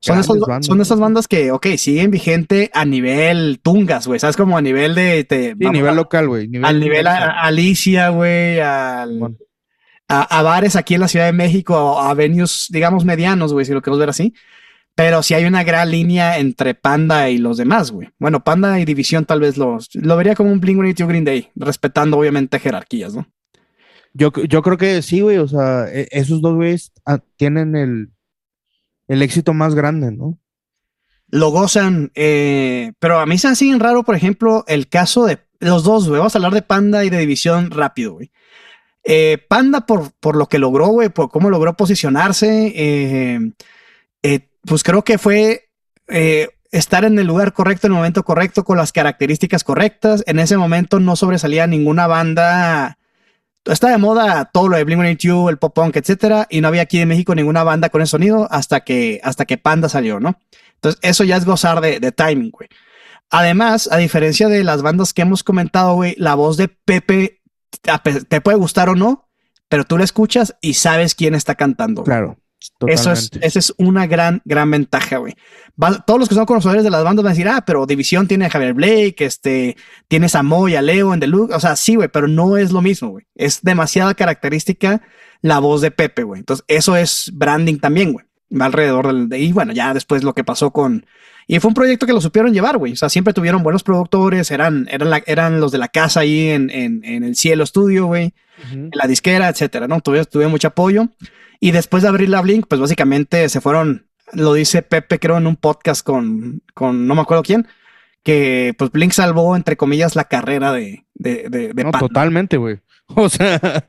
Son, 0.00 0.20
son 0.62 0.80
esas 0.80 0.98
bandas 0.98 1.28
que, 1.28 1.52
ok, 1.52 1.66
siguen 1.76 2.10
vigente 2.10 2.72
a 2.74 2.84
nivel 2.84 3.60
tungas, 3.62 4.08
güey. 4.08 4.18
¿Sabes? 4.18 4.36
Como 4.36 4.56
a 4.58 4.62
nivel 4.62 4.96
de. 4.96 5.26
sí, 5.30 5.54
nivel 5.70 5.94
local, 5.94 6.26
güey. 6.26 6.50
Al 6.62 6.80
nivel 6.80 7.06
Alicia, 7.06 8.08
güey. 8.08 8.58
a, 8.58 9.06
bares 10.08 10.74
aquí 10.74 10.94
en 10.94 11.02
la 11.02 11.08
Ciudad 11.08 11.26
de 11.26 11.32
México, 11.32 12.00
a 12.00 12.14
venues, 12.14 12.66
digamos, 12.70 13.04
medianos, 13.04 13.52
güey, 13.52 13.64
si 13.64 13.72
lo 13.72 13.80
queremos 13.80 14.00
ver 14.00 14.10
así. 14.10 14.34
Pero 14.94 15.22
sí 15.22 15.34
hay 15.34 15.44
una 15.44 15.64
gran 15.64 15.90
línea 15.90 16.38
entre 16.38 16.74
Panda 16.74 17.30
y 17.30 17.38
los 17.38 17.56
demás, 17.56 17.90
güey. 17.90 18.10
Bueno, 18.18 18.44
Panda 18.44 18.78
y 18.78 18.84
División 18.84 19.24
tal 19.24 19.40
vez 19.40 19.56
lo 19.56 19.78
vería 20.16 20.34
como 20.34 20.52
un 20.52 20.60
Blink-182 20.60 21.06
Green 21.06 21.24
Day, 21.24 21.50
respetando 21.56 22.18
obviamente 22.18 22.58
jerarquías, 22.58 23.14
¿no? 23.14 23.26
Yo, 24.14 24.30
yo 24.48 24.62
creo 24.62 24.76
que 24.76 25.02
sí, 25.02 25.20
güey. 25.20 25.38
O 25.38 25.48
sea, 25.48 25.86
e, 25.88 26.08
esos 26.10 26.40
dos 26.40 26.54
güeyes 26.54 26.92
ah, 27.06 27.18
tienen 27.36 27.76
el, 27.76 28.10
el 29.08 29.22
éxito 29.22 29.54
más 29.54 29.74
grande, 29.74 30.12
¿no? 30.12 30.38
Lo 31.28 31.48
gozan, 31.48 32.12
eh, 32.14 32.92
pero 32.98 33.18
a 33.18 33.26
mí 33.26 33.38
se 33.38 33.48
hace 33.48 33.64
bien 33.64 33.80
raro, 33.80 34.02
por 34.02 34.14
ejemplo, 34.14 34.64
el 34.68 34.88
caso 34.88 35.24
de 35.24 35.38
los 35.60 35.82
dos, 35.82 36.08
güey. 36.08 36.18
Vamos 36.18 36.34
a 36.34 36.38
hablar 36.38 36.52
de 36.52 36.60
Panda 36.60 37.04
y 37.04 37.10
de 37.10 37.18
División 37.18 37.70
rápido, 37.70 38.14
güey. 38.14 38.30
Eh, 39.04 39.38
Panda, 39.48 39.86
por, 39.86 40.12
por 40.20 40.36
lo 40.36 40.46
que 40.46 40.58
logró, 40.58 40.88
güey, 40.88 41.08
por 41.08 41.30
cómo 41.30 41.48
logró 41.48 41.74
posicionarse, 41.74 42.72
eh, 42.76 43.52
eh 44.22 44.48
pues 44.64 44.82
creo 44.82 45.02
que 45.02 45.18
fue 45.18 45.68
eh, 46.08 46.48
estar 46.70 47.04
en 47.04 47.18
el 47.18 47.26
lugar 47.26 47.52
correcto, 47.52 47.86
en 47.86 47.92
el 47.92 47.96
momento 47.96 48.22
correcto, 48.22 48.64
con 48.64 48.76
las 48.76 48.92
características 48.92 49.64
correctas. 49.64 50.22
En 50.26 50.38
ese 50.38 50.56
momento 50.56 51.00
no 51.00 51.16
sobresalía 51.16 51.66
ninguna 51.66 52.06
banda. 52.06 52.98
Está 53.64 53.90
de 53.90 53.98
moda 53.98 54.50
todo 54.52 54.68
lo 54.68 54.76
de 54.76 54.86
Blink-182, 54.86 55.50
el 55.50 55.58
pop 55.58 55.74
punk, 55.74 55.96
etcétera, 55.96 56.48
y 56.50 56.60
no 56.60 56.68
había 56.68 56.82
aquí 56.82 56.98
en 56.98 57.08
México 57.08 57.34
ninguna 57.34 57.62
banda 57.62 57.90
con 57.90 58.02
ese 58.02 58.10
sonido 58.10 58.48
hasta 58.50 58.80
que, 58.80 59.20
hasta 59.22 59.44
que 59.44 59.56
Panda 59.56 59.88
salió, 59.88 60.18
¿no? 60.18 60.40
Entonces, 60.74 60.98
eso 61.02 61.22
ya 61.22 61.36
es 61.36 61.44
gozar 61.44 61.80
de, 61.80 62.00
de 62.00 62.10
timing, 62.10 62.50
güey. 62.50 62.68
Además, 63.30 63.88
a 63.90 63.98
diferencia 63.98 64.48
de 64.48 64.64
las 64.64 64.82
bandas 64.82 65.14
que 65.14 65.22
hemos 65.22 65.44
comentado, 65.44 65.94
güey, 65.94 66.14
la 66.18 66.34
voz 66.34 66.56
de 66.56 66.68
Pepe 66.68 67.40
te 68.28 68.40
puede 68.40 68.58
gustar 68.58 68.88
o 68.88 68.94
no, 68.94 69.28
pero 69.68 69.84
tú 69.84 69.96
la 69.96 70.04
escuchas 70.04 70.56
y 70.60 70.74
sabes 70.74 71.14
quién 71.14 71.34
está 71.34 71.54
cantando. 71.54 72.04
Claro. 72.04 72.36
Eso 72.86 73.12
es, 73.12 73.30
esa 73.40 73.58
es 73.58 73.74
una 73.78 74.06
gran, 74.06 74.42
gran 74.44 74.70
ventaja, 74.70 75.18
güey. 75.18 75.34
todos 76.06 76.18
los 76.20 76.28
que 76.28 76.34
son 76.34 76.46
conocedores 76.46 76.84
de 76.84 76.90
las 76.90 77.04
bandas 77.04 77.22
van 77.24 77.32
a 77.32 77.34
decir, 77.34 77.48
ah, 77.48 77.64
pero 77.66 77.86
División 77.86 78.26
tiene 78.26 78.46
a 78.46 78.50
Javier 78.50 78.74
Blake, 78.74 79.16
este, 79.18 79.76
tienes 80.08 80.34
a 80.34 80.42
Moy, 80.42 80.76
a 80.76 80.82
Leo 80.82 81.14
en 81.14 81.20
Deluxe. 81.20 81.54
O 81.54 81.60
sea, 81.60 81.76
sí, 81.76 81.94
güey, 81.94 82.08
pero 82.08 82.28
no 82.28 82.56
es 82.56 82.72
lo 82.72 82.82
mismo, 82.82 83.10
güey. 83.10 83.26
Es 83.34 83.62
demasiada 83.62 84.14
característica 84.14 85.02
la 85.40 85.58
voz 85.58 85.80
de 85.80 85.90
Pepe, 85.90 86.22
güey. 86.22 86.40
Entonces, 86.40 86.64
eso 86.68 86.96
es 86.96 87.30
branding 87.34 87.78
también, 87.78 88.12
güey. 88.12 88.24
Va 88.50 88.66
alrededor 88.66 89.06
del, 89.06 89.28
de, 89.28 89.38
y 89.38 89.52
bueno, 89.52 89.72
ya 89.72 89.94
después 89.94 90.22
lo 90.24 90.34
que 90.34 90.44
pasó 90.44 90.72
con, 90.72 91.06
y 91.46 91.58
fue 91.58 91.68
un 91.68 91.74
proyecto 91.74 92.06
que 92.06 92.12
lo 92.12 92.20
supieron 92.20 92.52
llevar, 92.52 92.78
güey. 92.78 92.92
O 92.92 92.96
sea, 92.96 93.08
siempre 93.08 93.34
tuvieron 93.34 93.62
buenos 93.62 93.82
productores, 93.82 94.50
eran, 94.50 94.88
eran, 94.90 95.10
la, 95.10 95.22
eran 95.26 95.60
los 95.60 95.72
de 95.72 95.78
la 95.78 95.88
casa 95.88 96.20
ahí 96.20 96.48
en, 96.48 96.70
en, 96.70 97.04
en 97.04 97.24
el 97.24 97.36
cielo 97.36 97.64
estudio, 97.64 98.06
güey, 98.06 98.34
en 98.70 98.90
la 98.94 99.06
disquera, 99.06 99.48
etcétera, 99.48 99.88
¿no? 99.88 100.00
Tuve, 100.00 100.24
tuve 100.24 100.48
mucho 100.48 100.68
apoyo. 100.68 101.08
Y 101.60 101.70
después 101.70 102.02
de 102.02 102.08
abrir 102.08 102.28
la 102.28 102.40
Blink, 102.40 102.66
pues 102.68 102.80
básicamente 102.80 103.48
se 103.48 103.60
fueron, 103.60 104.06
lo 104.32 104.54
dice 104.54 104.82
Pepe, 104.82 105.18
creo, 105.18 105.38
en 105.38 105.46
un 105.46 105.56
podcast 105.56 106.04
con, 106.04 106.62
con 106.74 107.06
no 107.06 107.14
me 107.14 107.22
acuerdo 107.22 107.42
quién, 107.42 107.66
que 108.22 108.74
pues 108.76 108.90
Blink 108.90 109.12
salvó, 109.12 109.56
entre 109.56 109.76
comillas, 109.76 110.16
la 110.16 110.24
carrera 110.24 110.72
de, 110.72 111.06
de, 111.14 111.48
de, 111.48 111.84
no, 111.84 111.92
totalmente, 111.92 112.56
güey. 112.56 112.80
O 113.14 113.28
sea. 113.28 113.88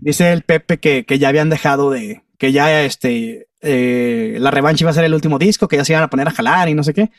Dice 0.00 0.32
el 0.32 0.42
Pepe 0.42 0.78
que, 0.78 1.06
que 1.06 1.18
ya 1.18 1.28
habían 1.28 1.48
dejado 1.48 1.90
de, 1.90 2.22
que 2.36 2.52
ya 2.52 2.82
este, 2.82 3.48
eh, 3.60 4.36
la 4.40 4.50
revancha 4.50 4.84
iba 4.84 4.90
a 4.90 4.94
ser 4.94 5.04
el 5.04 5.14
último 5.14 5.38
disco, 5.38 5.68
que 5.68 5.76
ya 5.76 5.84
se 5.84 5.92
iban 5.92 6.04
a 6.04 6.10
poner 6.10 6.28
a 6.28 6.32
jalar 6.32 6.68
y 6.68 6.74
no 6.74 6.84
sé 6.84 6.94
qué. 6.94 7.10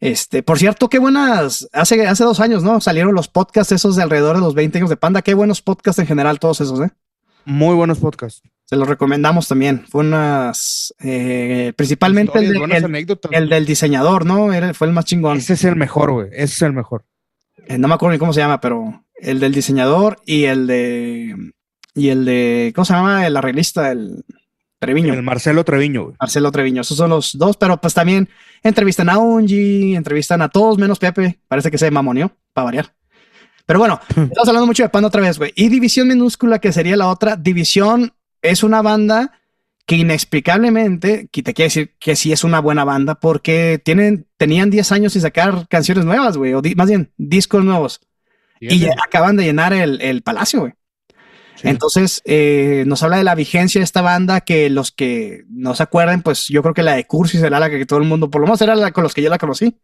Este, 0.00 0.42
por 0.42 0.58
cierto, 0.58 0.88
qué 0.88 0.98
buenas, 0.98 1.68
hace, 1.72 2.06
hace 2.06 2.24
dos 2.24 2.40
años, 2.40 2.62
¿no? 2.62 2.80
Salieron 2.80 3.14
los 3.14 3.28
podcasts 3.28 3.72
esos 3.72 3.96
de 3.96 4.02
alrededor 4.02 4.36
de 4.36 4.42
los 4.42 4.54
20 4.54 4.78
años 4.78 4.90
de 4.90 4.96
Panda. 4.96 5.22
Qué 5.22 5.34
buenos 5.34 5.62
podcasts 5.62 5.98
en 5.98 6.06
general, 6.06 6.38
todos 6.38 6.60
esos, 6.60 6.80
¿eh? 6.80 6.90
Muy 7.44 7.74
buenos 7.74 7.98
podcasts. 7.98 8.42
Se 8.64 8.76
los 8.76 8.88
recomendamos 8.88 9.46
también. 9.46 9.84
Fue 9.88 10.00
unas. 10.00 10.94
Eh, 11.00 11.74
principalmente 11.76 12.38
el, 12.38 12.56
el, 13.30 13.48
del 13.48 13.66
diseñador, 13.66 14.24
¿no? 14.24 14.52
Era, 14.52 14.72
fue 14.72 14.86
el 14.86 14.94
más 14.94 15.04
chingón. 15.04 15.36
Ese 15.36 15.52
es 15.52 15.64
el 15.64 15.76
mejor, 15.76 16.12
güey. 16.12 16.28
Ese 16.32 16.44
es 16.44 16.62
el 16.62 16.72
mejor. 16.72 17.04
Eh, 17.66 17.76
no 17.76 17.88
me 17.88 17.94
acuerdo 17.94 18.14
ni 18.14 18.18
cómo 18.18 18.32
se 18.32 18.40
llama, 18.40 18.60
pero 18.60 19.04
el 19.16 19.40
del 19.40 19.52
diseñador 19.52 20.20
y 20.24 20.44
el 20.44 20.66
de. 20.66 21.52
Y 21.94 22.08
el 22.08 22.24
de. 22.24 22.72
¿Cómo 22.74 22.86
se 22.86 22.94
llama? 22.94 23.26
El 23.26 23.36
arreglista, 23.36 23.92
el. 23.92 24.24
Treviño. 24.84 25.14
El 25.14 25.22
Marcelo 25.22 25.64
Treviño, 25.64 26.04
güey. 26.04 26.16
Marcelo 26.20 26.52
Treviño. 26.52 26.82
Esos 26.82 26.96
son 26.96 27.10
los 27.10 27.36
dos, 27.36 27.56
pero 27.56 27.80
pues 27.80 27.94
también 27.94 28.28
entrevistan 28.62 29.08
a 29.08 29.18
Unji, 29.18 29.96
entrevistan 29.96 30.42
a 30.42 30.48
todos 30.48 30.78
menos 30.78 30.98
Pepe. 30.98 31.40
Parece 31.48 31.70
que 31.70 31.78
se 31.78 31.90
mamoneó, 31.90 32.32
para 32.52 32.66
variar. 32.66 32.94
Pero 33.66 33.78
bueno, 33.78 34.00
estamos 34.08 34.48
hablando 34.48 34.66
mucho 34.66 34.82
de 34.82 34.88
Panda 34.88 35.08
otra 35.08 35.22
vez, 35.22 35.38
güey. 35.38 35.52
Y 35.56 35.68
División 35.68 36.08
Minúscula, 36.08 36.58
que 36.58 36.72
sería 36.72 36.96
la 36.96 37.08
otra. 37.08 37.36
División 37.36 38.12
es 38.42 38.62
una 38.62 38.82
banda 38.82 39.32
que 39.86 39.96
inexplicablemente, 39.96 41.28
que 41.30 41.42
te 41.42 41.52
quiere 41.52 41.66
decir 41.66 41.94
que 41.98 42.16
sí 42.16 42.32
es 42.32 42.44
una 42.44 42.60
buena 42.60 42.84
banda, 42.84 43.16
porque 43.16 43.80
tienen, 43.84 44.26
tenían 44.36 44.70
10 44.70 44.92
años 44.92 45.12
sin 45.12 45.22
sacar 45.22 45.66
canciones 45.68 46.04
nuevas, 46.04 46.36
güey, 46.36 46.54
o 46.54 46.62
más 46.76 46.88
bien 46.88 47.12
discos 47.16 47.64
nuevos. 47.64 48.00
y 48.60 48.86
acaban 48.86 49.36
de 49.36 49.44
llenar 49.44 49.74
el, 49.74 50.22
palacio, 50.22 50.60
güey. 50.60 50.72
Entonces, 51.62 52.20
eh, 52.24 52.84
nos 52.86 53.02
habla 53.02 53.16
de 53.16 53.24
la 53.24 53.34
vigencia 53.34 53.80
de 53.80 53.84
esta 53.84 54.02
banda, 54.02 54.40
que 54.42 54.68
los 54.68 54.90
que 54.90 55.44
no 55.48 55.74
se 55.74 55.82
acuerden, 55.82 56.22
pues 56.22 56.48
yo 56.48 56.62
creo 56.62 56.74
que 56.74 56.82
la 56.82 56.94
de 56.94 57.06
Cursi 57.06 57.38
será 57.38 57.58
la 57.58 57.70
que 57.70 57.86
todo 57.86 57.98
el 57.98 58.08
mundo, 58.08 58.30
por 58.30 58.40
lo 58.40 58.46
menos 58.46 58.60
era 58.60 58.74
la 58.74 58.90
con 58.92 59.02
los 59.02 59.14
que 59.14 59.22
yo 59.22 59.30
la 59.30 59.38
conocí. 59.38 59.78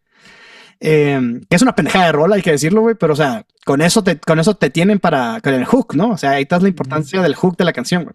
Em, 0.82 1.42
que 1.42 1.56
es 1.56 1.62
una 1.62 1.74
pendejada 1.74 2.06
de 2.06 2.12
rol, 2.12 2.32
hay 2.32 2.40
que 2.40 2.52
decirlo, 2.52 2.80
güey, 2.80 2.94
pero 2.94 3.12
o 3.12 3.16
sea, 3.16 3.44
con 3.66 3.82
eso 3.82 4.02
te, 4.02 4.18
con 4.18 4.40
eso 4.40 4.56
te 4.56 4.70
tienen 4.70 4.98
para, 4.98 5.40
con 5.42 5.52
el 5.52 5.66
hook, 5.66 5.94
¿no? 5.94 6.10
O 6.12 6.16
sea, 6.16 6.32
ahí 6.32 6.42
está 6.42 6.58
la 6.58 6.68
importancia 6.68 7.20
del 7.20 7.34
hook 7.34 7.56
de 7.58 7.64
la 7.64 7.72
canción, 7.74 8.04
güey. 8.04 8.14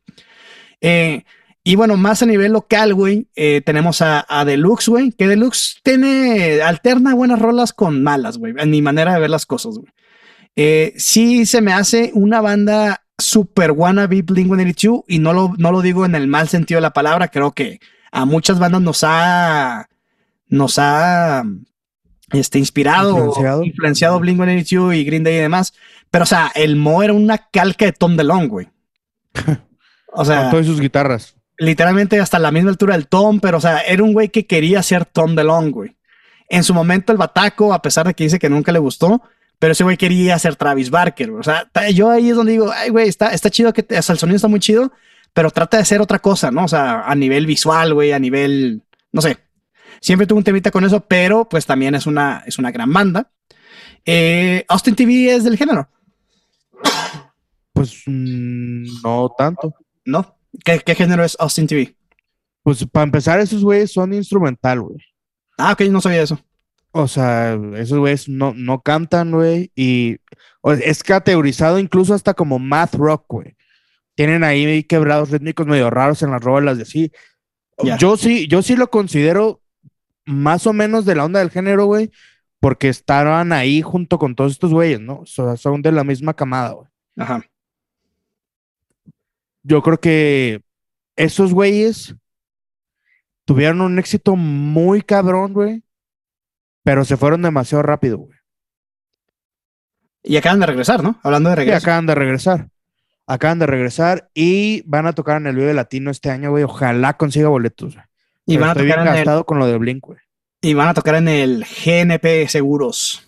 Eh, 0.82 1.24
y 1.64 1.76
bueno, 1.76 1.98
más 1.98 2.22
a 2.22 2.28
nivel 2.28 2.54
local, 2.54 2.94
güey, 2.94 3.28
eh, 3.36 3.62
tenemos 3.66 4.02
a, 4.02 4.46
Deluxe, 4.46 4.88
güey, 4.88 5.12
que 5.12 5.28
Deluxe 5.28 5.80
tiene, 5.84 6.62
alterna 6.62 7.16
buenas 7.16 7.40
rolas 7.40 7.74
con 7.74 8.04
malas, 8.04 8.38
güey, 8.38 8.54
en 8.58 8.70
mi 8.70 8.82
manera 8.84 9.14
de 9.14 9.20
ver 9.20 9.30
las 9.32 9.46
cosas, 9.46 9.80
güey. 9.80 9.92
Eh, 10.56 10.94
sí 10.98 11.46
se 11.46 11.62
me 11.62 11.74
hace 11.74 12.12
una 12.14 12.40
banda 12.40 13.05
super 13.18 13.72
wannabe 13.72 14.24
Blink-182 14.24 15.04
y 15.08 15.20
no 15.20 15.34
lo, 15.34 15.54
no 15.58 15.72
lo 15.72 15.82
digo 15.82 16.06
en 16.06 16.16
el 16.16 16.28
mal 16.28 16.48
sentido 16.50 16.78
de 16.78 16.84
la 16.84 16.94
palabra, 16.94 17.30
creo 17.30 17.52
que 17.54 17.80
a 18.12 18.26
muchas 18.26 18.60
bandas 18.60 18.82
nos 18.82 19.04
ha, 19.04 19.88
nos 20.48 20.78
ha 20.80 21.44
este, 22.32 22.60
inspirado, 22.60 23.12
Influenciado. 23.18 23.64
influenciado, 23.64 24.20
Blink-182 24.20 24.96
y 24.98 25.04
Green 25.06 25.24
Day 25.24 25.36
y 25.36 25.40
demás. 25.40 25.74
Pero, 26.12 26.24
o 26.24 26.28
sea, 26.28 26.52
el 26.56 26.76
Mo 26.76 27.04
era 27.04 27.14
una 27.14 27.38
calca 27.38 27.86
de 27.86 27.92
Tom 27.94 28.16
DeLonge, 28.18 28.48
güey. 28.48 28.68
O 30.18 30.24
sea, 30.24 30.44
Con 30.44 30.52
todas 30.52 30.66
sus 30.66 30.80
guitarras. 30.80 31.36
literalmente 31.58 32.18
hasta 32.22 32.40
la 32.40 32.50
misma 32.50 32.70
altura 32.70 32.94
del 32.96 33.08
Tom, 33.10 33.42
pero, 33.42 33.58
o 33.58 33.62
sea, 33.62 33.80
era 33.80 34.02
un 34.02 34.14
güey 34.14 34.30
que 34.30 34.48
quería 34.48 34.82
ser 34.82 35.04
Tom 35.04 35.36
DeLonge, 35.36 35.72
güey. 35.72 35.98
En 36.48 36.64
su 36.64 36.74
momento 36.74 37.12
el 37.12 37.18
Bataco, 37.18 37.74
a 37.74 37.82
pesar 37.82 38.08
de 38.08 38.14
que 38.14 38.24
dice 38.24 38.40
que 38.40 38.50
nunca 38.50 38.72
le 38.72 38.80
gustó, 38.80 39.22
pero 39.60 39.72
ese 39.74 39.84
güey 39.84 39.98
quería 39.98 40.38
ser 40.40 40.56
Travis 40.56 40.90
Barker. 40.90 41.32
O 41.32 41.44
sea, 41.44 41.68
yo 41.94 42.10
ahí 42.10 42.30
es 42.30 42.36
donde 42.36 42.54
digo, 42.54 42.72
ay, 42.72 42.90
güey, 42.90 43.08
está, 43.08 43.30
está 43.34 43.50
chido 43.50 43.74
que, 43.74 43.84
te- 43.84 43.98
o 43.98 44.02
sea, 44.02 44.14
el 44.14 44.20
sonido 44.20 44.36
está 44.36 44.48
muy 44.48 44.60
chido, 44.60 44.92
pero 45.34 45.50
trata 45.52 45.78
de 45.78 45.84
hacer 45.84 46.02
otra 46.02 46.20
cosa, 46.20 46.52
¿no? 46.52 46.66
O 46.66 46.68
sea, 46.68 47.02
a 47.02 47.16
nivel 47.16 47.46
visual, 47.46 47.94
güey, 47.94 48.12
a 48.12 48.20
nivel, 48.20 48.84
no 49.12 49.22
sé. 49.22 49.38
Siempre 50.02 50.28
tuve 50.28 50.38
un 50.40 50.44
temita 50.44 50.72
con 50.72 50.84
eso, 50.86 51.02
pero 51.08 51.48
pues 51.50 51.66
también 51.66 51.96
es 51.96 52.06
una, 52.06 52.44
es 52.46 52.58
una 52.60 52.72
gran 52.72 52.92
banda. 52.92 53.32
Eh, 54.06 54.64
Austin 54.68 54.96
TV 54.96 55.34
es 55.34 55.44
del 55.44 55.58
género, 55.58 55.90
Pues 57.74 58.04
mm, 58.06 59.02
no 59.04 59.34
tanto. 59.38 59.74
¿no? 60.06 60.38
¿Qué, 60.64 60.80
qué 60.80 60.96
género 60.96 61.24
es 61.24 61.36
Austin 61.40 61.68
TV? 61.68 61.96
Pues 62.64 62.86
para 62.92 63.04
empezar, 63.04 63.40
esos 63.40 63.64
güeyes 63.64 63.92
son 63.92 64.14
instrumental, 64.14 64.82
güey. 64.82 64.98
Ah, 65.58 65.74
ok, 65.74 65.82
no 65.90 66.02
sabía 66.02 66.22
eso. 66.24 66.40
O 66.98 67.10
sea, 67.10 67.60
esos 67.76 68.00
güeyes 68.00 68.30
no, 68.30 68.54
no 68.56 68.82
cantan, 68.82 69.32
güey. 69.32 69.70
Y 69.76 70.22
es 70.82 71.04
categorizado 71.04 71.78
incluso 71.78 72.14
hasta 72.14 72.34
como 72.34 72.58
math 72.58 72.96
rock, 72.96 73.26
güey. 73.28 73.58
Tienen 74.16 74.46
ahí 74.46 74.82
quebrados 74.86 75.30
rítmicos 75.30 75.68
medio 75.68 75.90
raros 75.90 76.22
en 76.22 76.32
las 76.32 76.42
rolas 76.42 76.78
de 76.78 76.84
así. 76.84 77.12
Ya. 77.84 77.98
Yo 77.98 78.16
sí, 78.16 78.48
yo 78.48 78.62
sí 78.62 78.78
lo 78.78 78.90
considero 78.90 79.62
más 80.26 80.68
o 80.68 80.72
menos 80.72 81.04
de 81.04 81.16
la 81.16 81.26
onda 81.26 81.42
del 81.42 81.52
género, 81.52 81.86
güey. 81.86 82.12
Porque 82.62 82.88
estaban 82.88 83.52
ahí 83.52 83.82
junto 83.82 84.18
con 84.18 84.34
todos 84.34 84.54
estos 84.54 84.72
güeyes, 84.72 85.02
¿no? 85.02 85.20
O 85.20 85.26
sea, 85.26 85.58
son 85.58 85.82
de 85.82 85.92
la 85.92 86.06
misma 86.06 86.34
camada, 86.34 86.72
güey. 86.72 86.88
Ajá. 87.18 87.46
Yo 89.64 89.82
creo 89.82 90.00
que 90.00 90.62
esos 91.18 91.54
güeyes 91.54 92.16
tuvieron 93.44 93.82
un 93.82 94.00
éxito 94.00 94.38
muy 94.38 95.02
cabrón, 95.02 95.52
güey. 95.52 95.85
Pero 96.86 97.04
se 97.04 97.18
fueron 97.18 97.42
demasiado 97.42 97.82
rápido, 97.82 98.20
güey. 98.20 98.38
Y 100.24 100.38
acaban 100.38 100.60
de 100.62 100.68
regresar, 100.68 101.04
¿no? 101.04 101.20
Hablando 101.24 101.50
de 101.50 101.56
Y 101.56 101.58
regreso. 101.58 101.78
acaban 101.86 102.06
de 102.06 102.16
regresar. 102.16 102.70
Acaban 103.28 103.60
de 103.60 103.66
regresar 103.66 104.30
y 104.34 104.84
van 104.88 105.08
a 105.08 105.14
tocar 105.14 105.38
en 105.38 105.48
el 105.48 105.56
Vive 105.56 105.74
Latino 105.74 106.12
este 106.12 106.30
año, 106.30 106.52
güey. 106.52 106.64
Ojalá 106.64 107.18
consiga 107.18 107.50
boletos. 107.50 107.96
güey. 107.96 108.06
y, 108.46 108.54
Pero 108.54 108.62
van 108.62 108.70
a 108.70 108.72
estoy 108.74 108.88
tocar 108.88 109.00
bien 109.00 109.08
en 109.08 109.14
el, 109.14 109.26
gastado 109.26 109.46
con 109.46 109.60
lo 109.60 109.68
de 109.68 109.78
Blink, 109.78 110.06
güey. 110.06 110.20
y 110.62 110.74
van 110.76 110.88
a 110.88 110.94
tocar 110.94 111.16
en 111.16 111.28
el 111.28 111.66
GNP 111.66 112.48
Seguros. 112.48 113.28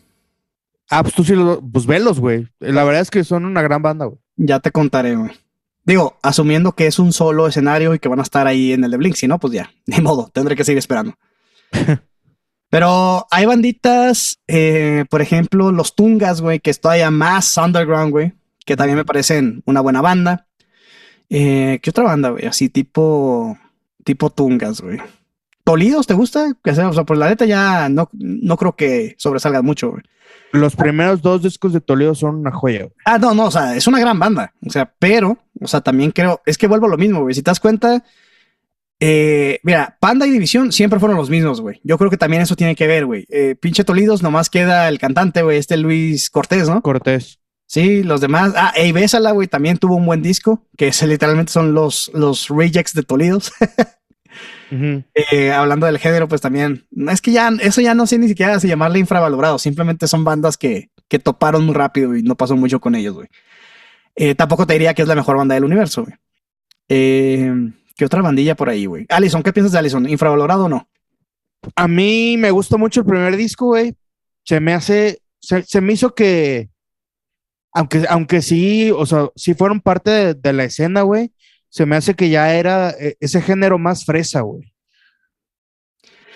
Ah, 0.90 1.02
pues 1.04 1.14
tú 1.16 1.24
sí 1.26 1.36
los, 1.36 1.60
pues 1.74 1.86
velos, 1.86 2.20
güey. 2.20 2.48
La 2.60 2.84
verdad 2.86 3.02
es 3.02 3.10
que 3.12 3.24
son 3.26 3.44
una 3.46 3.62
gran 3.62 3.82
banda, 3.82 4.06
güey. 4.06 4.20
Ya 4.38 4.60
te 4.60 4.72
contaré, 4.72 5.16
güey. 5.16 5.32
Digo, 5.84 6.18
asumiendo 6.22 6.74
que 6.74 6.86
es 6.88 7.00
un 7.00 7.12
solo 7.12 7.48
escenario 7.48 7.94
y 7.96 8.00
que 8.00 8.08
van 8.10 8.20
a 8.20 8.24
estar 8.24 8.46
ahí 8.46 8.72
en 8.74 8.84
el 8.84 8.92
de 8.92 8.98
Blink, 8.98 9.16
si 9.16 9.28
no, 9.28 9.40
pues 9.40 9.54
ya, 9.54 9.72
ni 9.88 10.00
modo, 10.00 10.30
tendré 10.32 10.56
que 10.56 10.64
seguir 10.64 10.78
esperando. 10.80 11.16
Pero 12.70 13.26
hay 13.32 13.46
banditas, 13.46 14.40
eh, 14.48 15.06
por 15.10 15.22
ejemplo, 15.22 15.72
los 15.72 15.96
Tungas, 15.96 16.42
güey, 16.42 16.60
que 16.60 16.70
es 16.70 16.82
todavía 16.82 17.12
más 17.12 17.56
underground, 17.58 18.12
güey, 18.12 18.34
que 18.66 18.76
también 18.76 18.98
me 18.98 19.06
parecen 19.06 19.64
una 19.66 19.82
buena 19.82 20.02
banda. 20.02 20.48
Eh, 21.30 21.80
¿Qué 21.82 21.90
otra 21.90 22.04
banda, 22.04 22.30
güey? 22.30 22.46
Así 22.46 22.70
tipo, 22.70 23.58
tipo 24.04 24.30
Tungas, 24.30 24.82
güey. 24.82 25.00
¿Tolidos 25.64 26.08
te 26.08 26.14
gusta? 26.14 26.54
O 26.64 26.74
sea, 26.74 27.04
pues 27.04 27.20
la 27.20 27.30
neta 27.30 27.46
ya 27.46 27.90
no, 27.90 28.10
no 28.14 28.58
creo 28.58 28.76
que 28.76 29.16
sobresalgan 29.18 29.66
mucho, 29.66 29.92
güey. 29.92 30.04
Los 30.54 30.76
primeros 30.78 31.22
dos 31.22 31.44
discos 31.44 31.74
de 31.74 31.82
Toledo 31.82 32.16
son 32.16 32.36
una 32.36 32.52
joya, 32.52 32.84
güey. 32.84 32.94
Ah, 33.04 33.18
no, 33.18 33.34
no, 33.34 33.48
o 33.48 33.52
sea, 33.52 33.76
es 33.76 33.86
una 33.86 34.00
gran 34.00 34.18
banda. 34.18 34.54
O 34.66 34.70
sea, 34.70 34.94
pero, 34.98 35.38
o 35.60 35.68
sea, 35.68 35.82
también 35.82 36.12
creo, 36.12 36.42
es 36.46 36.58
que 36.58 36.68
vuelvo 36.68 36.86
a 36.86 36.90
lo 36.90 36.98
mismo, 36.98 37.22
güey. 37.22 37.36
Si 37.36 37.44
te 37.44 37.52
das 37.52 37.60
cuenta, 37.60 38.04
eh, 39.00 39.60
mira, 39.64 39.98
Panda 40.00 40.26
y 40.26 40.32
División 40.32 40.72
siempre 40.72 41.00
fueron 41.00 41.18
los 41.18 41.30
mismos, 41.30 41.62
güey. 41.62 41.80
Yo 41.84 41.98
creo 41.98 42.10
que 42.10 42.18
también 42.18 42.42
eso 42.42 42.56
tiene 42.56 42.76
que 42.76 42.88
ver, 42.88 43.06
güey. 43.06 43.26
Eh, 43.30 43.56
pinche 43.60 43.84
Tolidos, 43.84 44.24
nomás 44.24 44.50
queda 44.50 44.88
el 44.88 45.00
cantante, 45.00 45.42
güey, 45.42 45.58
este 45.58 45.78
Luis 45.78 46.30
Cortés, 46.30 46.68
¿no? 46.70 46.82
Cortés. 46.82 47.40
Sí, 47.68 48.02
los 48.02 48.22
demás. 48.22 48.54
Ah, 48.56 48.74
Ey 48.76 48.92
Bésala, 48.94 49.32
güey, 49.32 49.48
también 49.48 49.78
tuvo 49.78 49.96
un 49.96 50.06
buen 50.06 50.22
disco, 50.22 50.66
que 50.78 50.88
es, 50.88 51.04
literalmente 51.04 51.52
son 51.52 51.74
los, 51.74 52.10
los 52.14 52.48
rejects 52.50 52.94
de 52.94 53.04
Tolidos. 53.04 53.52
Eh, 54.70 55.52
hablando 55.52 55.86
del 55.86 55.98
género, 55.98 56.28
pues 56.28 56.42
también, 56.42 56.86
es 57.10 57.22
que 57.22 57.32
ya, 57.32 57.50
eso 57.62 57.80
ya 57.82 57.94
no 57.94 58.06
sé 58.06 58.20
ni 58.20 58.28
siquiera 58.28 58.60
si 58.60 58.68
llamarle 58.68 59.00
infravalorado, 59.00 59.58
simplemente 59.58 60.08
son 60.08 60.26
bandas 60.26 60.58
que, 60.58 60.92
que 61.08 61.20
toparon 61.20 61.66
muy 61.66 61.74
rápido 61.74 62.16
y 62.16 62.24
no 62.24 62.36
pasó 62.36 62.56
mucho 62.56 62.80
con 62.80 62.94
ellos, 62.96 63.16
güey. 63.16 63.28
Eh, 64.16 64.36
tampoco 64.36 64.68
te 64.68 64.74
diría 64.74 64.94
que 64.94 65.04
es 65.04 65.08
la 65.08 65.16
mejor 65.16 65.38
banda 65.38 65.56
del 65.56 65.64
universo, 65.64 66.04
güey. 66.04 66.16
Eh, 66.90 67.72
¿Qué 67.98 68.06
otra 68.06 68.22
bandilla 68.22 68.56
por 68.56 68.70
ahí, 68.70 68.86
güey? 68.86 69.06
Allison, 69.10 69.42
¿qué 69.44 69.52
piensas 69.52 69.72
de 69.74 69.80
Allison? 69.80 70.08
¿Infravalorado 70.08 70.66
o 70.66 70.70
no? 70.70 70.88
A 71.76 71.88
mí 71.88 72.38
me 72.38 72.52
gustó 72.52 72.78
mucho 72.78 73.00
el 73.02 73.06
primer 73.08 73.36
disco, 73.36 73.66
güey. 73.66 73.96
Se 74.44 74.60
me 74.60 74.74
hace, 74.74 75.22
se, 75.42 75.64
se 75.64 75.82
me 75.82 75.94
hizo 75.94 76.14
que, 76.14 76.70
aunque, 77.74 78.06
aunque 78.08 78.42
sí, 78.42 78.92
o 78.92 79.06
sea, 79.06 79.30
sí 79.36 79.56
fueron 79.56 79.82
parte 79.82 80.12
de, 80.12 80.34
de 80.36 80.54
la 80.54 80.64
escena, 80.66 81.02
güey, 81.02 81.34
se 81.70 81.86
me 81.86 81.96
hace 81.96 82.14
que 82.14 82.30
ya 82.30 82.54
era 82.54 82.92
eh, 82.92 83.18
ese 83.20 83.42
género 83.42 83.78
más 83.80 84.06
fresa, 84.06 84.42
güey. 84.42 84.72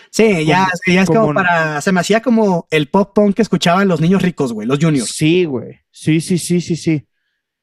Sí, 0.10 0.46
ya, 0.46 0.66
Como- 0.66 0.94
ya 0.96 1.02
es 1.04 1.08
como, 1.08 1.22
como- 1.22 1.34
para. 1.36 1.80
Se 1.82 1.92
me 1.94 2.02
hacía 2.02 2.22
como 2.22 2.68
el 2.70 2.90
pop 2.90 3.14
punk 3.16 3.36
que 3.36 3.42
escuchaban 3.44 3.88
los 3.88 4.02
niños 4.02 4.22
ricos, 4.22 4.52
güey, 4.52 4.68
los 4.68 4.80
juniors. 4.80 5.10
Sí, 5.10 5.46
güey. 5.46 5.80
Sí, 5.90 6.20
sí, 6.20 6.38
sí, 6.38 6.60
sí, 6.60 6.76
sí. 6.76 7.06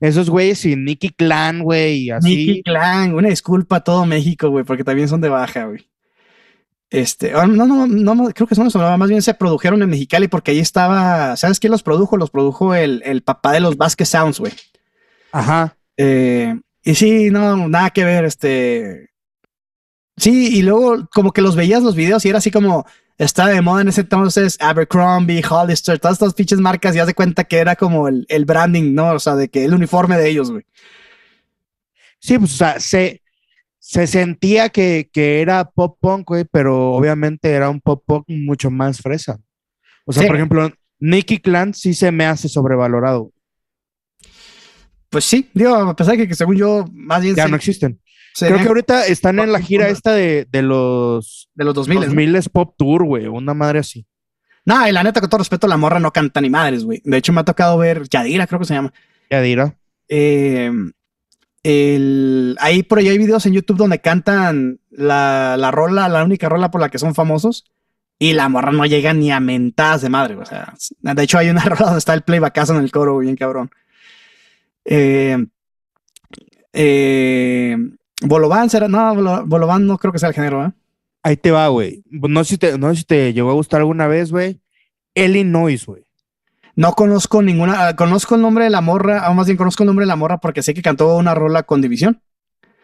Esos 0.01 0.31
güeyes 0.31 0.65
y 0.65 0.77
Nicky 0.77 1.11
Clan, 1.11 1.63
güey, 1.63 2.05
y 2.05 2.11
así. 2.11 2.29
Nicky 2.29 2.63
Clan, 2.63 3.15
una 3.15 3.29
disculpa 3.29 3.77
a 3.77 3.85
todo 3.85 4.07
México, 4.07 4.49
güey, 4.49 4.65
porque 4.65 4.85
también 4.85 5.09
son 5.09 5.21
de 5.21 5.29
baja, 5.29 5.65
güey. 5.65 5.89
Este, 6.91 7.33
ah, 7.35 7.47
no, 7.47 7.67
no, 7.67 7.87
no, 7.87 8.31
creo 8.31 8.47
que 8.47 8.55
son 8.55 8.69
eso, 8.69 8.79
más 8.79 9.09
bien 9.09 9.21
se 9.21 9.35
produjeron 9.35 9.83
en 9.83 9.91
Mexicali 9.91 10.27
porque 10.27 10.53
ahí 10.53 10.59
estaba, 10.59 11.37
¿sabes 11.37 11.61
quién 11.61 11.71
los 11.71 11.83
produjo? 11.83 12.17
Los 12.17 12.31
produjo 12.31 12.75
el, 12.75 13.03
el 13.05 13.23
papá 13.23 13.53
de 13.53 13.61
los 13.61 13.77
Vasquez 13.77 14.09
Sounds, 14.09 14.39
güey. 14.39 14.53
Ajá. 15.33 15.77
Eh, 15.99 16.59
y 16.83 16.95
sí, 16.95 17.31
no, 17.31 17.69
nada 17.69 17.91
que 17.91 18.05
ver, 18.05 18.25
este. 18.25 19.11
Sí, 20.17 20.57
y 20.57 20.63
luego 20.63 21.07
como 21.13 21.33
que 21.33 21.43
los 21.43 21.57
veías 21.57 21.83
los 21.83 21.95
videos 21.95 22.25
y 22.25 22.31
era 22.31 22.39
así 22.39 22.51
como, 22.51 22.87
estaba 23.19 23.51
de 23.51 23.61
moda 23.61 23.83
en 23.83 23.89
ese 23.89 24.03
entonces 24.03 24.57
Abercrombie, 24.61 25.43
Hollister, 25.49 25.99
todas 25.99 26.15
estas 26.17 26.35
pinches 26.35 26.59
marcas 26.61 26.95
y 26.95 27.01
haz 27.01 27.07
de 27.09 27.15
cuenta 27.15 27.45
que 27.45 27.59
era 27.59 27.77
como 27.77 28.09
el, 28.09 28.25
el 28.29 28.45
branding, 28.45 28.95
¿no? 28.95 29.13
O 29.13 29.19
sea, 29.19 29.35
de 29.35 29.49
que 29.49 29.65
el 29.65 29.75
uniforme 29.75 30.17
de 30.17 30.29
ellos, 30.31 30.51
güey. 30.51 30.65
Sí, 32.21 32.39
pues, 32.39 32.55
o 32.55 32.57
sea, 32.57 32.81
se, 32.81 33.23
se 33.79 34.07
sentía 34.07 34.69
que, 34.71 35.09
que 35.13 35.41
era 35.41 35.65
pop 35.71 35.99
punk, 36.01 36.29
güey, 36.29 36.45
pero 36.51 36.93
obviamente 36.93 37.51
era 37.51 37.71
un 37.71 37.81
pop 37.81 38.03
punk 38.07 38.25
mucho 38.29 38.71
más 38.71 38.99
fresa. 39.01 39.39
O 40.05 40.13
sea, 40.13 40.23
Sí. 40.23 40.27
por 40.29 40.37
ejemplo, 40.37 40.71
Nicky 41.01 41.39
Clan 41.39 41.75
sí 41.75 41.95
se 41.95 42.11
me 42.11 42.25
hace 42.27 42.49
sobrevalorado. 42.49 43.33
Pues 45.11 45.25
sí, 45.25 45.49
digo, 45.55 45.75
a 45.75 45.97
pesar 45.97 46.13
de 46.17 46.23
que, 46.23 46.29
que 46.29 46.35
según 46.35 46.57
yo, 46.57 46.85
más 46.93 47.23
bien 47.23 47.35
Ya 47.35 47.45
se- 47.45 47.51
no 47.51 47.57
existen. 47.57 48.01
Creo 48.39 48.59
que 48.59 48.69
ahorita 48.69 49.07
están 49.07 49.39
en 49.39 49.53
la 49.53 49.61
gira 49.61 49.89
esta 49.89 50.13
de, 50.13 50.47
de 50.51 50.63
los 50.63 51.49
de 51.55 51.65
los 51.65 51.75
2000. 51.75 52.01
2000 52.01 52.43
Pop 52.53 52.75
Tour, 52.77 53.05
güey, 53.05 53.27
una 53.27 53.55
madre 53.55 53.81
así. 53.81 54.07
No, 54.65 54.87
y 54.87 54.93
la 54.93 55.03
neta, 55.03 55.21
con 55.21 55.31
todo 55.31 55.39
respeto, 55.39 55.67
la 55.67 55.77
morra 55.77 55.99
no 55.99 56.13
canta 56.13 56.41
ni 56.41 56.51
madres, 56.51 56.85
güey. 56.85 57.01
De 57.05 57.17
hecho, 57.17 57.33
me 57.33 57.41
ha 57.41 57.45
tocado 57.45 57.79
ver 57.79 58.09
Yadira, 58.09 58.47
creo 58.47 58.61
que 58.61 58.67
se 58.67 58.75
llama. 58.75 58.93
Ya 59.31 59.41
dirá. 59.41 59.77
Eh, 60.09 60.71
el, 61.63 62.57
ahí 62.61 62.83
por 62.83 62.99
ahí 62.99 63.09
hay 63.09 63.19
videos 63.19 63.47
en 63.47 63.55
YouTube 63.55 63.79
donde 63.79 64.01
cantan 64.01 64.81
la, 64.91 65.57
la 65.59 65.71
rola, 65.71 66.09
la 66.09 66.23
única 66.23 66.49
rola 66.49 66.71
por 66.71 66.81
la 66.81 66.91
que 66.91 66.99
son 66.99 67.15
famosos. 67.15 67.65
Y 68.19 68.33
la 68.33 68.49
morra 68.49 68.73
no 68.73 68.85
llega 68.85 69.15
ni 69.15 69.31
a 69.31 69.41
mentadas 69.41 70.03
de 70.03 70.09
madre. 70.09 70.37
O 70.37 70.45
sea, 70.45 70.75
de 71.01 71.23
hecho, 71.23 71.39
hay 71.39 71.51
una 71.51 71.63
rola 71.65 71.87
donde 71.87 71.99
está 71.99 72.15
el 72.15 72.23
playbackazo 72.23 72.75
en 72.77 72.83
el 72.83 72.91
coro, 72.91 73.19
bien 73.19 73.37
cabrón. 73.37 73.71
Eh, 74.85 75.47
eh, 76.73 77.77
Bolobán 78.23 78.69
será, 78.71 78.89
no, 78.89 79.15
Bolo- 79.15 79.45
Bolobán 79.47 79.87
no 79.87 79.99
creo 79.99 80.13
que 80.13 80.19
sea 80.19 80.29
el 80.31 80.35
género, 80.35 80.65
¿eh? 80.67 80.73
Ahí 81.23 81.37
te 81.37 81.51
va, 81.51 81.69
güey. 81.69 82.03
No 82.11 82.43
sé 82.45 82.51
si 82.51 82.59
te, 82.59 82.79
no 82.79 82.91
sé 82.91 82.97
si 83.01 83.05
te 83.05 83.33
llegó 83.33 83.51
a 83.51 83.55
gustar 83.55 83.81
alguna 83.81 84.07
vez, 84.07 84.31
güey. 84.31 84.61
Illinois, 85.15 85.85
güey. 85.87 86.05
No 86.77 86.93
conozco 86.93 87.43
ninguna, 87.43 87.89
ah, 87.89 87.97
conozco 87.97 88.37
el 88.37 88.41
nombre 88.43 88.65
de 88.65 88.71
la 88.71 88.81
morra, 88.81 89.29
o 89.31 89.35
más 89.35 89.47
bien 89.47 89.57
conozco 89.57 89.83
el 89.83 89.89
nombre 89.89 90.05
de 90.05 90.09
la 90.09 90.17
morra 90.17 90.39
porque 90.39 90.63
sé 90.63 90.75
que 90.75 90.83
cantó 90.83 91.17
una 91.17 91.35
rola 91.35 91.65
con 91.65 91.81
División, 91.83 92.23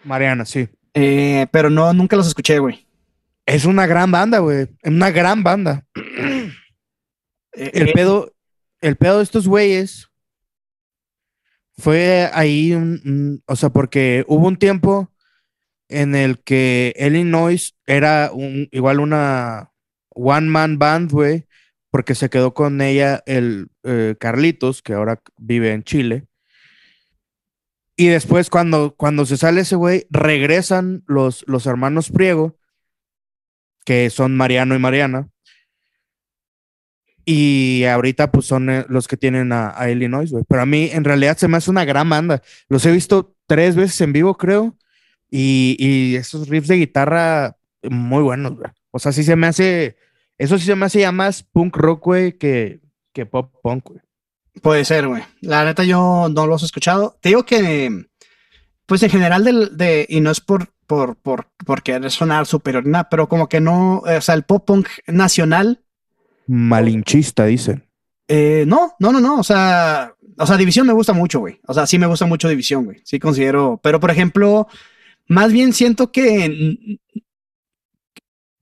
Mariana, 0.03 0.45
sí. 0.45 0.69
eh, 0.95 1.47
pero 1.53 1.71
no, 1.71 1.93
nunca 1.93 2.17
los 2.17 2.27
escuché, 2.27 2.59
güey. 2.59 2.87
Es 3.47 3.65
una 3.67 3.87
gran 3.87 4.11
banda, 4.11 4.39
güey. 4.41 4.69
Una 4.83 5.11
gran 5.13 5.43
banda. 5.45 5.87
Eh, 5.97 7.71
El 7.73 7.89
eh, 7.89 7.93
pedo, 7.95 8.33
el 8.81 8.97
pedo 8.97 9.19
de 9.19 9.23
estos 9.25 9.47
güeyes 9.47 10.09
fue 11.79 12.29
ahí, 12.33 12.73
un- 12.73 13.01
un- 13.05 13.43
o 13.47 13.57
sea, 13.57 13.69
porque 13.71 14.25
hubo 14.29 14.47
un 14.49 14.57
tiempo 14.57 15.09
en 15.89 16.15
el 16.15 16.43
que 16.43 16.95
Illinois 16.99 17.77
era 17.87 18.31
un, 18.33 18.69
igual 18.73 19.01
una 19.01 19.71
one 20.11 20.49
man 20.49 20.79
band, 20.79 21.11
güey, 21.11 21.47
porque 21.91 22.15
se 22.15 22.31
quedó 22.31 22.55
con 22.55 22.81
ella 22.81 23.23
el 23.27 23.69
eh, 23.83 24.17
Carlitos, 24.19 24.83
que 24.83 24.95
ahora 24.95 25.21
vive 25.37 25.73
en 25.73 25.85
Chile. 25.85 26.27
Y 27.97 28.09
después, 28.09 28.51
cuando, 28.51 28.95
cuando 28.97 29.25
se 29.27 29.37
sale 29.37 29.61
ese 29.61 29.77
güey, 29.77 30.07
regresan 30.11 31.05
los, 31.07 31.45
los 31.47 31.67
hermanos 31.67 32.11
Priego, 32.11 32.59
que 33.85 34.11
son 34.11 34.37
Mariano 34.37 34.75
y 34.75 34.79
Mariana. 34.79 35.29
Y 37.25 37.85
ahorita, 37.85 38.33
pues 38.33 38.47
son 38.47 38.69
eh, 38.69 38.85
los 38.89 39.07
que 39.07 39.17
tienen 39.17 39.53
a, 39.53 39.73
a 39.81 39.91
Illinois, 39.91 40.31
güey. 40.31 40.45
Pero 40.49 40.63
a 40.63 40.67
mí, 40.67 40.91
en 40.93 41.05
realidad, 41.05 41.37
se 41.37 41.49
me 41.49 41.57
hace 41.57 41.71
una 41.71 41.85
gran 41.85 42.09
banda. 42.11 42.43
Los 42.69 42.85
he 42.87 42.91
visto 42.93 43.37
tres 43.47 43.77
veces 43.77 44.01
en 44.01 44.13
vivo, 44.13 44.37
creo. 44.37 44.77
Y, 45.37 45.75
y 45.81 46.15
esos 46.15 46.49
riffs 46.49 46.69
de 46.69 46.77
guitarra 46.77 47.57
muy 47.83 48.23
buenos, 48.23 48.55
güey. 48.55 48.71
O 48.93 49.01
sea, 49.01 49.11
sí 49.11 49.25
se 49.25 49.35
me 49.35 49.49
hace. 49.49 49.97
Eso 50.39 50.59
sí 50.59 50.65
se 50.65 50.77
me 50.77 50.87
hace 50.87 51.01
ya 51.01 51.11
más 51.11 51.43
punk 51.43 51.77
rock, 51.77 52.05
güey, 52.05 52.39
que, 52.39 52.79
que 53.13 53.27
pop 53.27 53.53
punk, 53.61 53.85
güey. 53.89 54.01
Puede 54.63 54.85
ser, 54.85 55.09
güey. 55.09 55.25
La 55.41 55.65
neta 55.65 55.83
yo 55.83 56.29
no 56.33 56.47
los 56.47 56.63
he 56.63 56.67
escuchado. 56.67 57.19
Te 57.21 57.31
digo 57.31 57.45
que, 57.45 58.07
pues 58.87 59.03
en 59.03 59.11
general, 59.11 59.43
del, 59.43 59.77
de, 59.77 60.07
y 60.09 60.21
no 60.21 60.31
es 60.31 60.41
por, 60.41 60.69
por, 60.87 61.17
por, 61.17 61.49
por 61.67 61.83
querer 61.83 62.13
sonar 62.13 62.47
superior, 62.47 62.87
nada, 62.87 63.09
pero 63.11 63.29
como 63.29 63.49
que 63.49 63.61
no, 63.61 64.05
o 64.07 64.21
sea, 64.21 64.37
el 64.37 64.45
pop 64.45 64.65
punk 64.65 64.87
nacional. 65.09 65.83
Malinchista, 66.47 67.47
dicen. 67.47 67.83
Eh, 68.29 68.67
no, 68.69 68.95
no, 69.01 69.11
no, 69.11 69.19
no. 69.19 69.41
O 69.41 69.43
sea, 69.43 70.15
o 70.39 70.47
sea, 70.47 70.57
División 70.57 70.87
me 70.87 70.93
gusta 70.93 71.13
mucho, 71.13 71.41
güey. 71.41 71.59
O 71.67 71.75
sea, 71.75 71.89
sí 71.89 71.99
me 71.99 72.07
gusta 72.07 72.25
mucho 72.25 72.49
División, 72.49 72.85
güey. 72.85 73.01
Sí 73.03 73.19
considero, 73.19 73.81
pero 73.83 73.99
por 73.99 74.13
ejemplo, 74.13 74.69
más 75.27 75.53
bien 75.53 75.73
siento 75.73 76.13
que 76.13 76.99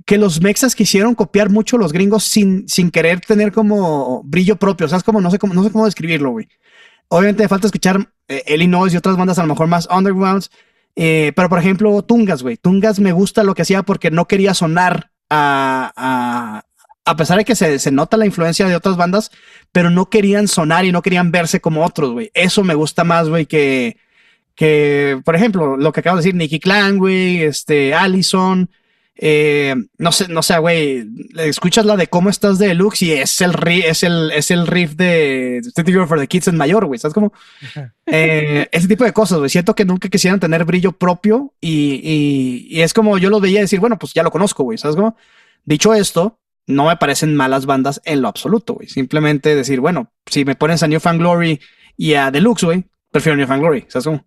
que 0.05 0.19
los 0.19 0.41
mexas 0.41 0.75
quisieron 0.75 1.15
copiar 1.15 1.51
mucho 1.51 1.79
los 1.79 1.93
gringos 1.93 2.25
sin, 2.25 2.69
sin 2.69 2.91
querer 2.91 3.21
tener 3.21 3.53
como 3.53 4.23
brillo 4.25 4.57
propio. 4.57 4.87
O 4.87 4.89
sea, 4.89 4.99
es 4.99 5.05
como, 5.05 5.21
no 5.21 5.31
sé 5.31 5.39
cómo, 5.39 5.55
no 5.55 5.63
sé 5.63 5.71
cómo 5.71 5.85
describirlo, 5.85 6.31
güey. 6.31 6.49
Obviamente 7.09 7.49
falta 7.49 7.67
escuchar 7.67 8.09
eh, 8.29 8.43
Illinois 8.49 8.93
y 8.93 8.97
otras 8.97 9.17
bandas 9.17 9.39
a 9.39 9.43
lo 9.43 9.49
mejor 9.49 9.67
más 9.67 9.89
undergrounds. 9.91 10.51
Eh, 10.97 11.33
pero 11.35 11.49
por 11.49 11.59
ejemplo, 11.59 12.03
Tungas, 12.03 12.43
güey. 12.43 12.57
Tungas 12.57 13.01
me 13.01 13.13
gusta 13.13 13.45
lo 13.45 13.55
que 13.55 13.63
hacía 13.63 13.83
porque 13.83 14.11
no 14.11 14.27
quería 14.27 14.55
sonar 14.55 15.11
a, 15.31 15.93
a, 15.97 16.65
a 17.05 17.17
pesar 17.17 17.39
de 17.39 17.45
que 17.45 17.55
se, 17.55 17.79
se, 17.79 17.91
nota 17.91 18.17
la 18.17 18.27
influencia 18.27 18.67
de 18.67 18.77
otras 18.77 18.97
bandas, 18.97 19.31
pero 19.73 19.91
no 19.91 20.11
querían 20.11 20.49
sonar 20.49 20.85
y 20.85 20.93
no 20.93 21.03
querían 21.03 21.31
verse 21.31 21.61
como 21.61 21.85
otros, 21.85 22.13
güey. 22.13 22.31
Eso 22.35 22.65
me 22.65 22.75
gusta 22.75 23.05
más, 23.05 23.29
güey, 23.29 23.47
que, 23.47 23.97
que, 24.55 25.21
por 25.25 25.37
ejemplo, 25.37 25.77
lo 25.77 25.93
que 25.93 26.01
acabo 26.01 26.17
de 26.17 26.23
decir, 26.23 26.35
Nicky 26.35 26.61
Clan, 26.61 26.99
güey, 26.99 27.43
este, 27.43 27.95
Allison, 27.95 28.69
eh, 29.15 29.75
no 29.99 30.11
sé, 30.11 30.29
no 30.29 30.43
sé, 30.43 30.59
güey, 30.59 31.07
escuchas 31.37 31.85
la 31.85 31.97
de 31.97 32.07
cómo 32.07 32.31
estás 32.31 32.59
de 32.59 32.69
Deluxe 32.69 33.03
y 33.03 33.13
es 33.13 33.41
el, 33.43 33.55
es 33.69 34.03
el, 34.03 34.31
es 34.33 34.51
el 34.51 34.67
riff 34.67 34.95
de 34.95 35.61
City 35.77 35.93
for 35.93 36.19
the 36.19 36.27
Kids 36.27 36.49
en 36.49 36.57
mayor, 36.57 36.87
güey, 36.87 36.99
¿sabes 36.99 37.15
cómo? 37.15 37.33
Eh, 38.05 38.69
ese 38.73 38.89
tipo 38.89 39.05
de 39.05 39.13
cosas, 39.13 39.39
güey, 39.39 39.49
siento 39.49 39.75
que 39.75 39.85
nunca 39.85 40.09
quisieran 40.09 40.41
tener 40.41 40.65
brillo 40.65 40.93
propio 40.93 41.55
y, 41.61 42.01
y, 42.03 42.67
y, 42.69 42.83
es 42.83 42.93
como 42.93 43.17
yo 43.17 43.31
lo 43.31 43.41
veía 43.41 43.61
decir, 43.61 43.81
bueno, 43.81 43.99
pues 43.99 44.13
ya 44.13 44.23
lo 44.23 44.31
conozco, 44.31 44.65
güey, 44.65 44.77
¿sabes 44.77 44.97
cómo? 44.97 45.17
Dicho 45.65 45.95
esto, 45.95 46.39
no 46.67 46.89
me 46.89 46.97
parecen 46.97 47.35
malas 47.35 47.65
bandas 47.65 48.03
en 48.05 48.21
lo 48.21 48.29
absoluto, 48.29 48.75
güey, 48.75 48.89
simplemente 48.89 49.55
decir, 49.55 49.81
bueno, 49.81 50.13
si 50.27 50.45
me 50.45 50.57
pones 50.57 50.83
a 50.83 50.89
New 50.89 51.01
Fan 51.01 51.19
Glory 51.19 51.61
y 51.97 52.15
a 52.15 52.31
Deluxe, 52.31 52.65
güey, 52.65 52.85
prefiero 53.11 53.37
New 53.37 53.47
Fan 53.47 53.61
Glory, 53.61 53.87
¿sabes 53.89 54.05
cómo? 54.05 54.27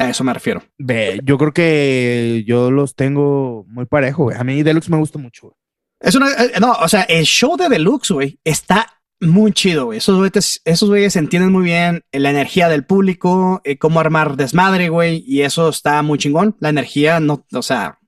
A 0.00 0.08
eso 0.08 0.24
me 0.24 0.32
refiero. 0.32 0.62
Ve, 0.78 1.20
yo 1.24 1.36
creo 1.36 1.52
que 1.52 2.42
yo 2.46 2.70
los 2.70 2.94
tengo 2.94 3.66
muy 3.68 3.84
parejo, 3.84 4.24
güey. 4.24 4.36
A 4.38 4.44
mí 4.44 4.62
Deluxe 4.62 4.88
me 4.88 4.96
gusta 4.96 5.18
mucho, 5.18 5.48
güey. 5.48 5.54
Es 6.00 6.14
una, 6.14 6.30
eh, 6.30 6.52
no, 6.58 6.72
o 6.72 6.88
sea, 6.88 7.02
el 7.02 7.24
show 7.24 7.58
de 7.58 7.68
Deluxe, 7.68 8.10
güey, 8.10 8.40
está 8.42 8.86
muy 9.20 9.52
chido, 9.52 9.84
güey. 9.84 9.98
Esos 9.98 10.16
güeyes, 10.16 10.62
esos 10.64 10.88
güeyes 10.88 11.16
entienden 11.16 11.52
muy 11.52 11.64
bien 11.64 12.02
la 12.12 12.30
energía 12.30 12.70
del 12.70 12.86
público, 12.86 13.60
eh, 13.64 13.76
cómo 13.76 14.00
armar 14.00 14.36
desmadre, 14.36 14.88
güey, 14.88 15.22
y 15.26 15.42
eso 15.42 15.68
está 15.68 16.00
muy 16.00 16.18
chingón. 16.18 16.56
La 16.60 16.70
energía, 16.70 17.20
no, 17.20 17.44
o 17.52 17.62
sea, 17.62 17.98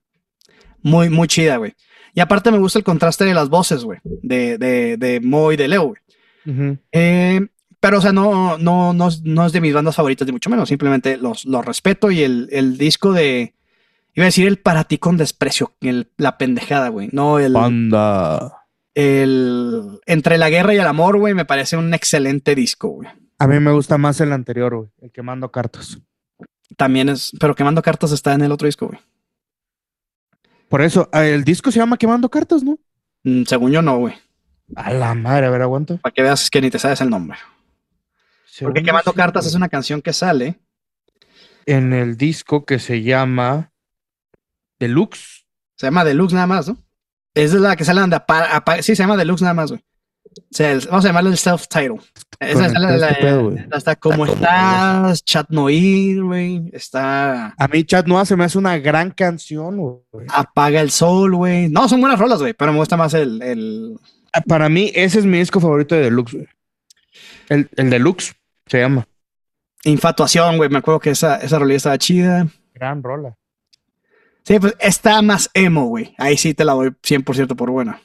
muy, 0.82 1.10
muy 1.10 1.28
chida, 1.28 1.58
güey. 1.58 1.74
Y 2.14 2.20
aparte 2.20 2.50
me 2.50 2.58
gusta 2.58 2.78
el 2.78 2.84
contraste 2.86 3.26
de 3.26 3.34
las 3.34 3.50
voces, 3.50 3.84
güey, 3.84 3.98
de, 4.04 4.56
de, 4.56 4.96
de 4.96 5.20
Mo 5.20 5.52
y 5.52 5.56
de 5.58 5.68
Leo, 5.68 5.82
güey. 5.88 6.00
Uh 6.46 6.50
-huh. 6.50 6.78
eh, 6.92 7.40
pero, 7.82 7.98
o 7.98 8.00
sea, 8.00 8.12
no, 8.12 8.58
no, 8.58 8.92
no, 8.92 9.08
no, 9.24 9.44
es 9.44 9.52
de 9.52 9.60
mis 9.60 9.74
bandas 9.74 9.96
favoritas, 9.96 10.24
ni 10.24 10.30
mucho 10.30 10.48
menos. 10.48 10.68
Simplemente 10.68 11.16
los, 11.16 11.44
los 11.46 11.64
respeto 11.64 12.12
y 12.12 12.22
el, 12.22 12.48
el, 12.52 12.78
disco 12.78 13.12
de. 13.12 13.56
Iba 14.14 14.22
a 14.22 14.26
decir 14.26 14.46
el 14.46 14.58
para 14.58 14.84
ti 14.84 14.98
con 14.98 15.16
desprecio, 15.16 15.72
el, 15.80 16.08
la 16.16 16.38
pendejada, 16.38 16.90
güey. 16.90 17.08
No 17.10 17.40
el. 17.40 17.54
Banda. 17.54 18.66
El. 18.94 19.98
Entre 20.06 20.38
la 20.38 20.48
guerra 20.48 20.74
y 20.74 20.78
el 20.78 20.86
amor, 20.86 21.18
güey, 21.18 21.34
me 21.34 21.44
parece 21.44 21.76
un 21.76 21.92
excelente 21.92 22.54
disco, 22.54 22.86
güey. 22.86 23.08
A 23.40 23.48
mí 23.48 23.58
me 23.58 23.72
gusta 23.72 23.98
más 23.98 24.20
el 24.20 24.32
anterior, 24.32 24.76
güey. 24.76 24.88
El 25.00 25.10
quemando 25.10 25.50
cartas. 25.50 25.98
También 26.76 27.08
es. 27.08 27.32
Pero 27.40 27.56
quemando 27.56 27.82
cartas 27.82 28.12
está 28.12 28.32
en 28.32 28.42
el 28.42 28.52
otro 28.52 28.66
disco, 28.66 28.86
güey. 28.86 29.00
Por 30.68 30.82
eso, 30.82 31.10
el 31.14 31.42
disco 31.42 31.72
se 31.72 31.80
llama 31.80 31.96
Quemando 31.96 32.30
Cartas, 32.30 32.62
¿no? 32.62 32.78
Mm, 33.24 33.42
según 33.42 33.72
yo, 33.72 33.82
no, 33.82 33.98
güey. 33.98 34.14
A 34.76 34.92
la 34.92 35.14
madre, 35.14 35.46
a 35.46 35.50
ver, 35.50 35.62
aguanta. 35.62 35.96
Para 35.96 36.12
que 36.12 36.22
veas 36.22 36.48
que 36.48 36.60
ni 36.60 36.70
te 36.70 36.78
sabes 36.78 37.00
el 37.00 37.10
nombre. 37.10 37.38
Según 38.52 38.74
Porque 38.74 38.84
Quemando 38.84 39.12
sí, 39.12 39.16
Cartas 39.16 39.46
es 39.46 39.54
una 39.54 39.70
canción 39.70 40.02
que 40.02 40.12
sale 40.12 40.60
en 41.64 41.94
el 41.94 42.18
disco 42.18 42.66
que 42.66 42.78
se 42.78 43.02
llama 43.02 43.72
Deluxe. 44.78 45.46
Se 45.74 45.86
llama 45.86 46.04
Deluxe 46.04 46.34
nada 46.34 46.46
más, 46.46 46.68
¿no? 46.68 46.76
Es 47.32 47.54
la 47.54 47.76
que 47.76 47.86
sale 47.86 48.02
donde 48.02 48.20
sí, 48.82 48.94
se 48.94 49.02
llama 49.02 49.16
Deluxe 49.16 49.40
nada 49.40 49.54
más, 49.54 49.70
güey. 49.70 49.82
O 50.36 50.42
sea, 50.50 50.70
el, 50.70 50.80
vamos 50.80 51.02
a 51.02 51.08
llamarle 51.08 51.30
el 51.30 51.38
self-title. 51.38 51.98
Esa 52.40 52.66
es 52.66 52.72
la, 52.74 52.90
la, 52.90 52.96
la, 52.98 53.66
hasta 53.72 53.96
como 53.96 54.26
estás, 54.26 55.24
Chat 55.24 55.48
Noir, 55.48 56.22
güey. 56.22 56.68
Está. 56.74 57.54
A 57.56 57.68
mí 57.68 57.84
Chat 57.84 58.06
Noir 58.06 58.26
se 58.26 58.36
me 58.36 58.44
hace 58.44 58.58
una 58.58 58.76
gran 58.76 59.12
canción, 59.12 59.78
güey. 59.78 60.26
Apaga 60.28 60.82
el 60.82 60.90
sol, 60.90 61.34
güey. 61.36 61.70
No, 61.70 61.88
son 61.88 62.02
buenas 62.02 62.18
rolas, 62.18 62.40
güey, 62.40 62.52
pero 62.52 62.70
me 62.72 62.78
gusta 62.78 62.98
más 62.98 63.14
el, 63.14 63.40
el. 63.40 63.98
Para 64.46 64.68
mí, 64.68 64.92
ese 64.94 65.20
es 65.20 65.24
mi 65.24 65.38
disco 65.38 65.58
favorito 65.58 65.94
de 65.94 66.02
Deluxe, 66.02 66.34
güey. 66.34 66.48
El, 67.48 67.70
el 67.76 67.88
Deluxe 67.88 68.34
se 68.72 68.80
llama. 68.80 69.06
Infatuación, 69.84 70.56
güey. 70.56 70.70
Me 70.70 70.78
acuerdo 70.78 70.98
que 70.98 71.10
esa, 71.10 71.36
esa 71.36 71.58
rolilla 71.58 71.76
estaba 71.76 71.98
chida. 71.98 72.46
Gran 72.72 73.02
rola. 73.02 73.36
Sí, 74.44 74.58
pues 74.58 74.74
está 74.80 75.20
más 75.20 75.50
emo, 75.52 75.84
güey. 75.88 76.14
Ahí 76.16 76.38
sí 76.38 76.54
te 76.54 76.64
la 76.64 76.72
doy 76.72 76.88
100% 76.88 77.54
por 77.54 77.70
buena. 77.70 78.00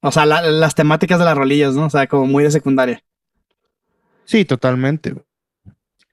O 0.00 0.10
sea, 0.10 0.26
la, 0.26 0.42
las 0.42 0.74
temáticas 0.74 1.20
de 1.20 1.24
las 1.24 1.36
rolillas, 1.36 1.74
¿no? 1.74 1.86
O 1.86 1.90
sea, 1.90 2.08
como 2.08 2.26
muy 2.26 2.42
de 2.42 2.50
secundaria. 2.50 3.04
Sí, 4.24 4.44
totalmente. 4.44 5.14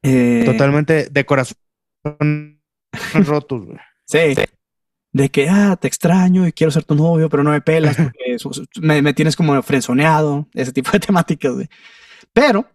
Eh... 0.04 0.44
Totalmente 0.46 1.10
de 1.10 1.26
corazón 1.26 1.58
rotos, 3.26 3.66
güey. 3.66 3.80
Sí. 4.06 4.36
De 5.14 5.30
que, 5.30 5.50
ah, 5.50 5.78
te 5.82 5.88
extraño 5.88 6.46
y 6.46 6.52
quiero 6.52 6.70
ser 6.70 6.84
tu 6.84 6.94
novio, 6.94 7.28
pero 7.28 7.42
no 7.42 7.50
me 7.50 7.62
pelas 7.62 7.96
porque 7.96 8.38
me, 8.82 9.02
me, 9.02 9.16
tienes 9.16 9.36
como 9.36 9.60
frenzoneado. 9.64 10.48
Ese 10.54 10.72
tipo 10.72 10.92
de 10.92 11.00
temáticas, 11.08 11.54
güey. 11.54 11.68
Pero, 12.34 12.68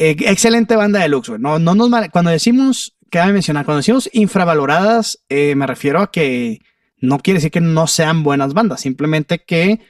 eh, 0.00 0.16
excelente 0.20 0.76
banda 0.76 1.00
de 1.00 1.10
Lux, 1.10 1.28
güey. 1.28 1.38
No, 1.38 1.58
no 1.58 1.74
nos, 1.74 1.90
cuando 2.08 2.30
decimos, 2.30 2.96
cabe 3.10 3.34
mencionar, 3.34 3.66
cuando 3.66 3.80
decimos 3.80 4.08
infravaloradas, 4.14 5.22
eh, 5.28 5.54
me 5.54 5.66
refiero 5.66 6.00
a 6.00 6.10
que 6.10 6.62
no 6.96 7.18
quiere 7.18 7.36
decir 7.36 7.50
que 7.50 7.60
no 7.60 7.86
sean 7.86 8.22
buenas 8.22 8.54
bandas, 8.54 8.80
simplemente 8.80 9.40
que 9.44 9.80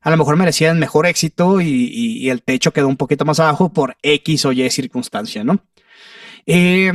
a 0.00 0.10
lo 0.10 0.16
mejor 0.16 0.36
merecían 0.36 0.80
mejor 0.80 1.06
éxito 1.06 1.60
y, 1.60 2.28
el 2.28 2.42
techo 2.42 2.72
quedó 2.72 2.88
un 2.88 2.96
poquito 2.96 3.24
más 3.24 3.38
abajo 3.38 3.72
por 3.72 3.96
X 4.02 4.44
o 4.44 4.50
Y 4.50 4.68
circunstancia, 4.70 5.44
¿no? 5.44 5.64
Eh, 6.46 6.90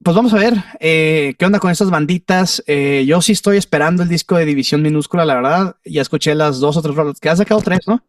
pues 0.00 0.14
vamos 0.14 0.32
a 0.32 0.38
ver 0.38 0.54
qué 0.78 1.44
onda 1.44 1.58
con 1.58 1.72
estas 1.72 1.90
banditas. 1.90 2.62
Yo 2.66 3.20
sí 3.20 3.32
estoy 3.32 3.56
esperando 3.56 4.04
el 4.04 4.08
disco 4.08 4.36
de 4.36 4.44
División 4.44 4.82
Minúscula, 4.82 5.24
la 5.24 5.34
verdad. 5.34 5.76
Ya 5.84 6.02
escuché 6.02 6.36
las 6.36 6.60
dos 6.60 6.76
o 6.76 6.82
tres 6.82 6.94
que 7.20 7.28
han 7.30 7.36
sacado 7.38 7.62
tres, 7.62 7.80
¿no? 7.88 8.04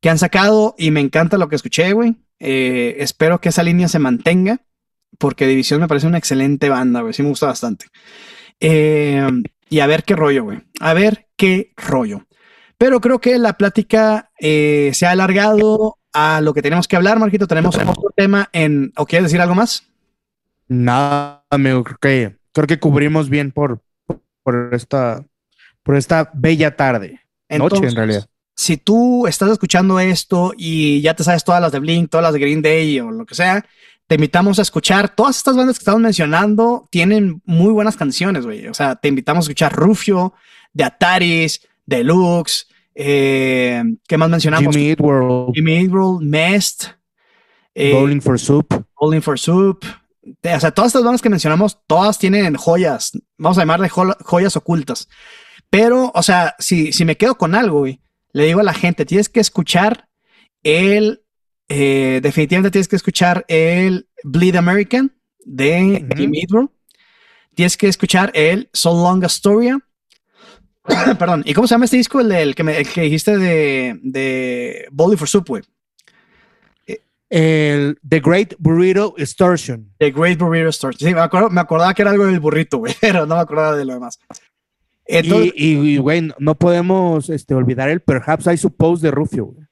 Que 0.00 0.10
han 0.10 0.18
sacado 0.18 0.76
y 0.78 0.92
me 0.92 1.00
encanta 1.00 1.38
lo 1.38 1.48
que 1.48 1.56
escuché, 1.56 1.92
güey. 1.92 2.14
Eh, 2.40 2.96
espero 2.98 3.40
que 3.40 3.48
esa 3.48 3.62
línea 3.62 3.88
se 3.88 3.98
mantenga, 3.98 4.60
porque 5.18 5.46
División 5.46 5.80
me 5.80 5.88
parece 5.88 6.06
una 6.06 6.18
excelente 6.18 6.68
banda, 6.68 7.00
güey. 7.00 7.12
Sí 7.12 7.22
me 7.22 7.30
gusta 7.30 7.46
bastante. 7.46 7.86
y 8.60 9.80
a 9.80 9.86
ver 9.86 10.04
qué 10.04 10.16
rollo, 10.16 10.44
güey. 10.44 10.60
A 10.80 10.94
ver 10.94 11.28
qué 11.36 11.72
rollo. 11.76 12.26
Pero 12.78 13.00
creo 13.00 13.20
que 13.20 13.38
la 13.38 13.54
plática 13.54 14.30
eh, 14.38 14.92
se 14.94 15.04
ha 15.06 15.10
alargado 15.10 15.98
a 16.12 16.40
lo 16.40 16.54
que 16.54 16.62
tenemos 16.62 16.86
que 16.86 16.94
hablar, 16.94 17.18
Marquito. 17.18 17.48
Tenemos 17.48 17.76
otro 17.76 18.10
tema 18.16 18.48
en. 18.52 18.92
¿O 18.96 19.04
quieres 19.04 19.24
decir 19.24 19.40
algo 19.40 19.56
más? 19.56 19.84
Nada, 20.68 21.44
amigo. 21.50 21.82
Creo 21.82 21.98
que, 21.98 22.36
creo 22.52 22.66
que 22.68 22.78
cubrimos 22.78 23.28
bien 23.28 23.50
por, 23.50 23.82
por, 24.44 24.70
esta, 24.72 25.24
por 25.82 25.96
esta 25.96 26.30
bella 26.34 26.76
tarde. 26.76 27.20
Entonces, 27.48 27.80
noche, 27.80 27.90
en 27.90 27.96
realidad. 27.96 28.26
Si 28.58 28.76
tú 28.76 29.28
estás 29.28 29.52
escuchando 29.52 30.00
esto 30.00 30.52
y 30.56 31.00
ya 31.00 31.14
te 31.14 31.22
sabes 31.22 31.44
todas 31.44 31.60
las 31.62 31.70
de 31.70 31.78
Blink, 31.78 32.10
todas 32.10 32.24
las 32.24 32.32
de 32.32 32.40
Green 32.40 32.60
Day 32.60 32.98
o 32.98 33.12
lo 33.12 33.24
que 33.24 33.36
sea, 33.36 33.64
te 34.08 34.16
invitamos 34.16 34.58
a 34.58 34.62
escuchar 34.62 35.14
todas 35.14 35.36
estas 35.36 35.54
bandas 35.54 35.78
que 35.78 35.82
estamos 35.82 36.00
mencionando. 36.00 36.88
Tienen 36.90 37.40
muy 37.44 37.70
buenas 37.72 37.96
canciones, 37.96 38.44
güey. 38.44 38.66
O 38.66 38.74
sea, 38.74 38.96
te 38.96 39.06
invitamos 39.06 39.44
a 39.44 39.46
escuchar 39.46 39.72
Rufio, 39.72 40.34
de 40.72 40.82
Ataris, 40.82 41.68
Deluxe, 41.86 42.66
Eh, 42.96 43.80
¿Qué 44.08 44.18
más 44.18 44.28
mencionamos? 44.28 44.74
Jimmy 44.74 44.88
Eat 44.88 45.00
World. 45.00 45.54
Jimmy 45.54 45.76
Eat 45.76 45.92
World, 45.92 46.28
Mest. 46.28 46.86
Eh, 47.76 47.92
Bowling 47.92 48.20
for 48.20 48.40
Soup. 48.40 48.74
Bowling 49.00 49.20
for 49.20 49.38
Soup. 49.38 49.84
O 50.24 50.60
sea, 50.60 50.72
todas 50.72 50.88
estas 50.88 51.04
bandas 51.04 51.22
que 51.22 51.30
mencionamos, 51.30 51.78
todas 51.86 52.18
tienen 52.18 52.56
joyas. 52.56 53.12
Vamos 53.36 53.56
a 53.56 53.60
llamarle 53.60 53.88
joyas 53.88 54.56
ocultas. 54.56 55.08
Pero, 55.70 56.10
o 56.12 56.22
sea, 56.24 56.56
si, 56.58 56.92
si 56.92 57.04
me 57.04 57.16
quedo 57.16 57.36
con 57.36 57.54
algo, 57.54 57.78
güey, 57.78 58.00
le 58.32 58.44
digo 58.44 58.60
a 58.60 58.64
la 58.64 58.74
gente, 58.74 59.04
tienes 59.04 59.28
que 59.28 59.40
escuchar 59.40 60.08
el, 60.62 61.22
eh, 61.68 62.20
definitivamente 62.22 62.70
tienes 62.70 62.88
que 62.88 62.96
escuchar 62.96 63.44
el 63.48 64.08
Bleed 64.24 64.56
American 64.56 65.14
de 65.44 66.06
Eat 66.16 66.52
World. 66.52 66.70
Tienes 67.54 67.76
que 67.76 67.88
escuchar 67.88 68.30
el 68.34 68.70
So 68.72 68.92
Long 68.92 69.24
Astoria 69.24 69.78
Perdón, 71.18 71.42
¿y 71.44 71.54
cómo 71.54 71.66
se 71.66 71.74
llama 71.74 71.84
este 71.84 71.96
disco? 71.96 72.20
El, 72.20 72.54
que, 72.54 72.62
me, 72.62 72.84
que 72.84 73.02
dijiste 73.02 73.36
de, 73.36 73.98
de 74.02 74.86
Bowling 74.90 75.18
for 75.18 75.28
Soup, 75.28 75.46
El 77.30 77.98
The 78.08 78.20
Great 78.20 78.54
Burrito 78.58 79.14
Extortion. 79.18 79.92
The 79.98 80.10
Great 80.10 80.38
Burrito 80.38 80.68
Extortion. 80.68 81.08
Sí, 81.08 81.14
me, 81.14 81.20
acuerdo, 81.20 81.50
me 81.50 81.60
acordaba 81.60 81.92
que 81.92 82.02
era 82.02 82.10
algo 82.10 82.26
del 82.26 82.40
burrito, 82.40 82.78
güey, 82.78 82.94
pero 83.00 83.26
no 83.26 83.34
me 83.34 83.40
acordaba 83.40 83.76
de 83.76 83.84
lo 83.84 83.94
demás. 83.94 84.18
Y, 85.08 85.96
güey, 85.96 86.32
no 86.38 86.54
podemos 86.54 87.30
este, 87.30 87.54
olvidar 87.54 87.88
el 87.88 88.00
Perhaps 88.00 88.46
I 88.46 88.56
Suppose 88.56 89.02
de 89.02 89.10
Rufio, 89.10 89.46
güey. 89.46 89.66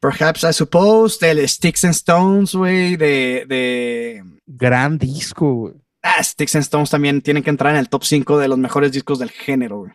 Perhaps 0.00 0.44
I 0.44 0.52
Suppose, 0.52 1.18
del 1.20 1.46
Sticks 1.48 1.84
and 1.84 1.94
Stones, 1.94 2.54
güey, 2.54 2.96
de, 2.96 3.44
de... 3.48 4.22
Gran 4.46 4.96
disco, 4.96 5.52
güey. 5.52 5.74
Ah, 6.02 6.22
Sticks 6.22 6.54
and 6.54 6.62
Stones 6.62 6.90
también 6.90 7.20
tienen 7.20 7.42
que 7.42 7.50
entrar 7.50 7.74
en 7.74 7.80
el 7.80 7.88
top 7.88 8.04
5 8.04 8.38
de 8.38 8.48
los 8.48 8.58
mejores 8.58 8.92
discos 8.92 9.18
del 9.18 9.30
género, 9.30 9.78
güey. 9.78 9.92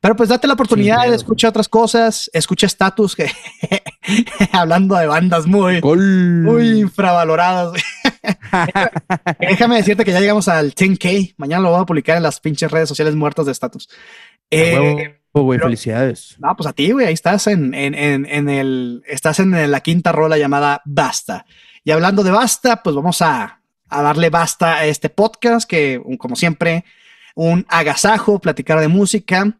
Pero 0.00 0.16
pues 0.16 0.28
date 0.28 0.46
la 0.46 0.54
oportunidad 0.54 1.08
de 1.08 1.16
escuchar 1.16 1.50
otras 1.50 1.68
cosas, 1.68 2.30
escucha 2.32 2.66
Status, 2.66 3.16
que 3.16 3.30
hablando 4.52 4.96
de 4.96 5.06
bandas 5.06 5.46
muy, 5.46 5.80
muy 5.82 6.80
infravaloradas. 6.80 7.82
Déjame 9.40 9.76
decirte 9.76 10.04
que 10.04 10.12
ya 10.12 10.20
llegamos 10.20 10.48
al 10.48 10.74
10K, 10.74 11.34
mañana 11.36 11.62
lo 11.62 11.70
voy 11.70 11.82
a 11.82 11.86
publicar 11.86 12.16
en 12.16 12.22
las 12.22 12.40
pinches 12.40 12.70
redes 12.70 12.88
sociales 12.88 13.14
muertas 13.14 13.46
de 13.46 13.52
Status. 13.52 13.88
Eh, 14.50 15.20
felicidades. 15.32 16.36
No, 16.38 16.56
pues 16.56 16.68
a 16.68 16.72
ti, 16.72 16.90
güey, 16.90 17.06
ahí 17.06 17.14
estás 17.14 17.46
en, 17.46 17.74
en, 17.74 17.94
en, 17.94 18.48
el, 18.48 19.02
estás 19.06 19.38
en 19.38 19.70
la 19.70 19.80
quinta 19.80 20.12
rola 20.12 20.38
llamada 20.38 20.82
Basta. 20.84 21.46
Y 21.84 21.90
hablando 21.92 22.22
de 22.22 22.30
Basta, 22.30 22.82
pues 22.82 22.96
vamos 22.96 23.22
a, 23.22 23.60
a 23.88 24.02
darle 24.02 24.30
basta 24.30 24.74
a 24.74 24.86
este 24.86 25.08
podcast 25.08 25.68
que, 25.68 26.02
como 26.18 26.36
siempre, 26.36 26.84
un 27.34 27.64
agasajo, 27.68 28.38
platicar 28.40 28.80
de 28.80 28.88
música 28.88 29.56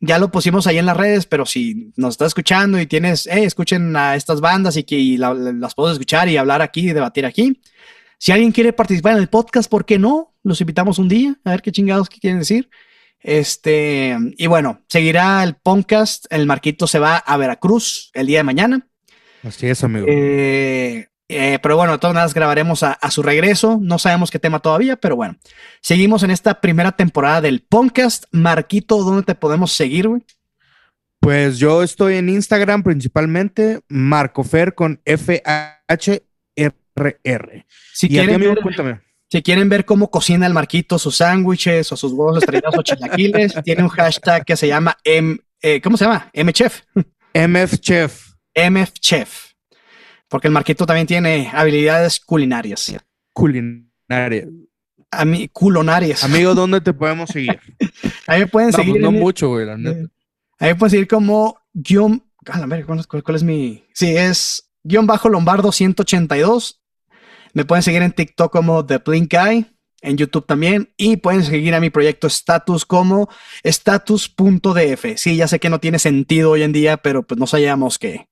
ya 0.00 0.18
lo 0.18 0.30
pusimos 0.30 0.66
ahí 0.66 0.78
en 0.78 0.86
las 0.86 0.96
redes, 0.96 1.26
pero 1.26 1.44
si 1.44 1.92
nos 1.96 2.14
estás 2.14 2.28
escuchando 2.28 2.80
y 2.80 2.86
tienes, 2.86 3.26
eh, 3.26 3.44
escuchen 3.44 3.94
a 3.96 4.16
estas 4.16 4.40
bandas 4.40 4.76
y 4.76 4.84
que 4.84 5.16
las 5.18 5.74
puedo 5.74 5.92
escuchar 5.92 6.28
y 6.28 6.38
hablar 6.38 6.62
aquí 6.62 6.88
y 6.88 6.92
debatir 6.92 7.26
aquí. 7.26 7.60
Si 8.18 8.32
alguien 8.32 8.52
quiere 8.52 8.72
participar 8.72 9.12
en 9.12 9.18
el 9.18 9.28
podcast, 9.28 9.70
¿por 9.70 9.84
qué 9.84 9.98
no? 9.98 10.34
Los 10.42 10.60
invitamos 10.60 10.98
un 10.98 11.08
día 11.08 11.38
a 11.44 11.50
ver 11.50 11.62
qué 11.62 11.70
chingados 11.70 12.08
quieren 12.08 12.38
decir. 12.38 12.70
Este, 13.22 14.16
y 14.36 14.46
bueno, 14.46 14.82
seguirá 14.88 15.42
el 15.42 15.54
podcast. 15.54 16.26
El 16.30 16.46
Marquito 16.46 16.86
se 16.86 16.98
va 16.98 17.16
a 17.16 17.36
Veracruz 17.36 18.10
el 18.14 18.26
día 18.26 18.38
de 18.38 18.44
mañana. 18.44 18.86
Así 19.42 19.66
es, 19.66 19.84
amigo. 19.84 20.06
Eh, 20.08 21.08
eh, 21.28 21.58
pero 21.62 21.76
bueno, 21.76 21.92
de 21.92 21.98
todas 21.98 22.14
maneras 22.14 22.34
grabaremos 22.34 22.82
a, 22.82 22.98
su 23.10 23.22
regreso. 23.22 23.78
No 23.80 23.98
sabemos 23.98 24.30
qué 24.30 24.38
tema 24.38 24.60
todavía, 24.60 24.96
pero 24.96 25.16
bueno. 25.16 25.36
Seguimos 25.80 26.22
en 26.22 26.30
esta 26.30 26.60
primera 26.60 26.92
temporada 26.92 27.40
del 27.40 27.62
podcast. 27.62 28.24
Marquito, 28.32 29.02
¿dónde 29.04 29.22
te 29.22 29.34
podemos 29.34 29.72
seguir, 29.72 30.08
güey? 30.08 30.22
Pues 31.20 31.58
yo 31.58 31.82
estoy 31.82 32.16
en 32.16 32.30
Instagram 32.30 32.82
principalmente, 32.82 33.80
Marcofer 33.88 34.74
con 34.74 35.02
F-H-R-R. 35.04 36.26
Si 37.92 38.08
quieren, 38.08 38.40
ver, 38.40 38.58
cuéntame. 38.62 39.00
Si 39.30 39.42
quieren 39.42 39.68
ver 39.68 39.84
cómo 39.84 40.10
cocina 40.10 40.44
el 40.46 40.52
Marquito 40.52 40.98
sus 40.98 41.18
sándwiches 41.18 41.92
o 41.92 41.96
sus 41.96 42.12
huevos 42.12 42.38
estrellados 42.38 42.76
o 42.76 42.82
chilaquiles, 42.82 43.54
tiene 43.64 43.84
un 43.84 43.88
hashtag 43.88 44.44
que 44.44 44.56
se 44.56 44.66
llama 44.66 44.98
M, 45.04 45.38
eh, 45.62 45.80
¿cómo 45.80 45.96
se 45.96 46.04
llama? 46.04 46.28
MChef. 46.34 46.82
MFChef. 47.32 48.32
MFChef. 48.56 49.52
Porque 50.26 50.48
el 50.48 50.52
Marquito 50.52 50.84
también 50.84 51.06
tiene 51.06 51.48
habilidades 51.52 52.18
culinarias. 52.18 52.92
Culinarias. 53.32 54.48
A 55.12 55.24
mí, 55.24 55.48
culonarias. 55.48 56.24
Amigo, 56.24 56.56
¿dónde 56.56 56.80
te 56.80 56.92
podemos 56.94 57.30
seguir? 57.30 57.60
Ahí 58.26 58.40
me 58.40 58.46
pueden 58.48 58.72
seguir. 58.72 58.94
Pues 58.94 59.02
no 59.02 59.12
mucho, 59.12 59.48
güey, 59.50 59.64
la 59.64 59.76
neta. 59.76 60.10
Ahí 60.58 60.70
me 60.70 60.74
pueden 60.74 60.90
seguir 60.90 61.06
como 61.06 61.56
guion. 61.72 62.24
A 62.46 62.66
¿cuál, 63.06 63.22
¿cuál, 63.22 63.36
es 63.36 63.44
mi.? 63.44 63.84
Sí, 63.92 64.16
es 64.16 64.72
guion 64.82 65.06
bajo 65.06 65.28
Lombardo 65.28 65.70
182. 65.70 66.79
Me 67.52 67.64
pueden 67.64 67.82
seguir 67.82 68.02
en 68.02 68.12
TikTok 68.12 68.52
como 68.52 68.84
The 68.84 68.98
Blink 68.98 69.32
Guy, 69.32 69.66
en 70.02 70.16
YouTube 70.16 70.46
también. 70.46 70.92
Y 70.96 71.16
pueden 71.16 71.44
seguir 71.44 71.74
a 71.74 71.80
mi 71.80 71.90
proyecto 71.90 72.26
Status 72.26 72.84
como 72.84 73.28
status.df. 73.62 75.16
Sí, 75.16 75.36
ya 75.36 75.48
sé 75.48 75.58
que 75.58 75.70
no 75.70 75.80
tiene 75.80 75.98
sentido 75.98 76.52
hoy 76.52 76.62
en 76.62 76.72
día, 76.72 76.96
pero 76.98 77.22
pues 77.22 77.38
no 77.38 77.46
sabíamos 77.46 77.98
que 77.98 78.28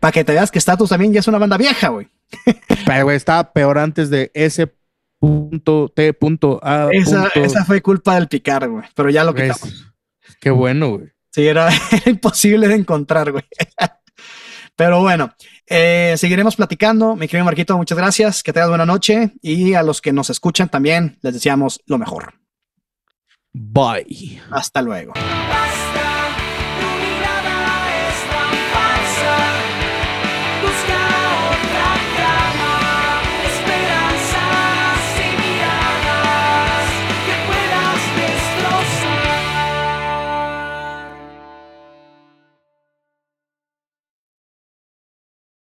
para 0.00 0.12
que 0.12 0.24
te 0.24 0.32
veas 0.32 0.50
que 0.50 0.58
Status 0.58 0.90
también 0.90 1.12
ya 1.12 1.20
es 1.20 1.28
una 1.28 1.38
banda 1.38 1.56
vieja, 1.56 1.88
güey. 1.88 2.08
Pero, 2.86 3.04
güey, 3.04 3.16
estaba 3.16 3.52
peor 3.52 3.78
antes 3.78 4.10
de 4.10 4.30
ese 4.34 4.74
punto 5.18 5.90
T 5.94 6.12
punto 6.12 6.60
A. 6.62 6.88
Esa, 6.92 7.30
fue 7.64 7.80
culpa 7.80 8.16
del 8.16 8.28
picar, 8.28 8.68
güey. 8.68 8.84
Pero 8.94 9.08
ya 9.08 9.24
lo 9.24 9.34
quitamos. 9.34 9.94
Qué 10.40 10.50
bueno, 10.50 10.90
güey. 10.90 11.12
Sí, 11.30 11.46
era, 11.46 11.70
imposible 12.06 12.68
de 12.68 12.74
encontrar, 12.74 13.32
güey. 13.32 13.44
Pero 14.76 15.00
bueno, 15.00 15.32
eh, 15.66 16.14
seguiremos 16.16 16.56
platicando. 16.56 17.14
Mi 17.16 17.28
querido 17.28 17.44
Marquito, 17.44 17.76
muchas 17.76 17.96
gracias. 17.96 18.42
Que 18.42 18.52
tengas 18.52 18.68
buena 18.68 18.86
noche. 18.86 19.32
Y 19.40 19.74
a 19.74 19.82
los 19.82 20.00
que 20.00 20.12
nos 20.12 20.30
escuchan 20.30 20.68
también 20.68 21.18
les 21.22 21.34
deseamos 21.34 21.80
lo 21.86 21.98
mejor. 21.98 22.34
Bye. 23.52 24.40
Hasta 24.50 24.82
luego. 24.82 25.12